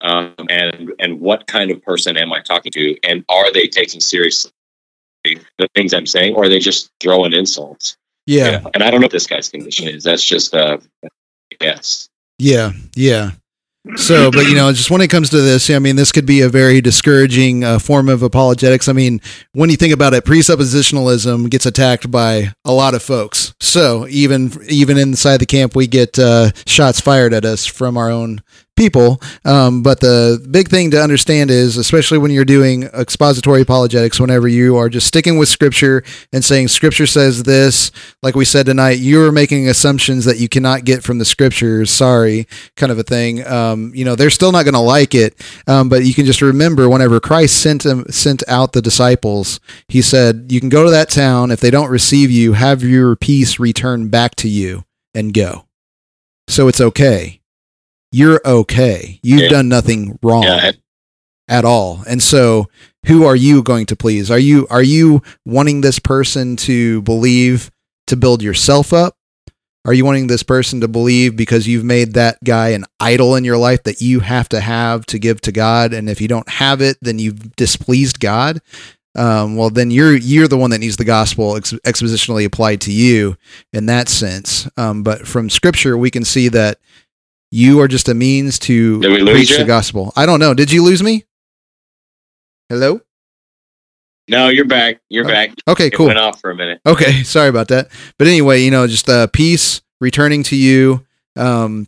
Um, 0.01 0.35
and 0.51 0.93
and 0.99 1.21
what 1.21 1.47
kind 1.47 1.71
of 1.71 1.83
person 1.83 2.17
am 2.17 2.33
I 2.33 2.41
talking 2.41 2.73
to, 2.73 2.97
and 3.05 3.25
are 3.29 3.53
they 3.53 3.69
taking 3.69 4.01
seriously 4.01 4.51
the 5.25 5.69
things 5.75 5.95
I'm 5.95 6.07
saying, 6.07 6.35
or 6.35 6.45
are 6.45 6.49
they 6.49 6.59
just 6.59 6.91
throwing 7.01 7.33
insults? 7.33 7.97
yeah. 8.27 8.45
You 8.45 8.53
know? 8.53 8.71
And 8.75 8.83
I 8.83 8.91
don't 8.91 9.01
know 9.01 9.07
what 9.07 9.13
this 9.13 9.27
guy's 9.27 9.49
condition 9.49 9.89
is. 9.89 10.05
That's 10.05 10.25
just 10.25 10.55
uh, 10.55 10.79
yes. 11.61 12.09
Yeah, 12.39 12.73
yeah. 12.95 13.33
So, 13.97 14.31
but 14.31 14.47
you 14.47 14.55
know, 14.55 14.71
just 14.73 14.93
when 14.93 15.01
it 15.01 15.11
comes 15.11 15.31
to 15.31 15.41
this, 15.41 15.69
I 15.69 15.81
mean, 15.81 15.97
this 15.97 16.13
could 16.13 16.25
be 16.25 16.43
a 16.43 16.49
very 16.49 16.81
discouraging 16.81 17.65
uh, 17.65 17.81
form 17.81 18.09
of 18.09 18.23
apologetics. 18.23 18.89
I 18.89 18.93
mean, 18.93 19.21
when 19.55 19.71
you 19.71 19.77
think 19.77 19.93
about 19.93 20.15
it, 20.15 20.25
presuppositionalism 20.25 21.51
gets 21.51 21.67
attacked 21.67 22.09
by 22.09 22.53
a 22.65 22.73
lot 22.73 22.95
of 22.95 23.03
folks. 23.03 23.55
So 23.61 24.07
even 24.09 24.53
even 24.69 24.99
inside 24.99 25.39
the 25.39 25.47
camp, 25.47 25.75
we 25.75 25.89
get 25.89 26.17
uh, 26.17 26.53
shots 26.65 27.01
fired 27.01 27.35
at 27.35 27.45
us 27.45 27.67
from 27.67 27.97
our 27.97 28.09
own 28.09 28.41
people. 28.83 29.23
Um, 29.45 29.83
but 29.83 30.01
the 30.01 30.45
big 30.51 30.69
thing 30.69 30.91
to 30.91 31.01
understand 31.01 31.53
is, 31.53 31.77
especially 31.77 32.19
when 32.19 32.33
you're 32.33 32.45
doing 32.45 32.83
expository 32.83 33.63
apologetics, 33.63 34.19
whenever 34.19 34.49
you 34.49 34.77
are 34.77 34.89
just 34.89 35.07
sticking 35.07 35.39
with 35.39 35.49
Scripture 35.49 36.03
and 36.33 36.45
saying 36.45 36.67
Scripture 36.67 37.07
says 37.07 37.45
this, 37.45 37.93
like 38.25 38.35
we 38.35 38.45
said 38.45 38.67
tonight, 38.67 38.99
you're 38.99 39.31
making 39.31 39.69
assumptions 39.69 40.25
that 40.25 40.39
you 40.39 40.49
cannot 40.49 40.85
get 40.85 41.05
from 41.05 41.19
the 41.19 41.25
Scriptures. 41.25 41.93
Sorry, 41.93 42.49
kind 42.77 42.91
of 42.91 42.99
a 42.99 43.05
thing. 43.05 43.47
Um, 43.47 43.93
you 43.95 44.05
know, 44.05 44.17
they're 44.17 44.31
still 44.31 44.51
not 44.51 44.65
going 44.65 44.75
to 44.75 44.81
like 44.81 45.15
it, 45.15 45.41
um, 45.69 45.89
but 45.89 46.05
you 46.05 46.13
can 46.13 46.27
just 46.27 46.43
remember 46.43 46.89
whenever 46.89 47.21
Christ 47.21 47.63
sent 47.63 47.87
him, 47.87 48.05
sent 48.11 48.43
out 48.49 48.73
the 48.73 48.83
disciples, 48.83 49.61
he 49.87 50.03
said, 50.03 50.47
"You 50.51 50.59
can 50.59 50.71
go 50.71 50.83
to 50.83 50.91
that 50.91 51.09
town. 51.09 51.53
If 51.53 51.61
they 51.61 51.71
don't 51.71 51.89
receive 51.89 52.33
you, 52.33 52.55
have 52.55 52.83
your 52.83 53.15
peace 53.15 53.61
returned 53.61 54.11
back 54.11 54.35
to 54.37 54.49
you 54.49 54.85
and 55.15 55.33
go." 55.33 55.67
So 56.49 56.67
it's 56.67 56.81
okay. 56.81 57.42
You're 58.13 58.41
okay. 58.47 59.19
You've 59.23 59.43
Yeah. 59.43 59.49
done 59.49 59.69
nothing 59.69 60.19
wrong 60.23 60.45
Yeah, 60.45 60.73
at 61.49 61.65
all. 61.65 62.03
And 62.07 62.23
so 62.23 62.69
who 63.07 63.25
are 63.25 63.35
you 63.37 63.63
going 63.63 63.87
to 63.87 63.97
please? 63.97 64.31
Are 64.31 64.39
you 64.39 64.67
are 64.71 64.83
you 64.83 65.23
wanting 65.45 65.81
this 65.81 65.99
person 65.99 66.57
to 66.57 67.03
believe 67.03 67.71
to 68.07 68.17
build 68.17 68.43
yourself 68.43 68.93
up? 68.93 69.17
Are 69.85 69.93
you 69.95 70.05
wanting 70.05 70.29
this 70.29 70.45
person 70.45 70.81
to 70.83 70.87
believe 70.89 71.35
because 71.35 71.67
you've 71.67 71.83
made 71.85 72.13
that 72.15 72.39
guy 72.45 72.69
an 72.69 72.85
idol 73.01 73.35
in 73.35 73.43
your 73.43 73.57
life 73.57 73.83
that 73.83 74.01
you 74.01 74.21
have 74.21 74.49
to 74.51 74.61
have 74.61 75.05
to 75.07 75.19
give 75.19 75.41
to 75.41 75.51
God 75.51 75.93
and 75.93 76.09
if 76.09 76.21
you 76.21 76.29
don't 76.29 76.49
have 76.49 76.81
it 76.81 76.99
then 77.03 77.19
you've 77.19 77.57
displeased 77.57 78.21
God? 78.21 78.61
Um, 79.15 79.57
well 79.57 79.71
then 79.71 79.91
you're 79.91 80.17
you're 80.17 80.49
the 80.49 80.57
one 80.57 80.71
that 80.71 80.79
needs 80.79 80.97
the 80.97 81.05
gospel 81.05 81.57
ex- 81.57 81.73
expositionally 81.85 82.45
applied 82.45 82.81
to 82.83 82.93
you 82.93 83.37
in 83.73 83.87
that 83.87 84.09
sense. 84.09 84.69
Um, 84.77 85.03
but 85.03 85.27
from 85.27 85.51
scripture 85.51 85.99
we 85.99 86.11
can 86.11 86.25
see 86.25 86.49
that 86.49 86.79
you 87.53 87.79
are 87.81 87.87
just 87.87 88.09
a 88.09 88.15
means 88.15 88.59
to 88.61 88.99
Did 89.01 89.13
we 89.13 89.21
lose 89.21 89.35
preach 89.37 89.51
you? 89.51 89.59
the 89.59 89.65
gospel. 89.65 90.13
I 90.17 90.27
don't 90.27 90.41
know. 90.41 90.55
Did 90.55 90.73
you 90.73 90.83
lose 90.83 91.03
me? 91.03 91.25
Hello? 92.69 93.01
no, 94.29 94.49
you're 94.49 94.65
back. 94.65 95.01
You're 95.11 95.27
Oh, 95.27 95.29
back. 95.29 95.51
Okay, 95.69 95.89
It 95.89 95.95
cool. 95.95 96.07
went 96.07 96.19
off 96.19 96.41
for 96.41 96.51
a 96.51 96.55
minute. 96.55 96.81
Okay, 96.87 97.23
sorry 97.25 97.49
about 97.49 97.69
that. 97.69 97.89
But 98.19 98.27
anyway, 98.29 98.63
you 98.63 98.71
know, 98.71 98.87
just 98.87 99.09
uh, 99.09 99.27
peace 99.27 99.83
returning 100.01 100.43
to 100.45 100.57
you. 100.57 101.05
Um, 101.37 101.87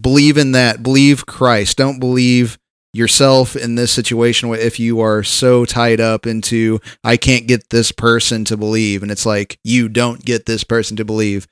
believe 0.00 0.36
in 0.38 0.52
that. 0.52 0.82
Believe 0.82 1.26
Christ. 1.26 1.76
Don't 1.78 1.98
believe 1.98 2.58
yourself 2.92 3.56
in 3.56 3.74
this 3.76 3.92
situation 3.92 4.52
if 4.54 4.78
you 4.80 5.00
are 5.00 5.22
so 5.22 5.64
tied 5.64 6.00
up 6.00 6.26
into 6.26 6.80
I 7.04 7.16
can't 7.16 7.46
get 7.46 7.70
this 7.70 7.92
person 7.92 8.44
to 8.46 8.56
believe 8.56 9.04
and 9.04 9.12
it's 9.12 9.24
like 9.24 9.60
you 9.62 9.88
don't 9.88 10.24
get 10.24 10.46
this 10.46 10.64
person 10.64 10.96
to 10.96 11.04
believe 11.04 11.46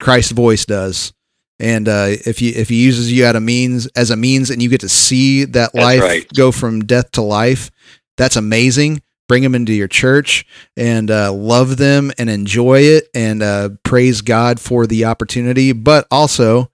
Christ's 0.00 0.32
voice 0.32 0.64
does 0.64 1.12
and 1.58 1.88
uh, 1.88 2.06
if 2.08 2.42
you 2.42 2.52
if 2.54 2.68
he 2.68 2.82
uses 2.82 3.12
you 3.12 3.24
at 3.24 3.36
a 3.36 3.40
means 3.40 3.86
as 3.88 4.10
a 4.10 4.16
means 4.16 4.50
and 4.50 4.62
you 4.62 4.68
get 4.68 4.80
to 4.80 4.88
see 4.88 5.44
that 5.44 5.72
That's 5.72 5.74
life 5.74 6.02
right. 6.02 6.32
go 6.34 6.52
from 6.52 6.84
death 6.84 7.12
to 7.12 7.22
life 7.22 7.70
that's 8.16 8.36
amazing 8.36 9.02
bring 9.28 9.42
them 9.42 9.54
into 9.54 9.72
your 9.72 9.88
church 9.88 10.46
and 10.76 11.10
uh, 11.10 11.32
love 11.32 11.76
them 11.76 12.12
and 12.18 12.28
enjoy 12.28 12.80
it 12.80 13.08
and 13.14 13.42
uh, 13.42 13.70
praise 13.82 14.20
God 14.20 14.60
for 14.60 14.86
the 14.86 15.04
opportunity. 15.06 15.72
But 15.72 16.06
also, 16.10 16.70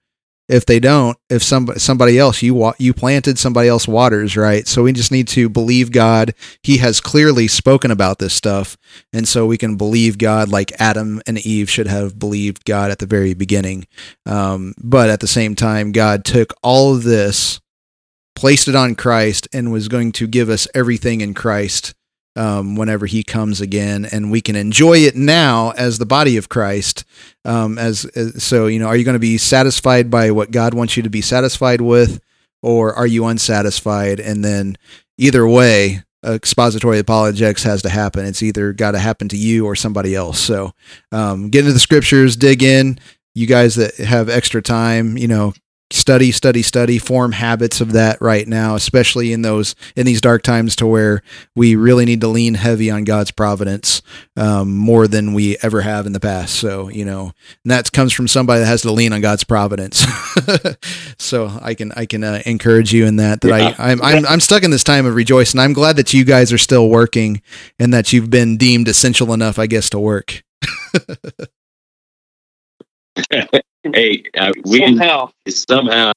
if 0.51 0.65
they 0.65 0.79
don't, 0.79 1.17
if 1.29 1.41
somebody 1.41 1.79
somebody 1.79 2.19
else 2.19 2.41
you 2.41 2.53
wa- 2.53 2.73
you 2.77 2.93
planted, 2.93 3.39
somebody 3.39 3.69
else 3.69 3.87
waters, 3.87 4.35
right? 4.35 4.67
So 4.67 4.83
we 4.83 4.91
just 4.91 5.11
need 5.11 5.27
to 5.29 5.49
believe 5.49 5.91
God. 5.91 6.33
He 6.61 6.77
has 6.77 6.99
clearly 6.99 7.47
spoken 7.47 7.89
about 7.89 8.19
this 8.19 8.33
stuff, 8.33 8.77
and 9.13 9.27
so 9.27 9.45
we 9.45 9.57
can 9.57 9.77
believe 9.77 10.17
God 10.17 10.49
like 10.49 10.73
Adam 10.79 11.21
and 11.25 11.37
Eve 11.39 11.69
should 11.69 11.87
have 11.87 12.19
believed 12.19 12.65
God 12.65 12.91
at 12.91 12.99
the 12.99 13.05
very 13.05 13.33
beginning. 13.33 13.87
Um, 14.25 14.73
but 14.77 15.09
at 15.09 15.21
the 15.21 15.27
same 15.27 15.55
time, 15.55 15.93
God 15.93 16.25
took 16.25 16.53
all 16.61 16.93
of 16.93 17.03
this, 17.03 17.61
placed 18.35 18.67
it 18.67 18.75
on 18.75 18.95
Christ, 18.95 19.47
and 19.53 19.71
was 19.71 19.87
going 19.87 20.11
to 20.13 20.27
give 20.27 20.49
us 20.49 20.67
everything 20.75 21.21
in 21.21 21.33
Christ 21.33 21.93
um, 22.35 22.75
whenever 22.75 23.05
he 23.05 23.23
comes 23.23 23.59
again, 23.61 24.05
and 24.05 24.31
we 24.31 24.41
can 24.41 24.55
enjoy 24.55 24.99
it 24.99 25.15
now 25.15 25.71
as 25.71 25.97
the 25.97 26.05
body 26.05 26.37
of 26.37 26.49
Christ. 26.49 27.03
Um, 27.43 27.77
as, 27.77 28.05
as 28.15 28.43
so, 28.43 28.67
you 28.67 28.79
know, 28.79 28.87
are 28.87 28.95
you 28.95 29.03
going 29.03 29.15
to 29.15 29.19
be 29.19 29.37
satisfied 29.37 30.09
by 30.09 30.31
what 30.31 30.51
God 30.51 30.73
wants 30.73 30.95
you 30.95 31.03
to 31.03 31.09
be 31.09 31.21
satisfied 31.21 31.81
with, 31.81 32.21
or 32.61 32.93
are 32.93 33.07
you 33.07 33.25
unsatisfied? 33.25 34.19
And 34.19 34.45
then, 34.45 34.77
either 35.17 35.47
way, 35.47 36.03
expository 36.25 36.99
apologetics 36.99 37.63
has 37.63 37.81
to 37.81 37.89
happen. 37.89 38.25
It's 38.25 38.43
either 38.43 38.73
got 38.73 38.91
to 38.91 38.99
happen 38.99 39.27
to 39.29 39.37
you 39.37 39.65
or 39.65 39.75
somebody 39.75 40.15
else. 40.15 40.39
So, 40.39 40.71
um, 41.11 41.49
get 41.49 41.61
into 41.61 41.73
the 41.73 41.79
scriptures, 41.79 42.35
dig 42.37 42.63
in. 42.63 42.97
you 43.33 43.47
guys 43.47 43.75
that 43.75 43.95
have 43.95 44.29
extra 44.29 44.61
time, 44.61 45.17
you 45.17 45.27
know, 45.27 45.53
study 45.93 46.31
study 46.31 46.61
study 46.61 46.97
form 46.97 47.31
habits 47.33 47.81
of 47.81 47.91
that 47.91 48.19
right 48.21 48.47
now 48.47 48.75
especially 48.75 49.33
in 49.33 49.41
those 49.41 49.75
in 49.95 50.05
these 50.05 50.21
dark 50.21 50.41
times 50.41 50.75
to 50.75 50.87
where 50.87 51.21
we 51.55 51.75
really 51.75 52.05
need 52.05 52.21
to 52.21 52.27
lean 52.27 52.53
heavy 52.53 52.89
on 52.89 53.03
god's 53.03 53.31
providence 53.31 54.01
um, 54.37 54.75
more 54.77 55.07
than 55.07 55.33
we 55.33 55.57
ever 55.61 55.81
have 55.81 56.05
in 56.05 56.13
the 56.13 56.19
past. 56.19 56.55
So 56.55 56.89
you 56.89 57.05
know 57.05 57.33
and 57.63 57.71
that 57.71 57.91
comes 57.91 58.13
from 58.13 58.27
somebody 58.27 58.61
that 58.61 58.65
has 58.67 58.81
to 58.83 58.91
lean 58.91 59.13
on 59.13 59.21
god's 59.21 59.43
providence. 59.43 60.05
So 61.17 61.51
i 61.61 61.73
can 61.75 61.91
i 61.93 62.05
can 62.05 62.23
uh, 62.23 62.41
encourage 62.45 62.93
you 62.93 63.05
in 63.05 63.17
that 63.17 63.41
that 63.41 63.47
Yeah. 63.47 63.75
I, 63.77 63.91
I'm, 63.91 64.01
I'm 64.01 64.25
i'm 64.25 64.39
stuck 64.39 64.63
in 64.63 64.71
this 64.71 64.83
time 64.83 65.05
of 65.05 65.15
rejoicing. 65.15 65.59
I'm 65.59 65.73
glad 65.73 65.95
that 65.97 66.13
you 66.13 66.23
guys 66.25 66.51
are 66.51 66.57
still 66.57 66.89
working 66.89 67.41
and 67.79 67.93
that 67.93 68.11
you've 68.11 68.29
been 68.29 68.57
deemed 68.57 68.87
essential 68.87 69.33
enough 69.33 69.59
i 69.59 69.67
guess 69.67 69.89
to 69.91 69.99
work 69.99 70.43
hey, 73.83 74.23
uh, 74.37 74.53
we 74.65 74.79
Somehow. 74.85 75.31
somehow. 75.47 76.11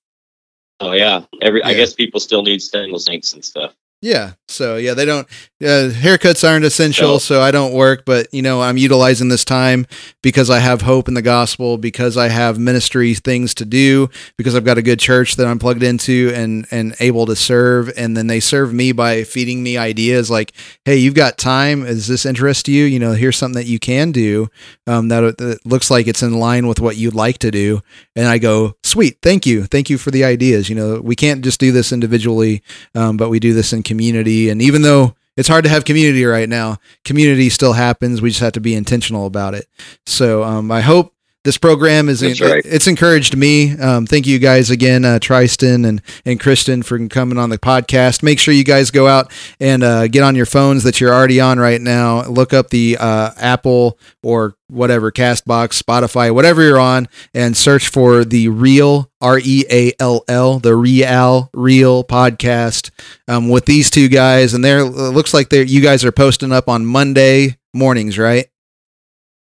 Oh 0.80 0.92
yeah, 0.92 1.24
every 1.42 1.62
I 1.62 1.74
guess 1.74 1.94
people 1.94 2.20
still 2.20 2.42
need 2.42 2.60
stainless 2.62 3.08
inks 3.08 3.32
and 3.32 3.44
stuff. 3.44 3.74
Yeah. 4.04 4.32
So 4.48 4.76
yeah, 4.76 4.92
they 4.92 5.06
don't. 5.06 5.26
Uh, 5.62 5.88
haircuts 5.90 6.46
aren't 6.46 6.66
essential, 6.66 7.18
So- 7.18 7.36
so 7.36 7.40
I 7.40 7.50
don't 7.50 7.72
work. 7.72 8.04
But 8.04 8.28
you 8.32 8.42
know, 8.42 8.60
I'm 8.60 8.76
utilizing 8.76 9.28
this 9.30 9.46
time 9.46 9.86
because 10.22 10.50
I 10.50 10.58
have 10.58 10.82
hope 10.82 11.08
in 11.08 11.14
the 11.14 11.22
gospel, 11.22 11.78
because 11.78 12.18
I 12.18 12.28
have 12.28 12.58
ministry 12.58 13.14
things 13.14 13.54
to 13.54 13.64
do, 13.64 14.10
because 14.36 14.54
I've 14.54 14.64
got 14.66 14.76
a 14.76 14.82
good 14.82 14.98
church 15.00 15.36
that 15.36 15.46
I'm 15.46 15.58
plugged 15.58 15.82
into 15.82 16.30
and 16.34 16.66
and 16.70 16.94
able 17.00 17.24
to 17.24 17.34
serve. 17.34 17.90
And 17.96 18.14
then 18.14 18.26
they 18.26 18.40
serve 18.40 18.74
me 18.74 18.92
by 18.92 19.24
feeding 19.24 19.62
me 19.62 19.78
ideas 19.78 20.28
like, 20.30 20.52
"Hey, 20.84 20.98
you've 20.98 21.14
got 21.14 21.38
time. 21.38 21.86
Is 21.86 22.06
this 22.06 22.26
interest 22.26 22.66
to 22.66 22.72
you? 22.72 22.84
You 22.84 22.98
know, 22.98 23.12
here's 23.12 23.38
something 23.38 23.58
that 23.62 23.66
you 23.70 23.78
can 23.78 24.12
do 24.12 24.50
um, 24.86 25.08
that, 25.08 25.38
that 25.38 25.60
looks 25.64 25.90
like 25.90 26.06
it's 26.06 26.22
in 26.22 26.34
line 26.34 26.66
with 26.66 26.78
what 26.78 26.98
you'd 26.98 27.14
like 27.14 27.38
to 27.38 27.50
do." 27.50 27.80
And 28.14 28.28
I 28.28 28.36
go, 28.36 28.76
"Sweet, 28.94 29.18
thank 29.22 29.44
you, 29.44 29.64
thank 29.64 29.90
you 29.90 29.98
for 29.98 30.10
the 30.10 30.24
ideas. 30.24 30.68
You 30.68 30.76
know, 30.76 31.00
we 31.00 31.16
can't 31.16 31.42
just 31.42 31.60
do 31.60 31.72
this 31.72 31.92
individually." 31.92 32.62
um, 32.94 33.16
but 33.16 33.28
we 33.28 33.40
do 33.40 33.52
this 33.52 33.72
in 33.72 33.82
community. 33.82 34.48
And 34.48 34.62
even 34.62 34.82
though 34.82 35.14
it's 35.36 35.48
hard 35.48 35.64
to 35.64 35.70
have 35.70 35.84
community 35.84 36.24
right 36.24 36.48
now, 36.48 36.78
community 37.04 37.48
still 37.50 37.72
happens. 37.72 38.22
We 38.22 38.30
just 38.30 38.40
have 38.40 38.52
to 38.52 38.60
be 38.60 38.74
intentional 38.74 39.26
about 39.26 39.54
it. 39.54 39.66
So 40.06 40.44
um, 40.44 40.70
I 40.70 40.80
hope 40.80 41.12
this 41.44 41.58
program 41.58 42.08
is 42.08 42.20
That's 42.20 42.40
right. 42.40 42.62
it's 42.64 42.86
encouraged 42.86 43.36
me. 43.36 43.78
Um, 43.78 44.06
thank 44.06 44.26
you 44.26 44.38
guys 44.38 44.70
again, 44.70 45.04
uh, 45.04 45.18
Tristan 45.18 45.84
and 45.84 46.00
and 46.24 46.40
Kristen 46.40 46.82
for 46.82 47.06
coming 47.08 47.36
on 47.38 47.50
the 47.50 47.58
podcast. 47.58 48.22
Make 48.22 48.38
sure 48.38 48.54
you 48.54 48.64
guys 48.64 48.90
go 48.90 49.06
out 49.06 49.30
and 49.60 49.82
uh, 49.84 50.08
get 50.08 50.22
on 50.22 50.34
your 50.36 50.46
phones 50.46 50.84
that 50.84 51.00
you're 51.00 51.12
already 51.12 51.40
on 51.40 51.58
right 51.58 51.80
now. 51.80 52.22
Look 52.24 52.54
up 52.54 52.70
the 52.70 52.96
uh, 52.98 53.32
Apple 53.36 53.98
or 54.22 54.56
whatever 54.68 55.12
Castbox, 55.12 55.80
Spotify, 55.82 56.34
whatever 56.34 56.62
you're 56.62 56.80
on, 56.80 57.08
and 57.34 57.54
search 57.54 57.88
for 57.88 58.24
the 58.24 58.48
Real 58.48 59.10
R 59.20 59.38
E 59.38 59.64
A 59.70 59.92
L 60.00 60.24
L, 60.28 60.58
the 60.58 60.74
Real 60.74 61.50
Real 61.52 62.04
podcast 62.04 62.90
um, 63.28 63.50
with 63.50 63.66
these 63.66 63.90
two 63.90 64.08
guys. 64.08 64.54
And 64.54 64.64
there 64.64 64.78
it 64.78 64.86
looks 64.86 65.34
like 65.34 65.50
they 65.50 65.62
you 65.64 65.82
guys 65.82 66.04
are 66.06 66.12
posting 66.12 66.52
up 66.52 66.68
on 66.70 66.86
Monday 66.86 67.58
mornings, 67.74 68.16
right? 68.18 68.46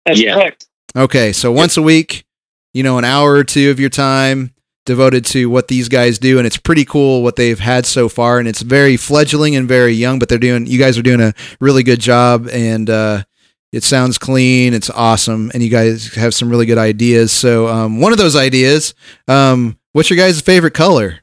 That's 0.06 0.22
Yeah. 0.22 0.36
correct. 0.36 0.67
Okay, 0.98 1.32
so 1.32 1.52
once 1.52 1.78
a 1.78 1.82
week, 1.84 2.26
you 2.74 2.82
know, 2.82 2.98
an 2.98 3.06
hour 3.06 3.34
or 3.34 3.44
two 3.44 3.70
of 3.70 3.80
your 3.80 3.92
time 3.92 4.52
devoted 4.88 5.24
to 5.26 5.48
what 5.48 5.68
these 5.68 5.90
guys 5.90 6.18
do, 6.18 6.40
and 6.40 6.48
it's 6.48 6.58
pretty 6.58 6.86
cool 6.86 7.22
what 7.22 7.36
they've 7.36 7.60
had 7.60 7.86
so 7.86 8.10
far, 8.10 8.40
and 8.40 8.48
it's 8.48 8.64
very 8.64 8.98
fledgling 8.98 9.56
and 9.56 9.68
very 9.68 9.94
young, 9.94 10.18
but 10.18 10.28
they're 10.28 10.40
doing. 10.40 10.66
You 10.66 10.80
guys 10.80 10.98
are 10.98 11.04
doing 11.04 11.22
a 11.22 11.36
really 11.60 11.84
good 11.84 12.00
job, 12.00 12.48
and 12.52 12.90
uh, 12.90 13.24
it 13.72 13.84
sounds 13.84 14.18
clean. 14.18 14.74
It's 14.74 14.90
awesome, 14.90 15.52
and 15.54 15.62
you 15.62 15.70
guys 15.70 16.16
have 16.16 16.34
some 16.34 16.50
really 16.50 16.66
good 16.66 16.80
ideas. 16.80 17.32
So, 17.32 17.68
um, 17.68 18.00
one 18.02 18.12
of 18.12 18.18
those 18.18 18.36
ideas, 18.36 18.96
um, 19.28 19.78
what's 19.92 20.10
your 20.10 20.18
guys' 20.18 20.42
favorite 20.42 20.74
color? 20.74 21.20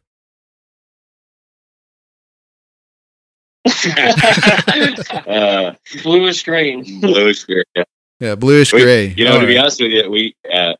uh, 5.27 5.72
Bluish 6.05 6.45
green. 6.45 7.01
bluish 7.01 7.43
gray. 7.43 7.64
Yeah. 7.75 7.83
Yeah, 8.20 8.34
bluish 8.36 8.72
We- 8.72 8.82
gray. 8.82 9.06
You 9.16 9.24
know, 9.24 9.34
All 9.34 9.40
to 9.40 9.46
be 9.46 9.54
right. 9.54 9.60
honest 9.62 9.80
with 9.80 9.90
you, 9.92 10.10
we 10.10 10.34
uh, 10.52 10.74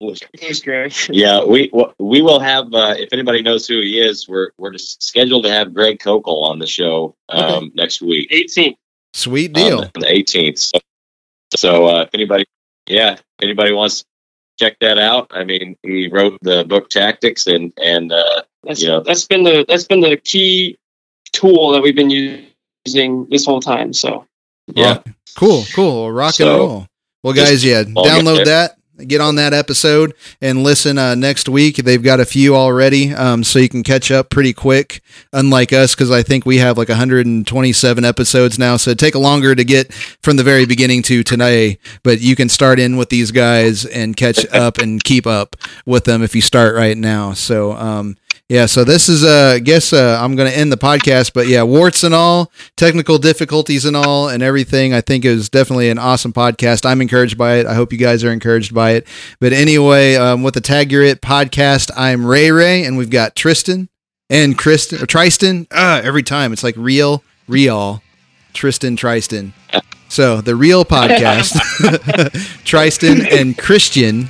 Bluish 0.00 0.60
gray. 0.62 0.90
yeah 1.10 1.44
we 1.44 1.70
we 1.98 2.22
will 2.22 2.40
have 2.40 2.72
uh, 2.72 2.94
if 2.96 3.12
anybody 3.12 3.42
knows 3.42 3.66
who 3.66 3.80
he 3.82 4.00
is, 4.00 4.26
we're 4.26 4.50
we're 4.56 4.70
just 4.72 5.02
scheduled 5.02 5.44
to 5.44 5.50
have 5.50 5.74
Greg 5.74 5.98
Koukl 5.98 6.42
on 6.44 6.58
the 6.58 6.66
show 6.66 7.14
um, 7.28 7.70
next 7.74 8.00
week. 8.00 8.30
18th. 8.30 8.76
Sweet 9.12 9.54
on 9.58 9.62
deal. 9.62 9.76
the- 9.80 9.86
on 9.96 10.00
the 10.00 10.06
18th. 10.06 10.58
So, 10.58 10.78
so 11.54 11.86
uh, 11.86 12.02
if 12.02 12.10
anybody, 12.14 12.44
yeah, 12.86 13.12
if 13.12 13.22
anybody 13.42 13.72
wants 13.72 14.00
to 14.00 14.06
check 14.58 14.78
that 14.80 14.98
out, 14.98 15.30
I 15.34 15.44
mean, 15.44 15.76
he 15.82 16.08
wrote 16.08 16.38
the 16.40 16.64
book 16.64 16.88
Tactics, 16.88 17.46
and 17.46 17.70
and 17.76 18.10
uh, 18.10 18.42
That's, 18.64 18.82
Yeah. 18.82 19.00
that's 19.04 19.26
been 19.26 19.42
the 19.42 19.66
that's 19.68 19.84
been 19.84 20.00
the 20.00 20.16
key 20.16 20.78
tool 21.34 21.72
that 21.72 21.82
we've 21.82 21.94
been 21.96 22.08
using 22.86 23.26
this 23.28 23.44
whole 23.44 23.60
time. 23.60 23.92
So 23.92 24.24
yeah, 24.74 25.02
Cool, 25.36 25.64
cool. 25.74 26.10
Rock 26.12 26.38
and 26.40 26.48
roll. 26.48 26.86
Well, 27.22 27.34
guys, 27.34 27.64
yeah, 27.64 27.82
download 27.84 28.44
that. 28.46 28.76
Get 29.06 29.22
on 29.22 29.36
that 29.36 29.54
episode 29.54 30.12
and 30.42 30.62
listen 30.62 30.98
uh, 30.98 31.14
next 31.14 31.48
week. 31.48 31.76
They've 31.76 32.02
got 32.02 32.20
a 32.20 32.26
few 32.26 32.54
already, 32.54 33.14
um, 33.14 33.42
so 33.42 33.58
you 33.58 33.68
can 33.68 33.82
catch 33.82 34.10
up 34.10 34.28
pretty 34.28 34.52
quick. 34.52 35.02
Unlike 35.32 35.72
us, 35.72 35.94
because 35.94 36.10
I 36.10 36.22
think 36.22 36.44
we 36.44 36.58
have 36.58 36.76
like 36.76 36.90
127 36.90 38.04
episodes 38.04 38.58
now, 38.58 38.76
so 38.76 38.92
take 38.92 39.14
longer 39.14 39.54
to 39.54 39.64
get 39.64 39.90
from 39.94 40.36
the 40.36 40.42
very 40.42 40.66
beginning 40.66 41.00
to 41.04 41.22
today. 41.22 41.78
But 42.02 42.20
you 42.20 42.36
can 42.36 42.50
start 42.50 42.78
in 42.78 42.98
with 42.98 43.08
these 43.08 43.30
guys 43.30 43.86
and 43.86 44.14
catch 44.14 44.44
up 44.52 44.76
and 44.76 45.02
keep 45.02 45.26
up 45.26 45.56
with 45.86 46.04
them 46.04 46.22
if 46.22 46.34
you 46.34 46.42
start 46.42 46.74
right 46.74 46.98
now. 46.98 47.32
So, 47.32 47.72
um, 47.72 48.18
yeah, 48.50 48.66
so 48.66 48.82
this 48.82 49.08
is, 49.08 49.22
uh, 49.22 49.52
I 49.54 49.58
guess 49.60 49.92
uh, 49.92 50.18
I'm 50.20 50.34
going 50.34 50.50
to 50.50 50.58
end 50.58 50.72
the 50.72 50.76
podcast, 50.76 51.32
but 51.32 51.46
yeah, 51.46 51.62
warts 51.62 52.02
and 52.02 52.12
all, 52.12 52.50
technical 52.74 53.16
difficulties 53.16 53.84
and 53.84 53.94
all, 53.94 54.28
and 54.28 54.42
everything. 54.42 54.92
I 54.92 55.00
think 55.00 55.24
was 55.24 55.48
definitely 55.48 55.88
an 55.88 56.00
awesome 56.00 56.32
podcast. 56.32 56.84
I'm 56.84 57.00
encouraged 57.00 57.38
by 57.38 57.58
it. 57.58 57.66
I 57.66 57.74
hope 57.74 57.92
you 57.92 57.98
guys 57.98 58.24
are 58.24 58.32
encouraged 58.32 58.74
by 58.74 58.94
it. 58.94 59.06
But 59.38 59.52
anyway, 59.52 60.16
um, 60.16 60.42
with 60.42 60.54
the 60.54 60.60
Tag 60.60 60.90
Your 60.90 61.04
It 61.04 61.20
podcast, 61.20 61.92
I'm 61.96 62.26
Ray 62.26 62.50
Ray, 62.50 62.84
and 62.84 62.98
we've 62.98 63.08
got 63.08 63.36
Tristan 63.36 63.88
and 64.28 64.58
Kristen, 64.58 65.00
or 65.00 65.06
Tristan. 65.06 65.68
Uh, 65.70 66.00
every 66.02 66.24
time 66.24 66.52
it's 66.52 66.64
like 66.64 66.74
real, 66.76 67.22
real, 67.46 68.02
Tristan, 68.52 68.96
Tristan. 68.96 69.52
So 70.08 70.40
the 70.40 70.56
real 70.56 70.84
podcast, 70.84 71.54
Tristan 72.64 73.24
and 73.26 73.56
Christian. 73.56 74.28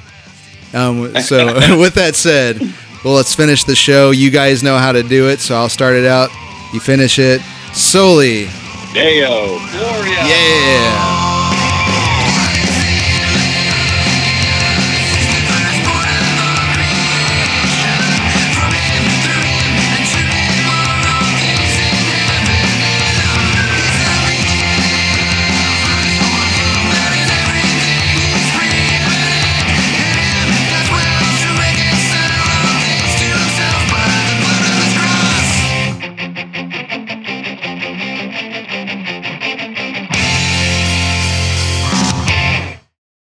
Um, 0.74 1.16
so 1.22 1.46
with 1.80 1.94
that 1.94 2.16
said, 2.16 2.60
well, 3.04 3.14
let's 3.14 3.34
finish 3.34 3.64
the 3.64 3.74
show. 3.74 4.10
You 4.10 4.30
guys 4.30 4.62
know 4.62 4.76
how 4.76 4.92
to 4.92 5.02
do 5.02 5.28
it, 5.28 5.40
so 5.40 5.54
I'll 5.56 5.68
start 5.68 5.96
it 5.96 6.04
out. 6.04 6.30
You 6.72 6.80
finish 6.80 7.18
it. 7.18 7.40
Soli. 7.72 8.48
Deo. 8.92 9.58
Gloria. 9.70 10.24
Yeah. 10.26 11.29